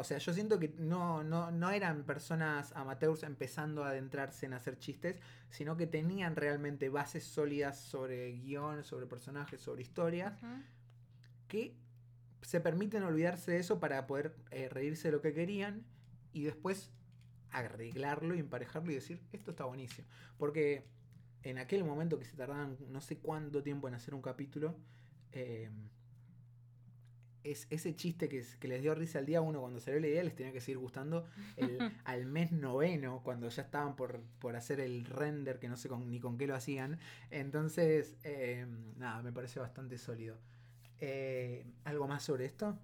O 0.01 0.05
sea, 0.05 0.17
yo 0.17 0.33
siento 0.33 0.59
que 0.59 0.73
no, 0.79 1.23
no, 1.23 1.51
no 1.51 1.71
eran 1.71 2.05
personas 2.05 2.73
amateurs 2.75 3.23
empezando 3.23 3.85
a 3.85 3.91
adentrarse 3.91 4.47
en 4.47 4.55
hacer 4.55 4.79
chistes, 4.79 5.17
sino 5.51 5.77
que 5.77 5.87
tenían 5.87 6.37
realmente 6.37 6.89
bases 6.89 7.23
sólidas 7.23 7.79
sobre 7.79 8.33
guion, 8.33 8.83
sobre 8.83 9.05
personajes, 9.05 9.61
sobre 9.61 9.83
historias, 9.83 10.41
que 11.49 11.77
se 12.41 12.63
permiten 12.63 13.03
olvidarse 13.03 13.51
de 13.51 13.59
eso 13.59 13.79
para 13.79 14.07
poder 14.07 14.35
eh, 14.51 14.71
reírse 14.71 15.09
de 15.09 15.13
lo 15.13 15.21
que 15.21 15.35
querían 15.35 15.85
y 16.33 16.45
después 16.45 16.91
arreglarlo 17.51 18.35
y 18.35 18.39
emparejarlo 18.39 18.93
y 18.93 18.95
decir, 18.95 19.21
esto 19.33 19.51
está 19.51 19.67
buenísimo. 19.67 20.09
Porque 20.39 20.87
en 21.43 21.59
aquel 21.59 21.85
momento 21.85 22.19
que 22.19 22.25
se 22.25 22.39
tardaban 22.39 22.79
no 22.89 23.03
sé 23.03 23.19
cuánto 23.19 23.63
tiempo 23.63 23.87
en 23.87 23.93
hacer 23.93 24.15
un 24.15 24.23
capítulo, 24.23 24.79
eh, 25.33 25.69
es, 27.45 27.67
ese 27.71 27.95
chiste 27.97 28.29
que, 28.29 28.45
que 28.61 28.69
les 28.69 28.83
dio 28.83 28.95
risa 28.95 29.19
al 29.19 29.27
día 29.27 29.41
uno 29.41 29.61
cuando 29.61 29.81
salió 29.81 29.99
la 30.01 30.09
idea 30.09 30.23
les 30.23 30.35
tenía 30.37 30.53
que 30.53 30.61
seguir 30.61 30.79
gustando 30.79 31.27
el- 31.57 31.79
al 32.05 32.27
mes 32.27 32.53
noveno, 32.53 33.23
cuando 33.23 33.49
ya 33.49 33.63
estaban 33.63 33.97
por, 33.97 34.21
por 34.41 34.57
hacer 34.57 34.81
el 34.81 35.05
render, 35.05 35.59
que 35.59 35.69
no 35.69 35.77
sé 35.77 35.89
con- 35.89 36.11
ni 36.11 36.21
con 36.21 36.37
qué 36.39 36.47
lo 36.47 36.55
hacían. 36.55 36.99
Entonces, 37.31 38.17
eh, 38.25 38.67
nada, 38.97 39.23
me 39.23 39.33
parece 39.33 39.59
bastante 39.61 39.97
sólido. 39.99 40.37
Eh, 40.99 41.67
¿Algo 41.85 42.07
más 42.07 42.23
sobre 42.23 42.45
esto? 42.45 42.79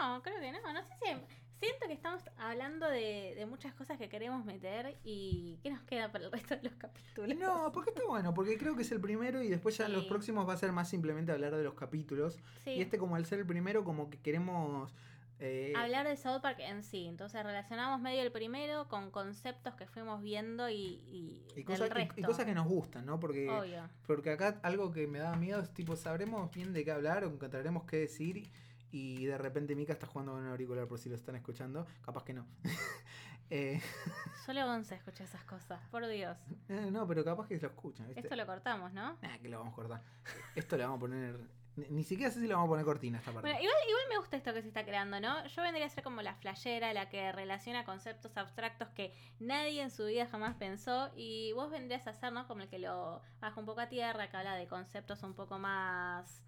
No, 0.00 0.22
creo 0.22 0.40
que 0.40 0.52
no. 0.52 0.72
No 0.72 0.82
sé 0.82 0.94
si. 1.02 1.41
Siento 1.62 1.86
que 1.86 1.92
estamos 1.92 2.20
hablando 2.38 2.88
de, 2.88 3.34
de 3.36 3.46
muchas 3.46 3.72
cosas 3.74 3.96
que 3.96 4.08
queremos 4.08 4.44
meter 4.44 4.96
y 5.04 5.60
¿qué 5.62 5.70
nos 5.70 5.80
queda 5.82 6.10
para 6.10 6.24
el 6.24 6.32
resto 6.32 6.56
de 6.56 6.62
los 6.64 6.72
capítulos? 6.74 7.38
No, 7.38 7.70
porque 7.70 7.90
está 7.90 8.02
bueno, 8.04 8.34
porque 8.34 8.58
creo 8.58 8.74
que 8.74 8.82
es 8.82 8.90
el 8.90 9.00
primero 9.00 9.40
y 9.44 9.48
después 9.48 9.76
ya 9.78 9.86
en 9.86 9.92
los 9.92 10.02
Sí. 10.02 10.08
próximos 10.08 10.48
va 10.48 10.54
a 10.54 10.56
ser 10.56 10.72
más 10.72 10.88
simplemente 10.88 11.30
hablar 11.30 11.54
de 11.54 11.62
los 11.62 11.74
capítulos. 11.74 12.40
Sí. 12.64 12.70
Y 12.70 12.80
este 12.80 12.98
como 12.98 13.14
al 13.14 13.26
ser 13.26 13.38
el 13.38 13.46
primero, 13.46 13.84
como 13.84 14.10
que 14.10 14.18
queremos... 14.18 14.92
eh, 15.38 15.72
Hablar 15.76 16.08
de 16.08 16.16
South 16.16 16.40
Park 16.42 16.58
en 16.58 16.82
sí. 16.82 17.06
Entonces 17.06 17.40
relacionamos 17.44 18.00
medio 18.00 18.22
el 18.22 18.32
primero 18.32 18.88
con 18.88 19.12
conceptos 19.12 19.76
que 19.76 19.86
fuimos 19.86 20.20
viendo 20.20 20.68
y, 20.68 20.74
y, 20.74 21.46
y, 21.54 21.62
cosas, 21.62 21.90
y- 21.90 21.92
resto. 21.94 22.14
y 22.16 22.24
cosas 22.24 22.44
que 22.44 22.54
nos 22.54 22.66
gustan, 22.66 23.06
¿no? 23.06 23.20
Porque, 23.20 23.48
Obvio. 23.48 23.88
porque 24.08 24.30
acá 24.30 24.58
algo 24.64 24.90
que 24.90 25.06
me 25.06 25.20
da 25.20 25.36
miedo 25.36 25.60
es 25.60 25.72
tipo, 25.72 25.94
sabremos 25.94 26.50
bien 26.52 26.72
de 26.72 26.84
qué 26.84 26.90
hablar 26.90 27.22
o 27.22 27.28
encontraremos 27.28 27.84
qué 27.84 27.98
decir 27.98 28.50
y 28.92 29.24
de 29.26 29.38
repente 29.38 29.74
Mika 29.74 29.94
está 29.94 30.06
jugando 30.06 30.32
con 30.32 30.42
un 30.42 30.48
auricular 30.48 30.86
por 30.86 30.98
si 30.98 31.08
lo 31.08 31.16
están 31.16 31.34
escuchando. 31.34 31.86
Capaz 32.04 32.22
que 32.24 32.34
no. 32.34 32.46
Eh, 33.54 33.82
Solo 34.46 34.64
Gonza 34.64 34.94
escucha 34.94 35.24
esas 35.24 35.44
cosas, 35.44 35.78
por 35.90 36.06
Dios. 36.06 36.38
eh, 36.70 36.88
no, 36.90 37.06
pero 37.06 37.22
capaz 37.22 37.46
que 37.48 37.58
lo 37.58 37.68
escuchan, 37.68 38.06
¿viste? 38.06 38.22
Esto 38.22 38.34
lo 38.34 38.46
cortamos, 38.46 38.94
¿no? 38.94 39.18
Nah, 39.20 39.38
que 39.42 39.48
lo 39.50 39.58
vamos 39.58 39.74
a 39.74 39.76
cortar. 39.76 40.02
Esto 40.54 40.78
le 40.78 40.84
vamos 40.84 40.96
a 40.96 41.00
poner... 41.00 41.38
Ni, 41.76 41.86
ni 41.90 42.02
siquiera 42.02 42.32
sé 42.32 42.40
si 42.40 42.46
le 42.46 42.54
vamos 42.54 42.68
a 42.68 42.70
poner 42.70 42.84
cortina 42.86 43.18
esta 43.18 43.30
parte. 43.30 43.46
Bueno, 43.50 43.62
igual, 43.62 43.76
igual 43.90 44.04
me 44.08 44.16
gusta 44.16 44.38
esto 44.38 44.54
que 44.54 44.62
se 44.62 44.68
está 44.68 44.84
creando, 44.86 45.20
¿no? 45.20 45.46
Yo 45.48 45.60
vendría 45.62 45.84
a 45.84 45.90
ser 45.90 46.02
como 46.02 46.22
la 46.22 46.34
flayera, 46.34 46.94
la 46.94 47.10
que 47.10 47.30
relaciona 47.30 47.84
conceptos 47.84 48.34
abstractos 48.38 48.88
que 48.90 49.14
nadie 49.38 49.82
en 49.82 49.90
su 49.90 50.06
vida 50.06 50.26
jamás 50.26 50.54
pensó. 50.54 51.10
Y 51.14 51.52
vos 51.52 51.70
vendrías 51.70 52.06
a 52.06 52.14
ser, 52.14 52.32
¿no? 52.32 52.46
Como 52.48 52.62
el 52.62 52.68
que 52.70 52.78
lo 52.78 53.20
baja 53.40 53.60
un 53.60 53.66
poco 53.66 53.80
a 53.80 53.88
tierra, 53.90 54.30
que 54.30 54.36
habla 54.38 54.54
de 54.54 54.66
conceptos 54.66 55.22
un 55.24 55.34
poco 55.34 55.58
más. 55.58 56.42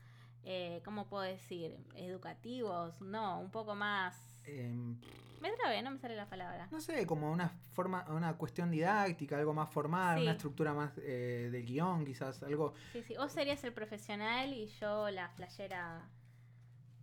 Eh, 0.44 0.82
¿Cómo 0.84 1.06
puedo 1.06 1.22
decir? 1.22 1.76
Educativos, 1.94 3.00
no, 3.00 3.40
un 3.40 3.50
poco 3.50 3.74
más. 3.74 4.16
Em, 4.44 4.98
Me 5.40 5.50
trabé, 5.52 5.82
no 5.82 5.90
me 5.90 5.98
sale 5.98 6.16
la 6.16 6.28
palabra. 6.28 6.68
no 6.70 6.80
sé, 6.80 7.06
como 7.06 7.30
una 7.32 7.48
forma, 7.72 8.04
una 8.08 8.36
cuestión 8.36 8.70
didáctica, 8.70 9.38
algo 9.38 9.52
más 9.54 9.70
formal, 9.70 10.16
Sí. 10.18 10.22
una 10.22 10.32
estructura 10.32 10.72
más 10.74 10.92
eh, 10.98 11.48
del 11.52 11.64
guion, 11.64 12.04
quizás, 12.04 12.42
algo. 12.42 12.74
Sí, 12.92 13.02
sí, 13.02 13.14
vos 13.16 13.32
serías 13.32 13.62
el 13.64 13.72
profesional 13.72 14.52
y 14.52 14.66
yo 14.66 15.10
la 15.10 15.28
flayera 15.30 16.08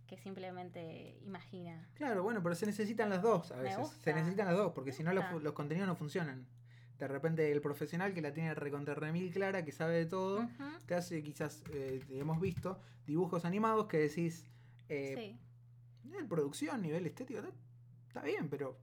que 0.06 0.16
simplemente 0.18 1.18
imagina. 1.24 1.88
Claro, 1.94 2.22
bueno, 2.22 2.42
pero 2.42 2.54
se 2.54 2.66
necesitan 2.66 3.08
las 3.10 3.22
dos 3.22 3.50
a 3.50 3.56
veces. 3.56 3.88
Se 4.02 4.12
necesitan 4.12 4.46
las 4.46 4.56
dos, 4.56 4.72
porque 4.72 4.92
si 4.92 5.02
no 5.02 5.12
los 5.12 5.52
contenidos 5.52 5.88
no 5.88 5.96
funcionan. 5.96 6.46
De 7.02 7.08
repente 7.08 7.50
el 7.50 7.60
profesional 7.60 8.14
que 8.14 8.22
la 8.22 8.32
tiene 8.32 8.54
recontra 8.54 8.94
remil 8.94 9.32
clara, 9.32 9.64
que 9.64 9.72
sabe 9.72 9.94
de 9.96 10.06
todo, 10.06 10.42
Ujú, 10.42 10.64
te 10.86 10.94
hace 10.94 11.20
quizás, 11.20 11.64
eh, 11.72 12.00
hemos 12.10 12.40
visto, 12.40 12.78
dibujos 13.04 13.44
animados 13.44 13.88
que 13.88 13.98
decís, 13.98 14.44
eh, 14.88 15.14
Sí. 15.16 15.36
nivel 16.04 16.28
producción, 16.28 16.80
nivel 16.80 17.04
estético, 17.04 17.40
está, 17.40 17.50
está 18.06 18.22
bien, 18.22 18.48
pero 18.48 18.78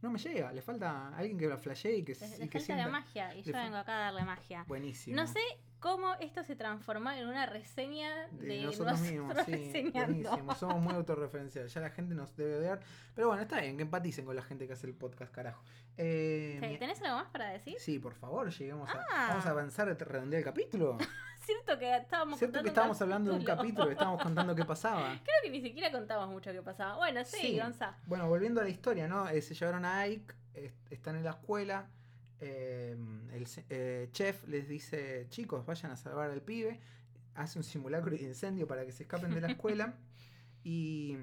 no 0.00 0.08
me 0.10 0.18
llega. 0.18 0.50
Le 0.54 0.62
falta 0.62 1.14
alguien 1.14 1.36
que 1.36 1.48
lo 1.48 1.58
flashee 1.58 1.96
y 1.98 2.02
que, 2.02 2.14
Le, 2.14 2.26
y 2.28 2.38
le 2.38 2.48
que 2.48 2.60
falta 2.60 2.76
la 2.76 2.88
magia 2.88 3.34
y 3.34 3.42
yo 3.42 3.52
vengo 3.52 3.76
acá 3.76 3.92
a 3.94 4.00
darle 4.04 4.24
magia. 4.24 4.64
Buenísimo. 4.66 5.14
No 5.16 5.26
sé 5.26 5.40
cómo 5.80 6.14
esto 6.20 6.44
se 6.44 6.54
transformó 6.56 7.10
en 7.10 7.26
una 7.26 7.46
reseña 7.46 8.28
de, 8.32 8.46
de 8.46 8.62
nosotros 8.64 9.00
mismos, 9.00 9.34
sí, 9.46 9.90
buenísimo, 9.92 10.54
somos 10.54 10.80
muy 10.80 10.94
autorreferenciales, 10.94 11.72
ya 11.74 11.80
la 11.80 11.90
gente 11.90 12.14
nos 12.14 12.36
debe 12.36 12.56
odiar, 12.58 12.80
pero 13.14 13.28
bueno, 13.28 13.42
está 13.42 13.60
bien, 13.60 13.76
que 13.76 13.82
empaticen 13.82 14.24
con 14.24 14.36
la 14.36 14.42
gente 14.42 14.66
que 14.66 14.74
hace 14.74 14.86
el 14.86 14.94
podcast, 14.94 15.32
carajo. 15.32 15.62
Eh, 15.96 16.76
¿Tenés 16.78 17.02
algo 17.02 17.16
más 17.16 17.30
para 17.30 17.50
decir? 17.50 17.76
sí, 17.78 17.98
por 17.98 18.14
favor, 18.14 18.50
lleguemos 18.50 18.88
a, 18.88 19.04
Ah. 19.12 19.26
vamos 19.30 19.46
a 19.46 19.50
avanzar 19.50 19.88
a 19.88 19.94
redondear 19.94 20.38
el 20.40 20.44
capítulo. 20.44 20.96
Cierto 21.40 21.78
que 21.78 21.96
estábamos 21.96 22.38
Cierto 22.38 22.58
contando 22.58 22.62
que 22.64 22.68
estábamos 22.68 23.02
hablando 23.02 23.30
de 23.32 23.38
un 23.38 23.44
capítulo, 23.44 23.86
que 23.86 23.92
estábamos 23.92 24.22
contando 24.22 24.54
qué 24.54 24.64
pasaba. 24.64 25.08
Creo 25.24 25.36
que 25.42 25.50
ni 25.50 25.60
siquiera 25.62 25.90
contamos 25.90 26.28
mucho 26.28 26.52
qué 26.52 26.62
pasaba. 26.62 26.96
Bueno, 26.96 27.24
sí, 27.24 27.38
Sí. 27.40 27.58
Gonza. 27.58 27.96
Bueno, 28.06 28.28
volviendo 28.28 28.60
a 28.60 28.64
la 28.64 28.70
historia, 28.70 29.08
¿no? 29.08 29.26
Eh, 29.28 29.40
se 29.40 29.54
llevaron 29.54 29.84
a 29.86 30.00
Ike, 30.06 30.34
eh, 30.54 30.72
están 30.90 31.16
en 31.16 31.24
la 31.24 31.30
escuela, 31.30 31.88
eh, 32.40 32.96
el 33.32 33.46
eh, 33.68 34.08
chef 34.12 34.46
les 34.48 34.68
dice, 34.68 35.26
chicos, 35.28 35.66
vayan 35.66 35.92
a 35.92 35.96
salvar 35.96 36.30
al 36.30 36.42
pibe, 36.42 36.80
hace 37.34 37.58
un 37.58 37.64
simulacro 37.64 38.16
de 38.16 38.22
incendio 38.22 38.66
para 38.66 38.84
que 38.84 38.92
se 38.92 39.02
escapen 39.02 39.32
de 39.34 39.40
la 39.40 39.48
escuela 39.48 39.94
y, 40.64 41.18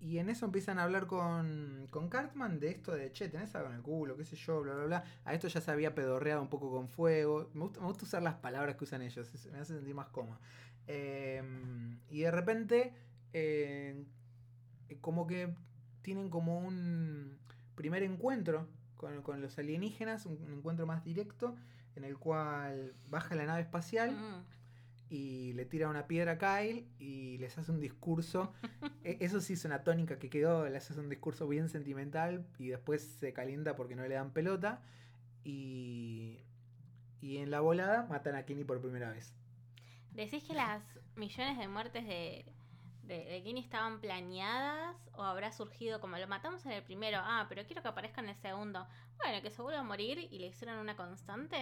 y 0.00 0.18
en 0.18 0.28
eso 0.28 0.46
empiezan 0.46 0.78
a 0.78 0.84
hablar 0.84 1.06
con, 1.06 1.86
con 1.90 2.08
Cartman 2.08 2.58
de 2.58 2.70
esto 2.70 2.92
de, 2.92 3.12
che, 3.12 3.28
tenés 3.28 3.54
algo 3.54 3.68
en 3.68 3.76
el 3.76 3.82
culo, 3.82 4.16
qué 4.16 4.24
sé 4.24 4.36
yo, 4.36 4.60
bla, 4.62 4.74
bla, 4.74 4.84
bla. 4.84 5.04
A 5.24 5.34
esto 5.34 5.48
ya 5.48 5.60
se 5.60 5.70
había 5.70 5.94
pedorreado 5.94 6.42
un 6.42 6.48
poco 6.48 6.70
con 6.70 6.88
fuego. 6.88 7.50
Me 7.54 7.60
gusta, 7.60 7.80
me 7.80 7.86
gusta 7.86 8.04
usar 8.04 8.22
las 8.22 8.34
palabras 8.34 8.76
que 8.76 8.84
usan 8.84 9.02
ellos, 9.02 9.30
me 9.52 9.58
hace 9.58 9.74
sentir 9.74 9.94
más 9.94 10.08
cómodo. 10.08 10.38
Eh, 10.86 11.42
y 12.08 12.20
de 12.20 12.30
repente, 12.30 12.92
eh, 13.32 14.04
como 15.00 15.26
que 15.26 15.54
tienen 16.02 16.30
como 16.30 16.58
un 16.58 17.38
primer 17.76 18.02
encuentro 18.02 18.66
con, 19.00 19.22
con 19.22 19.40
los 19.40 19.58
alienígenas, 19.58 20.26
un, 20.26 20.36
un 20.44 20.52
encuentro 20.52 20.84
más 20.86 21.02
directo, 21.02 21.56
en 21.96 22.04
el 22.04 22.18
cual 22.18 22.92
baja 23.08 23.34
la 23.34 23.46
nave 23.46 23.62
espacial 23.62 24.10
Mm. 24.12 24.44
y 25.08 25.52
le 25.54 25.64
tira 25.64 25.88
una 25.88 26.06
piedra 26.06 26.32
a 26.32 26.38
Kyle 26.38 26.86
y 26.98 27.38
les 27.38 27.56
hace 27.56 27.72
un 27.72 27.80
discurso. 27.80 28.52
E- 29.04 29.16
Eso 29.20 29.40
sí 29.40 29.54
es 29.54 29.64
una 29.64 29.82
tónica 29.84 30.18
que 30.18 30.28
quedó, 30.28 30.68
le 30.68 30.76
hace 30.76 30.92
un 31.00 31.08
discurso 31.08 31.48
bien 31.48 31.68
sentimental 31.70 32.44
y 32.58 32.68
después 32.68 33.00
se 33.18 33.32
calienta 33.32 33.74
porque 33.74 33.96
no 33.96 34.02
le 34.06 34.14
dan 34.14 34.32
pelota. 34.32 34.82
Y, 35.42 36.38
y 37.22 37.38
en 37.38 37.50
la 37.50 37.60
volada 37.60 38.06
matan 38.10 38.34
a 38.36 38.44
Kenny 38.44 38.64
por 38.64 38.80
primera 38.82 39.10
vez. 39.10 39.32
¿Decís 40.12 40.44
que 40.44 40.52
las 40.54 40.82
millones 41.16 41.56
de 41.58 41.66
muertes 41.68 42.04
de, 42.06 42.44
de, 43.02 43.24
de 43.24 43.42
Kenny 43.42 43.60
estaban 43.60 44.00
planeadas 44.00 44.96
o 45.12 45.22
habrá 45.22 45.52
surgido 45.52 46.00
como 46.00 46.16
lo 46.18 46.26
matamos 46.28 46.64
en 46.66 46.72
el 46.72 46.82
primero? 46.82 47.18
Ah, 47.20 47.46
pero 47.48 47.64
quiero 47.66 47.82
que 47.82 47.88
aparezca 47.88 48.20
en 48.20 48.28
el 48.28 48.36
segundo. 48.36 48.86
Bueno, 49.18 49.42
que 49.42 49.50
se 49.50 49.62
vuelva 49.62 49.80
a 49.80 49.84
morir 49.84 50.18
y 50.30 50.38
le 50.38 50.46
hicieron 50.48 50.78
una 50.78 50.96
constante. 50.96 51.56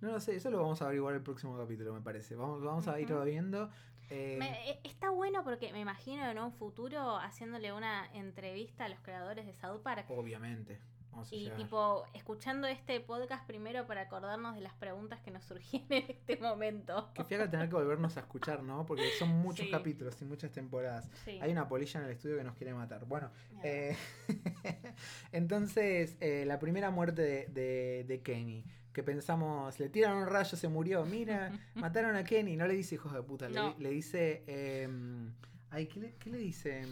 No 0.00 0.12
lo 0.12 0.20
sé, 0.20 0.36
eso 0.36 0.50
lo 0.50 0.58
vamos 0.58 0.82
a 0.82 0.86
averiguar 0.86 1.14
el 1.14 1.22
próximo 1.22 1.56
capítulo, 1.56 1.94
me 1.94 2.02
parece. 2.02 2.34
Vamos, 2.36 2.62
vamos 2.62 2.86
a 2.86 3.00
ir 3.00 3.10
Ujú. 3.12 3.24
viendo. 3.24 3.70
Eh, 4.10 4.36
Me- 4.38 4.70
eh, 4.70 4.80
está 4.84 5.10
bueno 5.10 5.42
porque 5.42 5.72
me 5.72 5.80
imagino 5.80 6.28
en 6.28 6.38
un 6.38 6.52
futuro 6.52 7.16
haciéndole 7.16 7.72
una 7.72 8.06
entrevista 8.12 8.84
a 8.84 8.88
los 8.88 9.00
creadores 9.00 9.46
de 9.46 9.54
South 9.54 9.80
Park. 9.82 10.06
Obviamente. 10.10 10.78
Vamos 11.16 11.32
Y 11.32 11.48
tipo, 11.56 12.04
escuchando 12.12 12.66
este 12.68 13.00
podcast 13.00 13.46
primero 13.46 13.86
para 13.86 14.02
acordarnos 14.02 14.54
de 14.54 14.60
las 14.60 14.74
preguntas 14.74 15.18
que 15.22 15.30
nos 15.30 15.44
surgían 15.44 15.84
en 15.90 16.04
este 16.10 16.36
momento. 16.36 17.10
Que 17.14 17.24
fiaca 17.24 17.50
tener 17.50 17.70
que 17.70 17.74
volvernos 17.74 18.16
a 18.18 18.20
escuchar, 18.20 18.62
¿no? 18.62 18.84
Porque 18.84 19.08
son 19.18 19.30
muchos 19.30 19.64
Sí. 19.64 19.70
capítulos 19.70 20.20
y 20.20 20.26
muchas 20.26 20.52
temporadas. 20.52 21.08
Sí. 21.24 21.38
Hay 21.40 21.50
una 21.52 21.68
polilla 21.68 22.00
en 22.00 22.06
el 22.06 22.12
estudio 22.12 22.36
que 22.36 22.44
nos 22.44 22.54
quiere 22.54 22.74
matar. 22.74 23.06
Bueno, 23.06 23.30
eh, 23.62 23.96
entonces, 25.32 26.16
eh, 26.20 26.44
la 26.46 26.58
primera 26.58 26.90
muerte 26.90 27.22
de, 27.22 27.46
de- 27.46 28.04
de 28.06 28.20
Kenny. 28.22 28.64
Que 28.92 29.02
pensamos, 29.02 29.78
le 29.78 29.88
tiran 29.90 30.16
un 30.16 30.26
rayo, 30.26 30.56
se 30.56 30.68
murió. 30.68 31.04
Mira, 31.04 31.50
mataron 31.74 32.16
a 32.16 32.24
Kenny. 32.24 32.56
No 32.56 32.66
le 32.66 32.74
dice 32.74 32.94
hijos 32.96 33.12
de 33.12 33.22
puta, 33.22 33.48
le- 33.48 33.54
No. 33.54 33.74
le, 33.78 33.90
dice. 33.90 34.44
em, 34.46 35.32
ay, 35.70 35.86
¿qué 35.86 36.00
le, 36.00 36.14
qué 36.16 36.30
le 36.30 36.38
dice? 36.38 36.82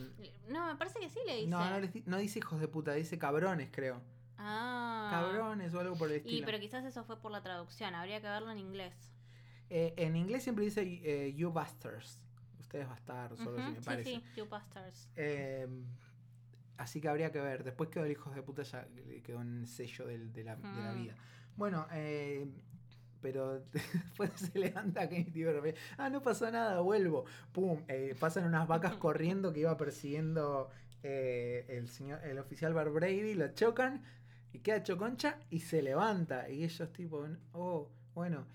No, 0.49 0.67
me 0.67 0.77
parece 0.77 0.99
que 1.01 1.09
sí 1.09 1.19
le 1.27 1.37
dice. 1.37 1.49
No, 1.49 1.69
no, 1.69 1.81
di- 1.87 2.03
no 2.07 2.19
dice 2.19 2.39
hijos 2.41 2.61
de 2.61 2.69
puta, 2.69 2.93
dice 2.95 3.19
cabrones, 3.19 3.69
creo. 3.71 4.01
Ah. 4.39 5.09
Cabrones 5.11 5.73
o 5.75 5.81
algo 5.81 5.97
por 5.97 6.09
el 6.11 6.15
Y 6.17 6.19
estilo. 6.19 6.47
pero 6.47 6.59
quizás 6.61 6.85
eso 6.85 7.05
fue 7.05 7.21
por 7.21 7.31
la 7.31 7.43
traducción, 7.43 7.95
habría 7.95 8.21
que 8.21 8.27
verlo 8.29 8.51
en 8.51 8.59
inglés. 8.59 8.95
Eh, 9.71 9.95
en 9.97 10.17
inglés 10.17 10.43
siempre 10.43 10.65
dice 10.65 10.83
eh, 10.83 11.33
you 11.35 11.51
bastards. 11.53 12.19
Ustedes 12.61 12.89
bastardos, 12.89 13.39
o 13.41 13.43
algo 13.43 13.59
así 13.59 13.69
Ujú, 13.69 13.71
me 13.77 13.81
sí, 13.81 13.85
parece. 13.85 14.11
sí, 14.11 14.23
You 14.37 14.47
Bastards. 14.49 15.09
Eh, 15.17 15.69
así 16.77 17.01
que 17.01 17.09
habría 17.09 17.31
que 17.31 17.41
ver. 17.41 17.63
Después 17.63 17.89
quedó 17.91 18.05
el 18.05 18.13
hijo 18.13 18.31
de 18.31 18.43
puta, 18.43 18.63
ya 18.65 18.87
quedó 19.23 19.39
un 19.39 19.67
sello 19.67 20.07
del- 20.07 20.33
de, 20.33 20.45
la, 20.45 20.57
de 20.57 20.83
la 20.83 20.93
vida. 20.93 21.15
Bueno, 21.57 21.87
eh, 21.93 22.49
pero 23.21 23.61
después 23.73 24.31
se 24.35 24.59
levanta 24.59 25.09
Kenny. 25.09 25.45
Ah, 25.97 26.11
no 26.11 26.21
pasó 26.21 26.51
nada, 26.51 26.81
vuelvo. 26.81 27.27
Pum, 27.53 27.81
eh, 27.89 28.17
pasan 28.19 28.45
unas 28.45 28.67
vacas 28.67 28.95
corriendo 28.97 29.53
que 29.53 29.61
iba 29.61 29.77
persiguiendo 29.77 30.69
eh, 31.05 31.67
el, 31.69 31.89
señor, 31.89 32.25
el 32.25 32.39
oficial 32.39 32.75
Bar 32.75 32.91
Brady, 32.91 33.35
lo 33.35 33.49
chocan 33.55 34.03
y 34.55 34.61
queda 34.61 34.85
choconcha 34.85 35.37
y 35.51 35.59
se 35.61 35.83
levanta. 35.83 36.49
Y 36.49 36.63
ellos 36.63 36.93
tipo, 36.93 37.27
oh, 37.53 37.91
bueno. 38.15 38.47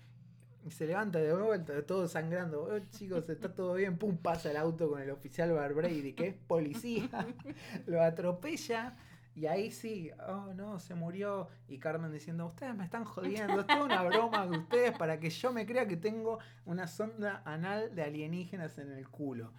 Y 0.64 0.70
se 0.70 0.86
levanta 0.86 1.18
de 1.18 1.32
vuelta, 1.32 1.82
todo 1.86 2.08
sangrando. 2.08 2.62
Oh, 2.62 2.78
chicos, 2.90 3.28
está 3.28 3.52
todo 3.54 3.74
bien. 3.74 3.98
Pum, 3.98 4.16
pasa 4.16 4.50
el 4.50 4.56
auto 4.56 4.90
con 4.90 5.00
el 5.00 5.10
oficial 5.10 5.52
Bar 5.52 5.74
Brady, 5.74 6.14
que 6.14 6.28
es 6.28 6.34
policía. 6.34 7.08
lo 7.86 8.02
atropella. 8.02 8.96
Y 9.34 9.46
ahí 9.46 9.70
sí, 9.70 10.10
oh 10.26 10.52
no, 10.54 10.80
se 10.80 10.94
murió. 10.94 11.48
Y 11.68 11.78
Carmen 11.78 12.12
diciendo, 12.12 12.46
ustedes 12.46 12.74
me 12.74 12.84
están 12.84 13.04
jodiendo, 13.04 13.60
es 13.60 13.66
toda 13.66 13.84
una 13.84 14.02
broma 14.02 14.46
de 14.46 14.58
ustedes 14.58 14.96
para 14.96 15.20
que 15.20 15.30
yo 15.30 15.52
me 15.52 15.66
crea 15.66 15.86
que 15.86 15.96
tengo 15.96 16.38
una 16.64 16.86
sonda 16.86 17.42
anal 17.44 17.94
de 17.94 18.02
alienígenas 18.02 18.78
en 18.78 18.90
el 18.92 19.06
culo. 19.08 19.52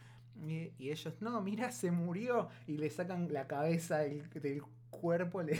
Y, 0.47 0.73
y 0.79 0.89
ellos, 0.89 1.21
no, 1.21 1.39
mira, 1.41 1.71
se 1.71 1.91
murió. 1.91 2.49
Y 2.65 2.77
le 2.77 2.89
sacan 2.89 3.31
la 3.31 3.47
cabeza 3.47 3.99
del, 3.99 4.27
del 4.29 4.63
cuerpo, 4.89 5.41
le, 5.41 5.59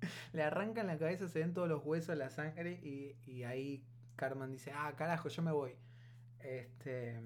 le 0.32 0.42
arrancan 0.42 0.86
la 0.86 0.98
cabeza, 0.98 1.28
se 1.28 1.40
ven 1.40 1.54
todos 1.54 1.68
los 1.68 1.84
huesos, 1.84 2.16
la 2.16 2.30
sangre. 2.30 2.72
Y, 2.82 3.16
y 3.26 3.44
ahí 3.44 3.84
Carmen 4.16 4.50
dice, 4.52 4.72
ah, 4.74 4.92
carajo, 4.96 5.28
yo 5.28 5.42
me 5.42 5.52
voy. 5.52 5.74
Este. 6.40 7.20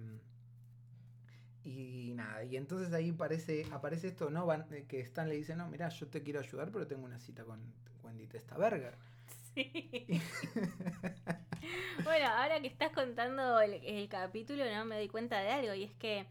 Y 1.64 2.12
nada, 2.14 2.44
y 2.44 2.56
entonces 2.58 2.92
ahí 2.92 3.08
aparece, 3.10 3.66
aparece 3.72 4.08
esto, 4.08 4.28
¿no? 4.28 4.44
Van- 4.44 4.66
eh, 4.70 4.84
que 4.86 5.00
Stan 5.00 5.28
le 5.28 5.34
dice, 5.36 5.56
no, 5.56 5.66
mira, 5.68 5.88
yo 5.88 6.06
te 6.08 6.22
quiero 6.22 6.40
ayudar, 6.40 6.70
pero 6.70 6.86
tengo 6.86 7.04
una 7.06 7.18
cita 7.18 7.44
con 7.44 7.58
Wendy 8.02 8.26
Testaberger. 8.26 8.94
Sí. 9.54 10.20
bueno, 12.04 12.26
ahora 12.26 12.60
que 12.60 12.66
estás 12.66 12.92
contando 12.92 13.60
el, 13.60 13.74
el 13.84 14.08
capítulo, 14.08 14.64
no 14.74 14.84
me 14.84 14.96
doy 14.96 15.08
cuenta 15.08 15.38
de 15.40 15.48
algo, 15.50 15.74
y 15.74 15.84
es 15.84 15.94
que 15.94 16.26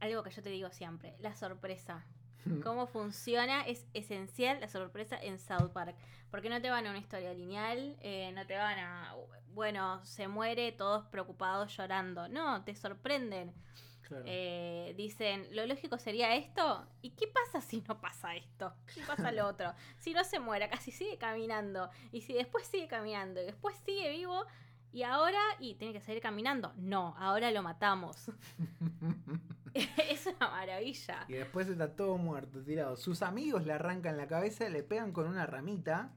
algo 0.00 0.22
que 0.22 0.30
yo 0.30 0.42
te 0.42 0.50
digo 0.50 0.70
siempre, 0.70 1.14
la 1.20 1.34
sorpresa. 1.36 2.04
Cómo 2.62 2.86
funciona 2.86 3.62
es 3.62 3.86
esencial 3.94 4.60
la 4.60 4.68
sorpresa 4.68 5.16
en 5.20 5.38
South 5.38 5.70
Park. 5.72 5.96
Porque 6.30 6.48
no 6.48 6.60
te 6.62 6.70
van 6.70 6.86
a 6.86 6.90
una 6.90 6.98
historia 6.98 7.34
lineal, 7.34 7.96
eh, 8.00 8.32
no 8.34 8.46
te 8.46 8.56
van 8.56 8.78
a, 8.78 9.14
bueno, 9.48 10.02
se 10.04 10.28
muere, 10.28 10.72
todos 10.72 11.04
preocupados 11.06 11.76
llorando. 11.76 12.28
No, 12.28 12.64
te 12.64 12.74
sorprenden. 12.74 13.52
Claro. 14.00 14.24
Eh, 14.26 14.94
dicen, 14.96 15.46
lo 15.54 15.66
lógico 15.66 15.98
sería 15.98 16.34
esto. 16.34 16.86
¿Y 17.02 17.10
qué 17.10 17.26
pasa 17.28 17.60
si 17.60 17.82
no 17.82 18.00
pasa 18.00 18.34
esto? 18.34 18.74
¿Qué 18.94 19.02
pasa 19.06 19.30
lo 19.30 19.46
otro? 19.46 19.74
Si 19.98 20.14
no 20.14 20.24
se 20.24 20.40
muere, 20.40 20.68
casi 20.70 20.90
sigue 20.90 21.18
caminando. 21.18 21.90
Y 22.12 22.22
si 22.22 22.32
después 22.32 22.66
sigue 22.66 22.88
caminando 22.88 23.42
y 23.42 23.44
después 23.44 23.76
sigue 23.84 24.10
vivo. 24.10 24.46
Y 24.90 25.04
ahora, 25.04 25.40
y 25.58 25.74
tiene 25.74 25.94
que 25.94 26.00
seguir 26.00 26.22
caminando. 26.22 26.72
No, 26.76 27.14
ahora 27.18 27.50
lo 27.50 27.62
matamos. 27.62 28.30
es 30.10 30.26
una 30.26 30.48
maravilla. 30.50 31.24
Y 31.28 31.34
después 31.34 31.68
está 31.68 31.94
todo 31.94 32.18
muerto, 32.18 32.60
tirado. 32.62 32.96
Sus 32.96 33.22
amigos 33.22 33.64
le 33.66 33.72
arrancan 33.72 34.16
la 34.16 34.26
cabeza, 34.26 34.68
le 34.68 34.82
pegan 34.82 35.12
con 35.12 35.26
una 35.26 35.46
ramita. 35.46 36.10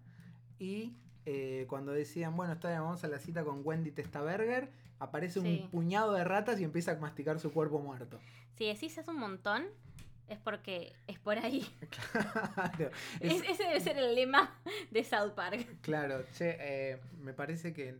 Y 0.59 0.93
eh, 1.25 1.65
cuando 1.69 1.91
decían, 1.91 2.35
bueno, 2.35 2.53
está 2.53 2.69
bien, 2.69 2.81
vamos 2.81 3.03
a 3.03 3.07
la 3.07 3.19
cita 3.19 3.43
con 3.43 3.61
Wendy 3.63 3.91
Testaberger, 3.91 4.69
aparece 4.99 5.41
Sí. 5.41 5.61
un 5.63 5.69
puñado 5.69 6.13
de 6.13 6.23
ratas 6.23 6.59
y 6.59 6.63
empieza 6.63 6.91
a 6.91 6.95
masticar 6.97 7.39
su 7.39 7.51
cuerpo 7.51 7.79
muerto. 7.79 8.19
Si 8.57 8.65
decís 8.65 8.97
es 8.97 9.07
un 9.07 9.17
montón, 9.19 9.65
es 10.29 10.39
porque 10.39 10.93
es 11.07 11.19
por 11.19 11.37
ahí. 11.37 11.65
Claro, 12.13 12.89
es- 13.19 13.41
Es- 13.41 13.49
ese 13.49 13.63
debe 13.63 13.79
ser 13.81 13.97
el 13.97 14.15
lema 14.15 14.53
de 14.91 15.03
South 15.03 15.31
Park. 15.35 15.65
claro, 15.81 16.23
che, 16.37 16.55
eh, 16.59 16.99
me 17.21 17.33
parece 17.33 17.73
que 17.73 17.95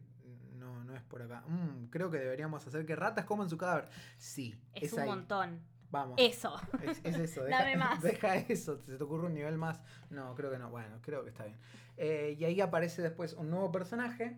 no, 0.65 0.83
no 0.83 0.95
es 0.95 1.03
por 1.03 1.21
acá. 1.21 1.41
Mm, 1.47 1.85
creo 1.89 2.09
que 2.11 2.17
deberíamos 2.17 2.65
hacer 2.65 2.85
que 2.85 2.95
ratas 2.95 3.25
coman 3.25 3.49
su 3.49 3.57
cadáver. 3.57 3.87
Sí, 4.17 4.59
Es, 4.73 4.83
es, 4.83 4.93
un 4.93 4.99
ahí. 5.01 5.07
montón. 5.09 5.59
Vamos. 5.91 6.15
Eso. 6.19 6.59
Es, 6.81 6.99
es 7.03 7.17
eso, 7.17 7.43
deja, 7.45 7.59
Dame 7.59 7.77
más. 7.77 8.01
deja 8.01 8.35
eso, 8.35 8.77
se 8.79 8.97
te 8.97 9.03
ocurre 9.03 9.27
un 9.27 9.33
nivel 9.33 9.57
más. 9.57 9.79
No, 10.09 10.35
creo 10.35 10.51
que 10.51 10.57
no, 10.57 10.69
bueno, 10.69 10.97
creo 11.01 11.23
que 11.23 11.29
está 11.29 11.45
bien. 11.45 11.57
Eh, 11.97 12.35
y 12.37 12.43
ahí 12.43 12.59
aparece 12.59 13.01
después 13.01 13.33
un 13.33 13.49
nuevo 13.49 13.71
personaje, 13.71 14.37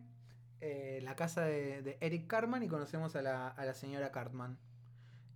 eh, 0.61 0.99
la 1.03 1.15
casa 1.15 1.41
de, 1.41 1.81
de 1.81 1.97
Eric 2.01 2.27
Cartman, 2.27 2.61
y 2.63 2.67
conocemos 2.67 3.15
a 3.15 3.21
la, 3.21 3.47
a 3.47 3.65
la 3.65 3.73
señora 3.73 4.11
Cartman, 4.11 4.59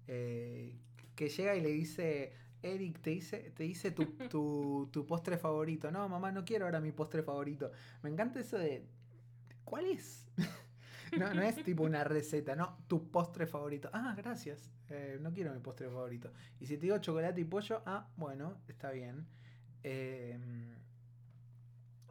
eh, 0.07 0.77
que 1.15 1.29
llega 1.29 1.55
y 1.55 1.61
le 1.61 1.69
dice, 1.69 2.33
Eric, 2.61 3.01
te 3.01 3.11
dice, 3.11 3.51
te 3.55 3.63
dice 3.63 3.91
tu, 3.91 4.05
tu, 4.29 4.89
tu 4.91 5.05
postre 5.07 5.37
favorito. 5.37 5.89
No, 5.91 6.07
mamá, 6.09 6.31
no 6.31 6.45
quiero 6.45 6.65
ahora 6.65 6.79
mi 6.81 6.91
postre 6.91 7.23
favorito. 7.23 7.71
Me 8.03 8.09
encanta 8.09 8.39
eso 8.39 8.57
de, 8.59 8.85
¿cuál 9.63 9.85
es? 9.85 10.27
No, 11.16 11.34
no 11.34 11.41
es 11.43 11.62
tipo 11.64 11.84
una 11.84 12.03
receta, 12.03 12.55
no, 12.55 12.78
tu 12.88 13.12
postre 13.12 13.45
favorito. 13.47 13.89
Ah, 13.93 14.14
gracias. 14.18 14.72
eh, 14.89 15.18
no 15.22 15.34
quiero 15.34 15.53
mi 15.53 15.59
postre 15.59 15.88
favorito. 15.89 16.32
Y 16.59 16.66
si 16.68 16.78
te 16.78 16.84
digo 16.84 16.97
chocolate 16.99 17.41
y 17.41 17.45
pollo, 17.45 17.82
ah, 17.86 18.09
bueno, 18.18 18.62
está 18.68 18.91
bien. 18.91 19.28
Eh, 19.84 20.39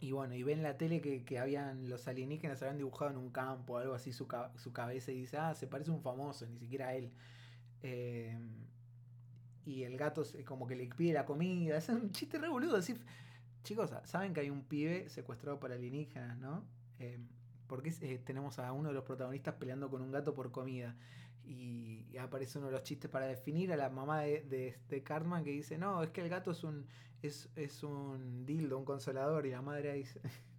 y 0.00 0.12
bueno, 0.12 0.34
y 0.34 0.42
ven 0.42 0.62
la 0.62 0.78
tele 0.78 1.00
que, 1.00 1.24
que 1.24 1.38
habían 1.38 1.88
los 1.90 2.08
alienígenas 2.08 2.62
habían 2.62 2.78
dibujado 2.78 3.10
en 3.10 3.18
un 3.18 3.30
campo, 3.30 3.76
algo 3.78 3.94
así 3.94 4.12
su, 4.12 4.26
su 4.56 4.72
cabeza, 4.72 5.12
y 5.12 5.16
dice, 5.20 5.36
ah, 5.36 5.54
se 5.54 5.66
parece 5.66 5.90
un 5.90 6.00
famoso, 6.02 6.46
ni 6.46 6.58
siquiera 6.58 6.88
a 6.88 6.94
él. 6.94 7.12
Eh, 7.82 8.38
y 9.64 9.82
el 9.84 9.96
gato 9.96 10.22
como 10.44 10.66
que 10.66 10.76
le 10.76 10.86
pide 10.88 11.12
la 11.12 11.24
comida. 11.26 11.76
Es 11.78 11.88
un 11.88 12.12
chiste 12.12 12.38
re 12.38 12.48
boludo. 12.48 12.76
Así, 12.76 12.94
chicos, 13.64 13.92
saben 14.04 14.32
que 14.34 14.40
hay 14.40 14.50
un 14.50 14.64
pibe 14.64 15.08
secuestrado 15.08 15.60
por 15.60 15.72
alienígenas, 15.72 16.38
¿no? 16.38 16.64
Eh, 16.98 17.18
porque 17.70 17.94
eh, 18.02 18.18
tenemos 18.18 18.58
a 18.58 18.72
uno 18.72 18.88
de 18.88 18.94
los 18.94 19.04
protagonistas 19.04 19.54
peleando 19.54 19.88
con 19.88 20.02
un 20.02 20.10
gato 20.10 20.34
por 20.34 20.50
comida. 20.50 20.96
Y, 21.44 22.06
y 22.10 22.18
aparece 22.18 22.58
uno 22.58 22.66
de 22.66 22.74
los 22.74 22.82
chistes 22.82 23.10
para 23.10 23.26
definir 23.26 23.72
a 23.72 23.76
la 23.76 23.88
mamá 23.88 24.20
de, 24.20 24.42
de, 24.42 24.78
de 24.88 25.02
Cartman 25.02 25.44
que 25.44 25.50
dice, 25.50 25.78
no, 25.78 26.02
es 26.02 26.10
que 26.10 26.20
el 26.20 26.28
gato 26.28 26.50
es 26.50 26.64
un, 26.64 26.86
es, 27.22 27.48
es 27.56 27.82
un 27.82 28.44
dildo, 28.44 28.76
un 28.76 28.84
consolador. 28.84 29.46
Y 29.46 29.50
la 29.50 29.62
madre 29.62 29.94
dice, 29.94 30.20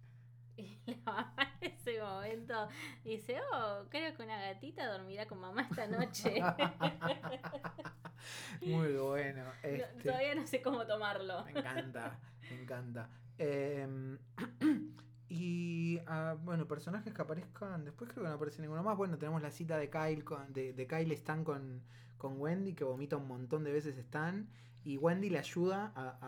Y 0.56 0.78
la 0.86 0.96
mamá 1.04 1.56
en 1.60 1.72
ese 1.72 2.00
momento 2.00 2.68
dice, 3.04 3.40
oh, 3.52 3.84
creo 3.88 4.14
que 4.14 4.22
una 4.22 4.40
gatita 4.40 4.86
dormirá 4.86 5.26
con 5.26 5.38
mamá 5.38 5.62
esta 5.62 5.86
noche. 5.86 6.40
muy 8.60 8.92
bueno. 8.94 9.44
No, 9.44 9.52
este. 9.62 10.02
Todavía 10.02 10.34
no 10.34 10.46
sé 10.46 10.62
cómo 10.62 10.86
tomarlo. 10.86 11.44
Me 11.44 11.52
encanta, 11.52 12.18
me 12.50 12.62
encanta. 12.62 13.08
Em, 13.38 14.18
y 15.32 15.98
ah, 16.06 16.36
bueno, 16.42 16.66
personajes 16.68 17.12
que 17.14 17.22
aparezcan. 17.22 17.84
Después 17.84 18.10
creo 18.10 18.22
que 18.24 18.28
no 18.28 18.34
aparece 18.36 18.60
ninguno 18.62 18.82
más. 18.82 18.96
Bueno, 18.96 19.18
tenemos 19.18 19.40
la 19.42 19.50
cita 19.50 19.76
de 19.78 19.88
Kyle 19.90 20.24
con, 20.24 20.52
de, 20.52 20.72
de 20.72 20.86
Kyle 20.86 21.12
Stan 21.12 21.44
con, 21.44 21.82
con 22.18 22.40
Wendy, 22.40 22.74
que 22.74 22.84
vomita 22.84 23.16
un 23.16 23.26
montón 23.28 23.64
de 23.64 23.72
veces 23.72 23.96
Stan. 23.98 24.48
Y 24.84 24.96
Wendy 24.98 25.30
le 25.30 25.38
ayuda 25.38 25.92
a, 25.94 26.18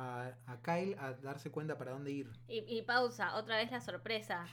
a- 0.47 0.53
a 0.53 0.63
Kyle 0.63 0.97
a 0.99 1.13
darse 1.15 1.51
cuenta 1.51 1.77
para 1.77 1.91
dónde 1.93 2.13
ir. 2.13 2.31
Y, 2.49 2.59
y 2.69 2.83
pausa, 2.83 3.35
otra 3.37 3.57
vez 3.57 3.71
la 3.71 3.81
sorpresa. 3.81 4.47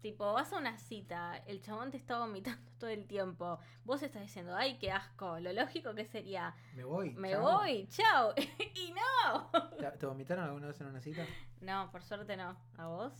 Tipo, 0.00 0.34
vas 0.34 0.52
a 0.52 0.58
una 0.58 0.76
cita, 0.76 1.36
el 1.46 1.62
chabón 1.62 1.90
te 1.90 1.96
está 1.96 2.18
vomitando 2.18 2.60
todo 2.78 2.90
el 2.90 3.06
tiempo. 3.06 3.58
Vos 3.84 4.02
estás 4.02 4.20
diciendo, 4.22 4.54
ay, 4.54 4.76
qué 4.78 4.92
asco. 4.92 5.38
Lo 5.40 5.50
lógico 5.52 5.94
que 5.94 6.04
sería, 6.04 6.54
Me 6.76 6.84
voy. 6.84 7.14
me 7.14 7.30
chao. 7.30 7.42
voy, 7.42 7.86
chao. 7.88 8.34
y 8.74 8.92
no. 8.92 9.50
¿Te, 9.78 9.90
te 9.98 10.04
vomitaron 10.06 10.44
alguna 10.44 10.66
vez 10.66 10.80
en 10.80 10.88
una 10.88 11.00
cita? 11.00 11.24
No, 11.62 11.90
por 11.90 12.02
suerte 12.02 12.36
no. 12.36 12.54
¿A 12.76 12.86
vos? 12.88 13.12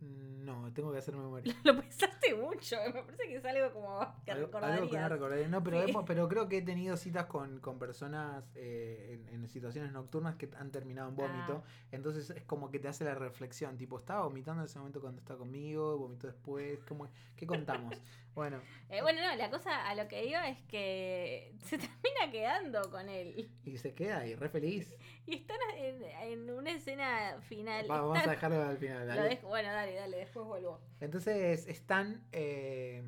No, 0.00 0.70
tengo 0.74 0.92
que 0.92 0.98
hacer 0.98 1.16
memoria. 1.16 1.54
Lo 1.64 1.74
pensaste 1.80 2.34
mucho, 2.34 2.76
me 2.94 3.02
parece 3.02 3.26
que 3.26 3.36
es 3.36 3.44
algo 3.44 3.72
como 3.72 3.98
que 4.24 4.32
Algo, 4.32 4.58
algo 4.58 4.90
que 4.90 4.98
no 4.98 5.08
recordaré. 5.08 5.48
No, 5.48 5.62
pero, 5.64 5.82
Sí. 5.82 5.90
hemos- 5.90 6.04
pero 6.06 6.28
creo 6.28 6.48
que 6.48 6.58
he 6.58 6.62
tenido 6.62 6.96
citas 6.98 7.24
con, 7.26 7.60
con 7.60 7.78
personas 7.78 8.44
eh, 8.54 9.20
en, 9.30 9.42
en 9.42 9.48
situaciones 9.48 9.92
nocturnas 9.92 10.36
que 10.36 10.50
han 10.58 10.70
terminado 10.70 11.08
en 11.08 11.16
vómito. 11.16 11.62
Ah. 11.64 11.86
Entonces 11.92 12.28
es 12.30 12.42
como 12.44 12.70
que 12.70 12.78
te 12.78 12.88
hace 12.88 13.04
la 13.04 13.14
reflexión. 13.14 13.78
Tipo, 13.78 13.96
estaba 13.98 14.24
vomitando 14.24 14.60
en 14.62 14.66
ese 14.66 14.78
momento 14.78 15.00
cuando 15.00 15.20
estaba 15.20 15.38
conmigo, 15.38 15.96
vomitó 15.96 16.26
después. 16.26 16.78
¿cómo, 16.86 17.08
¿Qué 17.36 17.46
contamos? 17.46 17.94
bueno, 18.34 18.60
Eh, 18.90 19.00
bueno, 19.00 19.20
no, 19.22 19.34
la 19.36 19.48
cosa 19.50 19.88
a 19.88 19.94
lo 19.94 20.06
que 20.08 20.26
iba 20.26 20.46
es 20.48 20.60
que 20.68 21.54
se 21.64 21.78
termina 21.78 22.30
quedando 22.30 22.90
con 22.90 23.08
él. 23.08 23.50
y 23.64 23.78
se 23.78 23.94
queda 23.94 24.18
ahí, 24.18 24.34
re 24.34 24.50
feliz. 24.50 24.94
Y 25.26 25.36
están 25.36 25.56
en, 25.78 26.02
en 26.02 26.50
una 26.50 26.70
escena 26.72 27.40
final. 27.42 27.90
Va- 27.90 28.00
vamos 28.02 28.18
a 28.26 28.30
dejarlo 28.30 28.62
al 28.62 28.76
final. 28.78 29.06
lo 29.08 29.22
dejo- 29.22 29.48
bueno, 29.48 29.70
dale, 29.72 29.94
dale, 29.94 30.16
después 30.18 30.46
vuelvo. 30.46 30.80
Entonces 31.00 31.66
están. 31.66 32.26
eh, 32.32 33.02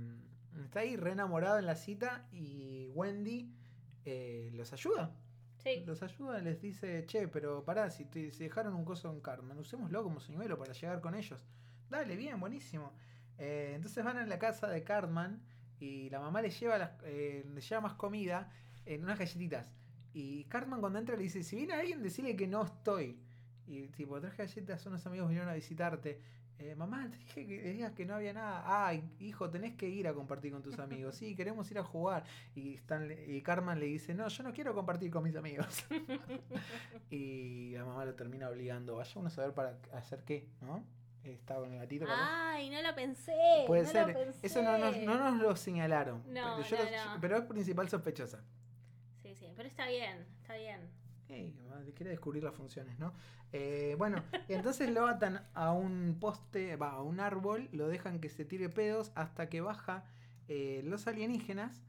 está 0.64 0.80
ahí 0.80 0.96
re 0.96 1.12
enamorado 1.12 1.58
en 1.58 1.66
la 1.66 1.74
cita 1.76 2.26
y 2.32 2.88
Wendy 2.94 3.52
eh, 4.06 4.50
los 4.54 4.72
ayuda. 4.72 5.14
Sí. 5.58 5.82
Los 5.84 6.02
ayuda, 6.02 6.38
les 6.38 6.60
dice, 6.62 7.04
che, 7.06 7.28
pero 7.28 7.64
pará, 7.64 7.90
si, 7.90 8.04
te, 8.04 8.30
si 8.30 8.44
dejaron 8.44 8.74
un 8.74 8.84
coso 8.84 9.10
en 9.12 9.20
Carmen, 9.20 9.58
usémoslo 9.58 10.02
como 10.02 10.20
señuelo 10.20 10.56
para 10.58 10.72
llegar 10.72 11.00
con 11.00 11.14
ellos. 11.14 11.44
Dale, 11.90 12.16
bien, 12.16 12.38
buenísimo. 12.40 12.92
Eh, 13.38 13.72
entonces 13.74 14.02
van 14.04 14.16
a 14.16 14.24
la 14.26 14.38
casa 14.38 14.68
de 14.68 14.82
Cartman 14.84 15.42
y 15.80 16.08
la 16.10 16.20
mamá 16.20 16.40
les 16.40 16.58
lleva, 16.58 16.78
las, 16.78 16.92
eh, 17.04 17.44
les 17.52 17.68
lleva 17.68 17.80
más 17.82 17.94
comida 17.94 18.50
en 18.86 19.02
unas 19.02 19.18
galletitas. 19.18 19.70
Y 20.18 20.44
Cartman 20.44 20.80
cuando 20.80 20.98
entra 20.98 21.14
le 21.14 21.24
dice, 21.24 21.42
si 21.42 21.56
viene 21.56 21.74
alguien, 21.74 22.02
decirle 22.02 22.34
que 22.34 22.46
no 22.46 22.64
estoy. 22.64 23.18
Y 23.66 23.88
tipo, 23.88 24.18
traje 24.18 24.44
galletas, 24.44 24.86
unos 24.86 25.04
amigos 25.04 25.28
vinieron 25.28 25.50
a 25.50 25.52
visitarte. 25.52 26.22
Eh, 26.58 26.74
mamá, 26.74 27.10
te 27.10 27.18
dije 27.18 27.46
que 27.46 27.72
digas 27.74 27.92
que 27.92 28.06
no 28.06 28.14
había 28.14 28.32
nada. 28.32 28.62
Ay, 28.64 29.04
hijo, 29.18 29.50
tenés 29.50 29.74
que 29.74 29.90
ir 29.90 30.08
a 30.08 30.14
compartir 30.14 30.52
con 30.52 30.62
tus 30.62 30.78
amigos. 30.78 31.16
Sí, 31.16 31.36
queremos 31.36 31.70
ir 31.70 31.78
a 31.78 31.84
jugar. 31.84 32.24
Y, 32.54 32.72
Stan, 32.76 33.12
y 33.26 33.42
Cartman 33.42 33.78
le 33.78 33.84
dice, 33.84 34.14
no, 34.14 34.26
yo 34.28 34.42
no 34.42 34.54
quiero 34.54 34.74
compartir 34.74 35.10
con 35.10 35.22
mis 35.22 35.36
amigos. 35.36 35.84
y 37.10 37.72
la 37.72 37.84
mamá 37.84 38.06
lo 38.06 38.14
termina 38.14 38.48
obligando. 38.48 38.96
Vaya 38.96 39.12
uno 39.16 39.28
a 39.28 39.30
saber 39.30 39.52
para 39.52 39.78
hacer 39.92 40.24
qué, 40.24 40.48
¿no? 40.62 40.82
Está 41.24 41.56
con 41.56 41.74
el 41.74 41.78
gatito. 41.78 42.06
Ay, 42.08 42.70
no 42.70 42.80
lo 42.80 42.94
pensé. 42.94 43.64
Puede 43.66 43.82
no 43.82 43.90
ser. 43.90 44.08
Lo 44.08 44.14
pensé. 44.14 44.46
Eso 44.46 44.62
no 44.62 44.78
nos, 44.78 44.96
no 44.96 45.18
nos 45.18 45.42
lo 45.42 45.54
señalaron. 45.56 46.22
No, 46.32 46.56
pero, 46.56 46.68
yo 46.68 46.76
no, 46.78 47.14
no. 47.14 47.20
pero 47.20 47.36
es 47.36 47.44
principal 47.44 47.90
sospechosa. 47.90 48.42
Pero 49.56 49.68
está 49.68 49.88
bien, 49.88 50.26
está 50.42 50.56
bien. 50.56 50.80
Ey, 51.28 51.52
madre, 51.68 51.92
quiere 51.92 52.10
descubrir 52.10 52.44
las 52.44 52.54
funciones, 52.54 52.98
¿no? 52.98 53.12
Eh, 53.52 53.94
bueno, 53.98 54.22
entonces 54.48 54.90
lo 54.90 55.06
atan 55.06 55.44
a 55.54 55.72
un 55.72 56.18
poste, 56.20 56.76
va, 56.76 56.90
a 56.92 57.02
un 57.02 57.20
árbol, 57.20 57.68
lo 57.72 57.88
dejan 57.88 58.20
que 58.20 58.28
se 58.28 58.44
tire 58.44 58.68
pedos 58.68 59.12
hasta 59.14 59.48
que 59.48 59.60
baja 59.60 60.04
eh, 60.48 60.82
los 60.84 61.06
alienígenas, 61.06 61.82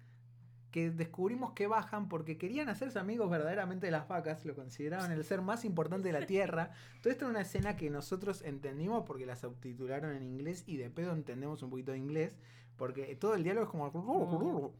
que 0.72 0.90
descubrimos 0.90 1.54
que 1.54 1.68
bajan 1.68 2.10
porque 2.10 2.38
querían 2.38 2.70
hacerse 2.70 3.00
amigos 3.00 3.30
verdaderamente 3.30 3.88
de 3.88 3.92
las 3.92 4.08
vacas, 4.08 4.44
lo 4.46 4.56
consideraban 4.56 5.12
el 5.12 5.24
ser 5.24 5.42
más 5.42 5.66
importante 5.66 6.08
de 6.08 6.20
la 6.20 6.26
Tierra. 6.26 6.72
Todo 7.02 7.12
esto 7.12 7.26
es 7.26 7.32
una 7.32 7.42
escena 7.42 7.78
que 7.78 7.90
nosotros 7.90 8.42
entendimos 8.42 9.04
porque 9.06 9.26
la 9.26 9.36
subtitularon 9.36 10.16
en 10.16 10.24
inglés 10.24 10.64
y 10.68 10.78
de 10.78 10.90
pedo 10.90 11.14
entendemos 11.14 11.62
un 11.64 11.70
poquito 11.70 11.92
de 11.92 12.00
inglés, 12.00 12.38
porque 12.76 13.16
todo 13.16 13.36
el 13.36 13.44
diálogo 13.44 13.66
es 13.66 13.72
como... 13.72 14.74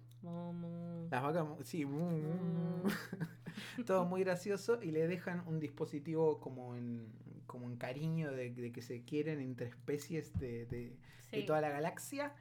Las 1.10 1.24
vacas, 1.24 1.48
sí, 1.64 1.86
todo 3.86 4.06
muy 4.06 4.24
gracioso 4.24 4.82
y 4.82 4.92
le 4.92 5.08
dejan 5.08 5.44
un 5.48 5.60
dispositivo 5.60 6.40
como 6.40 6.76
en, 6.76 7.08
como 7.46 7.68
en 7.70 7.78
cariño 7.78 8.32
de, 8.32 8.52
de 8.52 8.72
que 8.72 8.82
se 8.82 9.04
quieren 9.04 9.40
entre 9.40 9.68
especies 9.70 10.34
de, 10.40 10.66
de- 10.66 10.98
toda 11.46 11.62
la 11.62 11.70
galaxia 11.70 12.34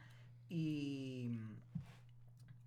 y, 0.48 1.40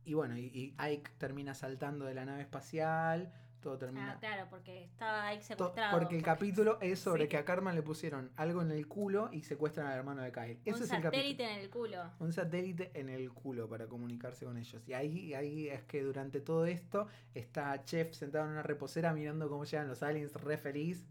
y 0.05 0.14
bueno, 0.14 0.38
y, 0.38 0.45
y 0.53 0.74
Ike 0.78 1.12
termina 1.18 1.53
saltando 1.53 2.05
de 2.05 2.14
la 2.14 2.26
nave 2.26 2.41
espacial, 2.41 3.32
todo 3.62 3.78
termina... 3.78 4.14
Ah, 4.14 4.20
claro, 4.20 4.47
porque 4.49 4.84
estaba 4.86 5.28
ahí 5.28 5.38
to- 5.39 5.43
secuestrado. 5.43 5.97
porque 5.99 6.16
el 6.18 6.24
capítulo 6.24 6.78
es 6.82 6.99
sobre 6.99 7.24
Sí. 7.24 7.30
que 7.30 7.38
a 7.38 7.45
Carmen 7.45 7.76
le 7.76 7.82
pusieron 7.82 8.32
algo 8.36 8.62
en 8.62 8.72
el 8.72 8.88
culo 8.88 9.30
y 9.32 9.43
secuestran 9.43 9.88
al 9.88 9.97
hermano 9.97 10.22
de 10.22 10.32
Kyle. 10.32 10.60
Ese 10.66 10.78
un 10.78 10.84
es 10.84 10.91
el 10.91 11.01
capítulo 11.01 11.12
satélite 11.12 11.43
en 11.43 11.60
el 11.60 11.70
culo. 11.70 12.12
un 12.20 12.32
satélite 12.34 12.91
en 12.99 13.10
el 13.10 13.32
culo 13.32 13.68
para 13.68 13.88
comunicarse 13.88 14.45
con 14.45 14.57
ellos. 14.57 14.82
Y 14.88 14.93
ahí, 14.93 15.34
ahí 15.34 15.68
es 15.70 15.84
que 15.84 16.01
durante 16.03 16.39
todo 16.41 16.66
esto 16.66 17.07
está 17.34 17.84
Chef 17.84 18.14
sentado 18.14 18.45
en 18.45 18.51
una 18.51 18.64
reposera 18.64 19.14
mirando 19.14 19.49
cómo 19.49 19.66
llegan 19.66 19.88
los 19.88 20.01
aliens 20.03 20.34
re 20.36 20.57
feliz. 20.57 21.05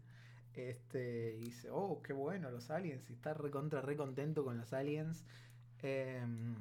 Este, 0.55 1.35
y 1.37 1.45
dice, 1.45 1.69
oh, 1.71 2.01
qué 2.01 2.11
bueno 2.13 2.49
los 2.51 2.69
aliens. 2.69 3.09
Y 3.09 3.13
está 3.13 3.33
re 3.33 3.49
contra, 3.51 3.81
re 3.81 3.95
contento 3.95 4.43
con 4.43 4.57
los 4.57 4.73
aliens. 4.73 5.23
Em, 5.81 6.55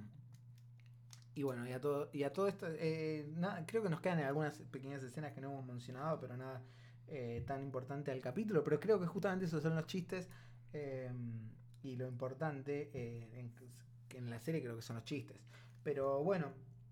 y 1.39 1.43
bueno, 1.45 1.67
y 1.69 1.73
a 1.73 1.81
todo, 1.81 2.11
y 2.13 2.23
a 2.25 2.33
todo 2.33 2.49
esto, 2.49 2.67
eh, 2.71 3.27
nada, 3.37 3.65
creo 3.67 3.83
que 3.83 3.89
nos 3.91 4.01
quedan 4.01 4.19
algunas 4.21 4.59
pequeñas 4.71 5.03
escenas 5.03 5.33
que 5.33 5.41
no 5.41 5.51
hemos 5.53 5.67
mencionado, 5.67 6.19
pero 6.21 6.37
nada 6.37 6.63
eh, 7.07 7.45
tan 7.47 7.63
importante 7.63 8.11
al 8.11 8.21
capítulo. 8.21 8.65
Pero 8.65 8.81
creo 8.81 8.99
que 9.01 9.07
justamente 9.07 9.45
esos 9.47 9.63
son 9.63 9.75
los 9.77 9.87
chistes. 9.87 10.29
em, 10.73 11.51
y 11.83 11.97
lo 11.97 12.09
importante 12.09 12.91
eh, 12.93 13.41
en, 13.41 13.53
en 14.17 14.31
la 14.31 14.41
serie 14.41 14.63
creo 14.63 14.77
que 14.77 14.83
son 14.83 14.97
los 14.97 15.05
chistes. 15.05 15.39
Pero 15.83 16.23
bueno, 16.25 16.49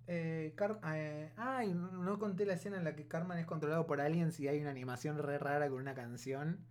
eh, 0.06 0.52
Car- 0.56 0.80
eh, 0.94 1.32
ay, 1.36 1.74
no 1.74 2.18
conté 2.18 2.46
la 2.46 2.54
escena 2.54 2.76
en 2.76 2.84
la 2.84 2.94
que 2.94 3.06
Carmen 3.08 3.38
es 3.38 3.46
controlado 3.46 3.86
por 3.86 4.00
aliens 4.00 4.38
y 4.40 4.48
hay 4.48 4.60
una 4.60 4.70
animación 4.70 5.18
re 5.18 5.38
rara 5.38 5.68
con 5.68 5.80
una 5.80 5.94
canción. 5.94 6.64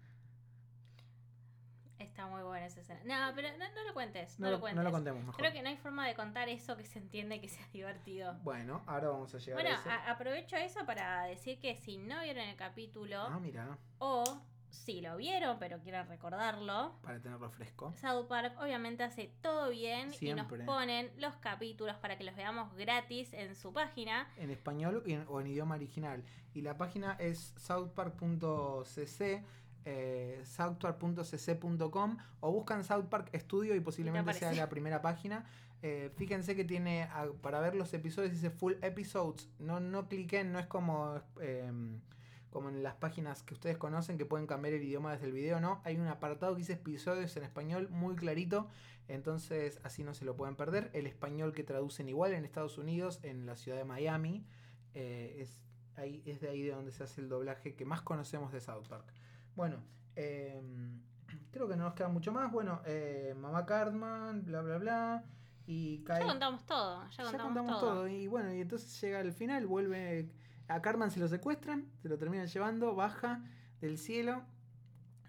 Está 2.25 2.35
muy 2.37 2.43
buena 2.43 2.65
esa 2.65 2.81
escena. 2.81 2.99
No, 3.29 3.35
pero 3.35 3.49
no, 3.57 3.65
no 3.75 3.83
lo 3.87 3.93
cuentes, 3.93 4.39
no, 4.39 4.45
No, 4.45 4.51
lo 4.51 4.57
lo, 4.57 4.61
cuentes. 4.61 4.77
no 4.77 4.83
lo 4.83 4.91
contemos 4.91 5.19
mejor. 5.23 5.35
Creo 5.37 5.51
que 5.53 5.61
no 5.61 5.69
hay 5.69 5.77
forma 5.77 6.07
de 6.07 6.15
contar 6.15 6.49
eso 6.49 6.75
que 6.75 6.85
se 6.85 6.97
entiende 6.99 7.39
que 7.39 7.49
sea 7.49 7.67
divertido. 7.71 8.33
Bueno, 8.43 8.81
ahora 8.87 9.09
vamos 9.09 9.33
a 9.35 9.37
llegar 9.37 9.61
Bueno, 9.61 9.77
a 9.77 9.79
eso. 9.79 9.89
a- 9.89 10.11
aprovecho 10.11 10.55
eso 10.55 10.85
para 10.85 11.23
decir 11.25 11.59
que 11.59 11.75
si 11.75 11.97
no 11.97 12.21
vieron 12.23 12.43
el 12.45 12.55
capítulo 12.55 13.21
Ah, 13.21 13.39
mira, 13.39 13.77
o 13.99 14.23
si 14.71 14.99
lo 15.01 15.15
vieron 15.17 15.57
pero 15.59 15.79
quieren 15.79 16.07
recordarlo, 16.07 16.95
para 17.03 17.21
tenerlo 17.21 17.49
fresco. 17.51 17.93
South 17.93 18.25
Park 18.27 18.57
obviamente 18.59 19.03
hace 19.03 19.31
todo 19.41 19.69
bien 19.69 20.11
Siempre. 20.11 20.57
y 20.57 20.59
nos 20.59 20.65
ponen 20.65 21.11
los 21.17 21.35
capítulos 21.37 21.95
para 21.97 22.17
que 22.17 22.23
los 22.25 22.35
veamos 22.35 22.73
gratis 22.75 23.31
en 23.33 23.55
su 23.55 23.71
página. 23.71 24.27
En 24.37 24.49
español 24.49 25.03
o 25.29 25.39
en 25.41 25.47
idioma 25.47 25.75
original. 25.75 26.23
Y 26.53 26.61
la 26.61 26.75
página 26.77 27.15
es 27.19 27.53
southpark.cc. 27.57 29.43
Eh, 29.87 30.41
southpark.cc.com 30.43 32.17
o 32.39 32.51
buscan 32.51 32.83
South 32.83 33.05
Park 33.05 33.29
Studio 33.35 33.75
y 33.75 33.79
posiblemente 33.79 34.33
sea 34.33 34.51
la 34.53 34.67
primera 34.67 35.01
página. 35.01 35.45
Eh, 35.83 36.09
fíjense 36.15 36.55
que 36.55 36.63
tiene 36.63 37.07
para 37.41 37.59
ver 37.59 37.75
los 37.75 37.93
episodios 37.93 38.31
dice 38.31 38.49
full 38.49 38.73
episodes. 38.81 39.47
No, 39.59 39.79
no 39.79 40.07
cliquen, 40.07 40.51
no 40.51 40.57
es 40.57 40.65
como, 40.65 41.21
em, 41.39 42.01
como 42.49 42.69
en 42.69 42.81
las 42.81 42.95
páginas 42.95 43.43
que 43.43 43.53
ustedes 43.53 43.77
conocen 43.77 44.17
que 44.17 44.25
pueden 44.25 44.47
cambiar 44.47 44.73
el 44.73 44.83
idioma 44.83 45.11
desde 45.11 45.27
el 45.27 45.33
video, 45.33 45.59
no. 45.59 45.81
Hay 45.83 45.97
un 45.97 46.07
apartado 46.07 46.53
que 46.55 46.59
dice 46.59 46.73
episodios 46.73 47.37
en 47.37 47.43
español 47.43 47.87
muy 47.91 48.15
clarito. 48.15 48.67
Entonces 49.07 49.79
así 49.83 50.03
no 50.03 50.15
se 50.15 50.25
lo 50.25 50.35
pueden 50.35 50.55
perder. 50.55 50.89
El 50.93 51.05
español 51.05 51.53
que 51.53 51.63
traducen 51.63 52.09
igual 52.09 52.33
en 52.33 52.43
Estados 52.43 52.79
Unidos, 52.79 53.19
en 53.21 53.45
la 53.45 53.55
ciudad 53.55 53.77
de 53.77 53.85
Miami. 53.85 54.47
eh, 54.95 55.41
es, 55.41 55.61
ahí, 55.97 56.23
es 56.25 56.41
de 56.41 56.49
ahí 56.49 56.63
de 56.63 56.71
donde 56.71 56.91
se 56.91 57.03
hace 57.03 57.21
el 57.21 57.29
doblaje 57.29 57.75
que 57.75 57.85
más 57.85 58.01
conocemos 58.01 58.51
de 58.51 58.61
South 58.61 58.87
Park. 58.87 59.13
Bueno, 59.55 59.77
em, 60.15 61.01
creo 61.51 61.67
que 61.67 61.75
no 61.75 61.85
nos 61.85 61.93
queda 61.93 62.09
mucho 62.09 62.31
más. 62.31 62.51
Bueno, 62.51 62.81
eh, 62.85 63.33
Mamá 63.37 63.65
Cartman, 63.65 64.43
bla, 64.45 64.61
bla, 64.61 64.77
bla. 64.77 65.23
Y 65.67 66.03
Ya 66.03 66.19
Kyle- 66.19 66.27
contamos 66.27 66.65
todo, 66.65 67.03
ya, 67.09 67.23
ya 67.31 67.37
contamos, 67.39 67.79
todo. 67.79 67.93
todo. 67.93 68.07
Y 68.07 68.27
bueno, 68.27 68.53
y 68.53 68.61
entonces 68.61 68.99
llega 69.01 69.19
al 69.19 69.31
final, 69.33 69.65
vuelve. 69.67 70.29
A 70.67 70.81
Cartman 70.81 71.11
se 71.11 71.19
lo 71.19 71.27
secuestran, 71.27 71.85
se 72.01 72.09
lo 72.09 72.17
terminan 72.17 72.47
llevando, 72.47 72.95
baja 72.95 73.43
del 73.81 73.97
cielo 73.97 74.43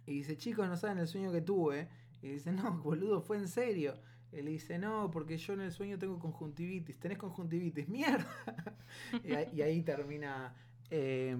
y 0.07 0.15
dice: 0.15 0.37
Chicos, 0.37 0.69
no 0.69 0.77
saben 0.77 0.99
el 0.99 1.09
sueño 1.09 1.31
que 1.33 1.41
tuve. 1.43 1.89
Y 2.23 2.29
dice: 2.29 2.53
No, 2.53 2.79
boludo, 2.83 3.21
fue 3.21 3.37
en 3.39 3.49
serio. 3.49 3.95
Y 4.33 4.43
le 4.43 4.51
dice: 4.51 4.79
No, 4.79 5.11
porque 5.11 5.37
yo 5.39 5.53
en 5.55 5.61
el 5.63 5.73
sueño 5.73 5.99
tengo 5.99 6.19
conjuntivitis. 6.19 6.99
Tenés 6.99 7.19
conjuntivitis, 7.19 7.89
mierda. 7.89 8.27
y, 9.25 9.33
ahí, 9.35 9.49
y 9.55 9.63
ahí 9.63 9.83
termina 9.83 10.55
eh, 10.91 11.37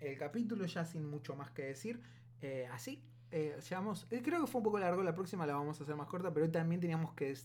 el 0.00 0.18
capítulo, 0.18 0.64
ya 0.66 0.84
sin 0.84 1.08
mucho 1.08 1.34
más 1.36 1.50
que 1.50 1.62
decir. 1.64 2.00
Eh, 2.42 2.68
así, 2.72 3.02
eh, 3.30 3.56
llegamos. 3.62 4.06
eh, 4.10 4.22
creo 4.22 4.40
que 4.40 4.46
fue 4.46 4.58
un 4.60 4.64
poco 4.64 4.78
largo, 4.78 5.02
la 5.02 5.14
próxima 5.14 5.46
la 5.46 5.54
vamos 5.54 5.78
a 5.80 5.84
hacer 5.84 5.96
más 5.96 6.08
corta, 6.08 6.32
pero 6.32 6.46
hoy 6.46 6.52
también 6.52 6.80
teníamos 6.80 7.12
que 7.14 7.36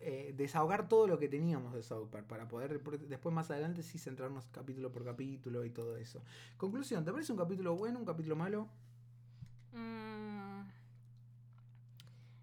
eh, 0.00 0.32
desahogar 0.36 0.88
todo 0.88 1.06
lo 1.06 1.18
que 1.18 1.28
teníamos 1.28 1.74
de 1.74 1.82
South 1.82 2.08
Park 2.08 2.26
para 2.26 2.48
poder 2.48 2.80
después 3.08 3.34
más 3.34 3.50
adelante 3.50 3.82
sí 3.82 3.98
centrarnos 3.98 4.46
capítulo 4.46 4.90
por 4.90 5.04
capítulo 5.04 5.64
y 5.64 5.70
todo 5.70 5.96
eso. 5.96 6.22
Conclusión, 6.56 7.04
¿te 7.04 7.12
parece 7.12 7.32
un 7.32 7.38
capítulo 7.38 7.76
bueno, 7.76 7.98
un 7.98 8.06
capítulo 8.06 8.34
malo? 8.36 8.68
Mm, 9.72 10.62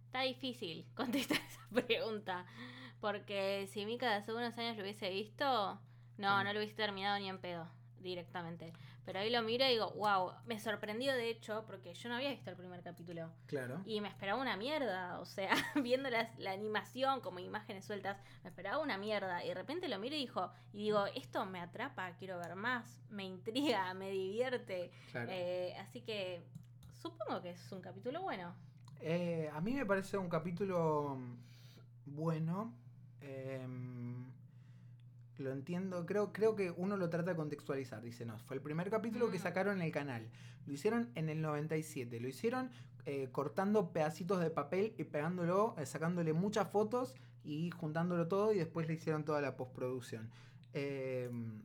está 0.05 0.21
difícil 0.21 0.85
contestar 0.95 1.39
esa 1.39 1.85
pregunta. 1.85 2.45
Porque 3.01 3.67
si 3.71 3.85
Mika 3.85 4.07
de 4.09 4.15
hace 4.15 4.33
unos 4.33 4.57
años 4.57 4.75
lo 4.75 4.83
hubiese 4.83 5.09
visto, 5.09 5.79
no, 6.17 6.43
no 6.43 6.53
lo 6.53 6.59
hubiese 6.59 6.75
terminado 6.75 7.19
ni 7.19 7.29
en 7.29 7.39
pedo, 7.39 7.67
directamente. 8.01 8.73
Pero 9.07 9.19
ahí 9.19 9.29
lo 9.29 9.41
miro 9.41 9.63
y 9.65 9.69
digo, 9.69 9.89
wow, 9.91 10.33
me 10.47 10.59
sorprendió 10.59 11.13
de 11.13 11.29
hecho, 11.29 11.63
porque 11.65 11.93
yo 11.93 12.09
no 12.09 12.15
había 12.15 12.29
visto 12.29 12.49
el 12.49 12.57
primer 12.57 12.83
capítulo. 12.83 13.31
Claro. 13.45 13.81
Y 13.85 14.01
me 14.01 14.09
esperaba 14.09 14.37
una 14.37 14.57
mierda, 14.57 15.21
o 15.21 15.25
sea, 15.25 15.51
viendo 15.81 16.09
la 16.09 16.51
animación 16.51 17.21
como 17.21 17.39
imágenes 17.39 17.85
sueltas, 17.85 18.17
me 18.43 18.49
esperaba 18.49 18.79
una 18.79 18.97
mierda. 18.97 19.45
Y 19.45 19.47
de 19.47 19.53
repente 19.53 19.87
lo 19.87 19.97
miro 19.97 20.17
y, 20.17 20.19
dijo, 20.19 20.51
y 20.73 20.83
digo, 20.83 21.05
esto 21.15 21.45
me 21.45 21.61
atrapa, 21.61 22.17
quiero 22.17 22.37
ver 22.37 22.55
más, 22.55 23.01
me 23.09 23.23
intriga, 23.23 23.93
me 23.93 24.11
divierte. 24.11 24.91
claro. 25.09 25.31
Eh, 25.31 25.73
así 25.79 26.01
que 26.01 26.43
supongo 27.01 27.41
que 27.41 27.51
es 27.51 27.71
un 27.71 27.79
capítulo 27.79 28.21
bueno. 28.23 28.53
Eh, 28.99 29.49
a 29.53 29.61
mí 29.61 29.71
me 29.71 29.85
parece 29.85 30.17
un 30.17 30.27
capítulo 30.27 31.15
mm, 31.15 31.37
bueno. 32.07 32.73
em, 33.21 34.26
lo 35.39 35.51
entiendo. 35.51 36.05
Creo, 36.05 36.31
creo 36.33 36.55
que 36.55 36.71
uno 36.71 36.97
lo 36.97 37.09
trata 37.09 37.31
de 37.31 37.35
contextualizar. 37.37 38.01
Dice, 38.01 38.25
no, 38.25 38.37
fue 38.39 38.55
el 38.57 38.61
primer 38.61 38.89
capítulo 38.89 39.29
que 39.29 39.37
Mm. 39.37 39.41
sacaron 39.41 39.77
en 39.77 39.83
el 39.83 39.91
canal. 39.91 40.29
Lo 40.65 40.73
hicieron 40.73 41.09
en 41.15 41.29
el 41.29 41.41
97. 41.41 42.19
Lo 42.19 42.27
hicieron 42.27 42.69
eh, 43.05 43.29
cortando 43.31 43.93
pedacitos 43.93 44.41
de 44.41 44.49
papel 44.49 44.93
y 44.97 45.05
pegándolo, 45.05 45.75
eh, 45.77 45.85
sacándole 45.85 46.33
muchas 46.33 46.69
fotos 46.69 47.15
y 47.43 47.71
juntándolo 47.71 48.27
todo 48.27 48.51
y 48.53 48.57
después 48.57 48.85
le 48.87 48.95
hicieron 48.95 49.23
toda 49.23 49.39
la 49.39 49.55
postproducción. 49.55 50.29
Em, 50.73 51.61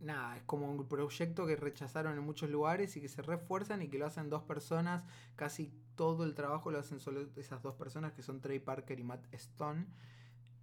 nada, 0.00 0.36
es 0.36 0.42
como 0.44 0.70
un 0.70 0.86
proyecto 0.86 1.46
que 1.46 1.56
rechazaron 1.56 2.18
en 2.18 2.22
muchos 2.22 2.50
lugares 2.50 2.96
y 2.96 3.00
que 3.00 3.08
se 3.08 3.22
refuerzan 3.22 3.80
y 3.82 3.88
que 3.88 3.98
lo 3.98 4.06
hacen 4.06 4.28
dos 4.28 4.42
personas. 4.42 5.04
Casi 5.36 5.72
todo 5.94 6.24
el 6.24 6.34
trabajo 6.34 6.70
lo 6.70 6.78
hacen 6.78 7.00
solo 7.00 7.26
esas 7.36 7.62
dos 7.62 7.74
personas 7.76 8.12
que 8.12 8.22
son 8.22 8.40
Trey 8.42 8.58
Parker 8.58 9.00
y 9.00 9.04
Matt 9.04 9.26
Stone. 9.32 9.86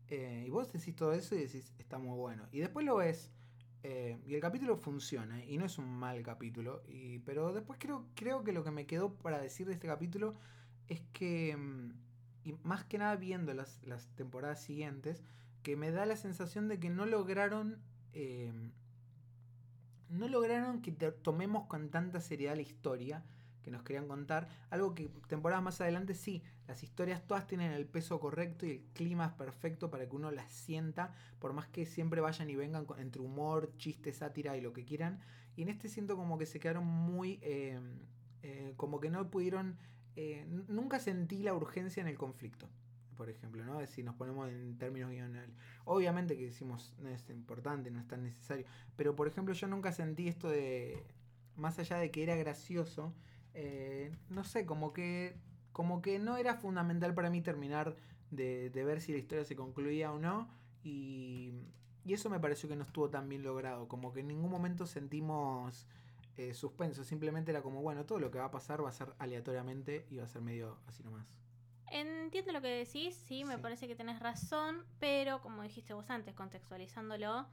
Eh, 0.10 0.43
y 0.47 0.49
vos 0.49 0.72
decís 0.72 0.95
todo 0.95 1.14
eso 1.14 1.36
y 1.36 1.39
decís, 1.39 1.74
está 1.80 1.97
muy 1.97 2.18
bueno. 2.18 2.47
Y 2.51 2.60
después 2.60 2.86
lo 2.86 2.97
ves. 2.97 3.32
eh, 3.84 4.18
y 4.26 4.36
el 4.36 4.41
capítulo 4.41 4.78
funciona 4.78 5.43
y 5.45 5.58
no 5.58 5.66
es 5.66 5.78
un 5.78 5.89
mal 5.89 6.22
capítulo. 6.24 6.84
Y, 6.88 7.20
pero 7.20 7.54
después 7.54 7.80
creo, 7.82 8.08
creo 8.16 8.43
que 8.43 8.54
lo 8.54 8.64
que 8.64 8.72
me 8.72 8.86
quedó 8.88 9.14
para 9.16 9.39
decir 9.41 9.68
de 9.68 9.74
este 9.74 9.88
capítulo 9.88 10.36
es 10.88 11.01
que, 11.14 11.56
mm, 11.58 11.91
y 12.45 12.54
más 12.64 12.86
que 12.86 12.97
nada 12.97 13.16
viendo 13.16 13.54
las, 13.54 13.82
las 13.84 14.08
temporadas 14.16 14.62
siguientes, 14.62 15.24
que 15.64 15.76
me 15.78 15.91
da 15.91 16.06
la 16.06 16.16
sensación 16.18 16.68
de 16.68 16.80
que 16.80 16.89
no 16.89 17.06
lograron 17.06 17.82
eh, 18.14 18.54
no 20.10 20.28
lograron 20.28 20.82
que 20.82 20.91
tomemos 20.91 21.66
con 21.68 21.89
tanta 21.89 22.22
seriedad 22.22 22.56
la 22.56 22.62
historia 22.62 23.24
que 23.64 23.72
nos 23.72 23.82
querían 23.84 24.07
contar. 24.07 24.47
Algo 24.70 24.93
que 24.93 25.09
temporadas 25.28 25.64
más 25.64 25.82
adelante 25.82 26.14
sí, 26.14 26.43
las 26.68 26.84
historias 26.84 27.26
todas 27.26 27.47
tienen 27.47 27.72
el 27.72 27.88
peso 27.88 28.20
correcto 28.20 28.66
y 28.68 28.72
el 28.72 28.82
clima 28.93 29.26
es 29.26 29.34
perfecto 29.34 29.89
para 29.89 30.07
que 30.07 30.16
uno 30.16 30.30
las 30.30 30.51
sienta, 30.51 31.14
por 31.39 31.53
más 31.53 31.68
que 31.68 31.86
siempre 31.86 32.22
vayan 32.22 32.49
y 32.49 32.55
vengan 32.55 32.86
con- 32.86 32.99
entre 32.99 33.22
humor, 33.22 33.74
chiste, 33.78 34.14
sátira 34.14 34.55
y 34.57 34.61
lo 34.61 34.74
que 34.74 34.86
quieran. 34.86 35.20
Y 35.55 35.64
en 35.64 35.70
este 35.70 35.88
siento 35.89 36.16
como 36.16 36.38
que 36.38 36.45
se 36.45 36.59
quedaron 36.59 36.86
muy... 36.86 37.39
eh, 37.41 37.80
eh, 38.43 38.74
como 38.78 38.99
que 38.99 39.09
no 39.09 39.30
pudieron... 39.32 39.78
eh, 40.16 40.45
nunca 40.68 40.99
sentí 40.99 41.41
la 41.41 41.53
urgencia 41.53 42.01
en 42.01 42.07
el 42.07 42.18
conflicto. 42.18 42.68
Por 43.16 43.30
ejemplo, 43.30 43.64
¿no? 43.64 43.86
Si 43.86 44.01
nos 44.01 44.16
ponemos 44.16 44.49
en 44.49 44.76
términos 44.80 45.11
guionales. 45.11 45.55
Obviamente 45.86 46.36
que 46.36 46.45
decimos 46.45 46.95
no 46.97 47.09
es 47.09 47.30
importante, 47.30 47.91
no 47.91 47.99
es 47.99 48.07
tan 48.07 48.24
necesario. 48.24 48.66
Pero 48.95 49.16
por 49.16 49.28
ejemplo, 49.28 49.53
yo 49.53 49.68
nunca 49.68 49.91
sentí 49.91 50.28
esto 50.28 50.49
de. 50.49 51.05
Más 51.55 51.78
allá 51.78 51.97
de 51.97 52.09
que 52.09 52.24
era 52.24 52.36
gracioso. 52.36 53.14
Eh, 53.54 54.16
no 54.30 54.43
sé, 54.43 54.66
como 54.66 54.93
que. 54.93 55.36
Como 55.72 56.01
que 56.04 56.20
no 56.20 56.38
era 56.38 56.56
fundamental 56.56 57.16
para 57.16 57.32
mí 57.32 57.41
terminar 57.41 57.95
de, 58.30 58.70
de 58.70 58.84
ver 58.86 59.01
si 59.01 59.12
la 59.12 59.18
historia 59.18 59.43
se 59.45 59.56
concluía 59.56 60.12
o 60.12 60.20
no. 60.20 60.49
Y. 60.84 61.54
Y 62.06 62.14
eso 62.14 62.30
me 62.30 62.39
pareció 62.39 62.68
que 62.68 62.76
no 62.76 62.84
estuvo 62.84 63.10
tan 63.10 63.30
bien 63.30 63.43
logrado. 63.43 63.88
Como 63.88 64.12
que 64.14 64.20
en 64.22 64.28
ningún 64.28 64.51
momento 64.51 64.86
sentimos 64.86 65.88
eh, 66.36 66.54
suspenso. 66.54 67.04
Simplemente 67.06 67.51
era 67.51 67.62
como, 67.62 67.82
bueno, 67.82 68.06
todo 68.06 68.20
lo 68.20 68.30
que 68.32 68.39
va 68.39 68.45
a 68.45 68.51
pasar 68.51 68.84
va 68.84 68.89
a 68.89 68.93
ser 68.93 69.14
aleatoriamente 69.20 70.06
y 70.10 70.18
va 70.18 70.26
a 70.26 70.28
ser 70.28 70.41
medio 70.41 70.78
así 70.88 71.04
nomás. 71.04 71.26
Entiendo 71.88 72.51
lo 72.54 72.62
que 72.62 72.70
decís, 72.70 73.16
sí, 73.16 73.43
me 73.45 73.58
Sí. 73.58 73.62
parece 73.62 73.88
que 73.88 73.95
tenés 73.95 74.20
razón, 74.20 74.84
pero 74.99 75.41
como 75.41 75.62
dijiste 75.62 75.93
vos 75.93 76.10
antes, 76.10 76.34
contextualizándolo, 76.34 77.47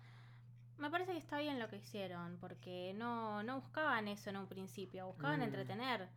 me 0.80 0.90
parece 0.90 1.12
que 1.12 1.18
está 1.18 1.38
bien 1.38 1.58
lo 1.58 1.68
que 1.68 1.76
hicieron, 1.76 2.36
porque 2.40 2.92
no, 2.96 3.42
no 3.42 3.60
buscaban 3.60 4.08
eso 4.08 4.30
en 4.30 4.36
un 4.38 4.46
principio, 4.46 5.06
buscaban 5.06 5.40
Mm. 5.40 5.44
entretener. 5.44 6.08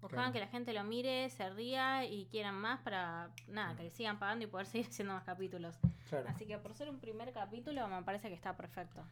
Buscaban 0.00 0.26
Claro. 0.26 0.32
que 0.32 0.38
la 0.40 0.46
gente 0.46 0.72
lo 0.72 0.84
mire, 0.84 1.28
se 1.30 1.50
ría 1.50 2.04
y 2.04 2.26
quieran 2.26 2.54
más 2.54 2.80
para, 2.82 3.30
nada, 3.48 3.74
que 3.76 3.82
le 3.82 3.90
sigan 3.90 4.18
pagando 4.20 4.44
y 4.44 4.48
poder 4.48 4.66
seguir 4.82 4.86
haciendo 4.88 5.12
más 5.14 5.24
capítulos. 5.24 5.76
Claro. 6.08 6.28
Así 6.28 6.46
que 6.46 6.56
por 6.58 6.72
ser 6.74 6.88
un 6.88 7.00
primer 7.00 7.32
capítulo 7.32 7.86
me 7.88 8.02
parece 8.02 8.28
que 8.28 8.34
está 8.34 8.56
perfecto. 8.56 9.02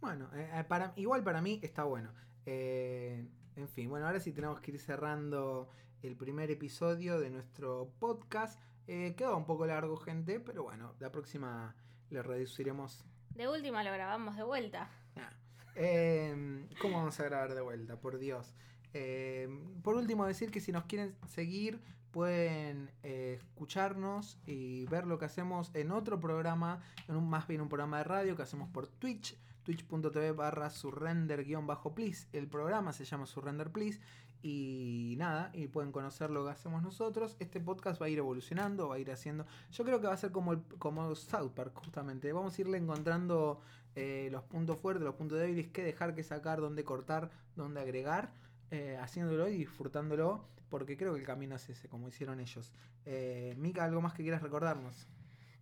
Bueno, 0.00 0.28
eh, 0.34 0.48
eh, 0.54 0.64
para, 0.64 0.92
igual 0.96 1.22
para 1.24 1.40
mí 1.42 1.58
está 1.62 1.84
bueno. 1.84 2.12
Eh, 2.46 3.28
en 3.56 3.68
fin, 3.68 3.90
bueno, 3.90 4.06
ahora 4.06 4.20
sí 4.20 4.32
tenemos 4.32 4.60
que 4.60 4.70
ir 4.72 4.78
cerrando 4.80 5.68
el 6.02 6.16
primer 6.16 6.50
episodio 6.50 7.18
de 7.20 7.30
nuestro 7.30 7.92
podcast. 7.98 8.60
Eh, 8.86 9.14
quedó 9.16 9.36
un 9.36 9.44
poco 9.44 9.66
largo, 9.66 9.96
gente, 9.96 10.40
pero 10.40 10.62
bueno, 10.64 10.94
la 11.00 11.10
próxima 11.12 11.74
le 12.10 12.22
reduciremos. 12.22 13.04
De 13.34 13.48
última 13.48 13.82
lo 13.82 13.92
grabamos 13.92 14.36
de 14.36 14.42
vuelta. 14.42 14.90
Nah. 15.16 15.30
Eh, 15.74 16.66
¿Cómo 16.80 16.98
vamos 16.98 17.18
a 17.18 17.24
grabar 17.24 17.54
de 17.54 17.60
vuelta? 17.60 17.96
Por 17.96 18.18
Dios. 18.18 18.54
Eh, 18.94 19.48
por 19.82 19.94
último, 19.94 20.26
decir 20.26 20.50
que 20.50 20.60
si 20.60 20.70
nos 20.70 20.84
quieren 20.84 21.14
seguir, 21.26 21.80
pueden 22.10 22.90
eh, 23.02 23.38
escucharnos 23.38 24.38
y 24.46 24.84
ver 24.86 25.06
lo 25.06 25.18
que 25.18 25.24
hacemos 25.24 25.70
en 25.74 25.90
otro 25.90 26.20
programa, 26.20 26.82
en 27.08 27.16
un, 27.16 27.28
más 27.28 27.48
bien 27.48 27.62
un 27.62 27.68
programa 27.68 27.98
de 27.98 28.04
radio 28.04 28.36
que 28.36 28.42
hacemos 28.42 28.68
por 28.68 28.86
Twitch, 28.86 29.36
twitch.tv 29.62 30.32
barra 30.32 30.68
surrender-please. 30.70 32.28
El 32.32 32.48
programa 32.48 32.92
se 32.92 33.04
llama 33.04 33.26
Surrender 33.26 33.70
Please. 33.70 34.00
Y 34.44 35.14
nada, 35.18 35.50
y 35.54 35.68
pueden 35.68 35.92
conocer 35.92 36.30
lo 36.30 36.44
que 36.44 36.50
hacemos 36.50 36.82
nosotros. 36.82 37.36
Este 37.38 37.60
podcast 37.60 38.02
va 38.02 38.06
a 38.06 38.08
ir 38.08 38.18
evolucionando, 38.18 38.88
va 38.88 38.96
a 38.96 38.98
ir 38.98 39.10
haciendo. 39.12 39.46
Yo 39.70 39.84
creo 39.84 40.00
que 40.00 40.08
va 40.08 40.14
a 40.14 40.16
ser 40.16 40.32
como, 40.32 40.52
el, 40.52 40.62
como 40.78 41.14
South 41.14 41.52
Park, 41.54 41.72
justamente. 41.76 42.32
Vamos 42.32 42.58
a 42.58 42.60
irle 42.60 42.78
encontrando 42.78 43.60
eh, 43.94 44.28
los 44.32 44.42
puntos 44.42 44.80
fuertes, 44.80 45.04
los 45.04 45.14
puntos 45.14 45.38
débiles, 45.38 45.68
qué 45.68 45.84
dejar, 45.84 46.16
qué 46.16 46.24
sacar, 46.24 46.60
dónde 46.60 46.82
cortar, 46.82 47.30
dónde 47.54 47.80
agregar, 47.80 48.32
eh, 48.72 48.98
haciéndolo 49.00 49.48
y 49.48 49.58
disfrutándolo, 49.58 50.44
porque 50.70 50.96
creo 50.96 51.14
que 51.14 51.20
el 51.20 51.26
camino 51.26 51.54
es 51.54 51.68
ese, 51.68 51.88
como 51.88 52.08
hicieron 52.08 52.40
ellos. 52.40 52.72
Eh, 53.04 53.54
Mika, 53.58 53.84
¿algo 53.84 54.00
más 54.00 54.12
que 54.12 54.24
quieras 54.24 54.42
recordarnos? 54.42 55.06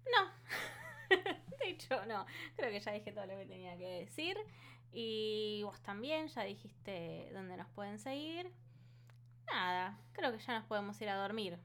No. 0.07 0.31
de 1.59 1.69
hecho, 1.69 2.07
no. 2.07 2.25
Creo 2.57 2.71
que 2.71 2.81
ya 2.81 2.93
dije 2.93 3.13
todo 3.13 3.27
lo 3.27 3.37
que 3.37 3.45
tenía 3.47 3.77
que 3.77 4.01
decir. 4.01 4.39
Y 4.93 5.61
vos 5.65 5.81
también, 5.83 6.29
ya 6.29 6.45
dijiste 6.45 7.31
dónde 7.35 7.59
nos 7.59 7.69
pueden 7.69 7.99
seguir. 7.99 8.51
Nada, 9.53 9.99
creo 10.13 10.33
que 10.33 10.39
ya 10.39 10.59
nos 10.59 10.65
podemos 10.65 11.01
ir 11.01 11.09
a 11.09 11.17
dormir. 11.17 11.59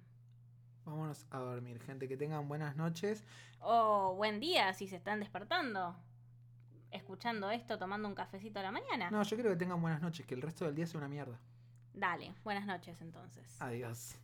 Vámonos 0.85 1.25
a 1.31 1.39
dormir, 1.39 1.79
gente. 1.81 2.07
Que 2.07 2.17
tengan 2.17 2.47
buenas 2.47 2.75
noches. 2.75 3.23
O 3.59 4.13
buen 4.15 4.39
día 4.39 4.73
si 4.73 4.87
se 4.87 4.95
están 4.95 5.19
despertando. 5.19 5.95
Escuchando 6.91 7.49
esto, 7.51 7.77
tomando 7.77 8.07
un 8.07 8.15
cafecito 8.15 8.59
a 8.59 8.63
la 8.63 8.71
mañana. 8.71 9.09
No, 9.11 9.23
yo 9.23 9.37
creo 9.37 9.51
que 9.51 9.57
tengan 9.57 9.81
buenas 9.81 10.01
noches, 10.01 10.25
que 10.25 10.35
el 10.35 10.41
resto 10.41 10.65
del 10.65 10.75
día 10.75 10.87
sea 10.87 10.99
una 10.99 11.09
mierda. 11.09 11.39
Dale, 11.93 12.33
buenas 12.43 12.65
noches 12.65 13.01
entonces. 13.01 13.55
Adiós. 13.59 14.15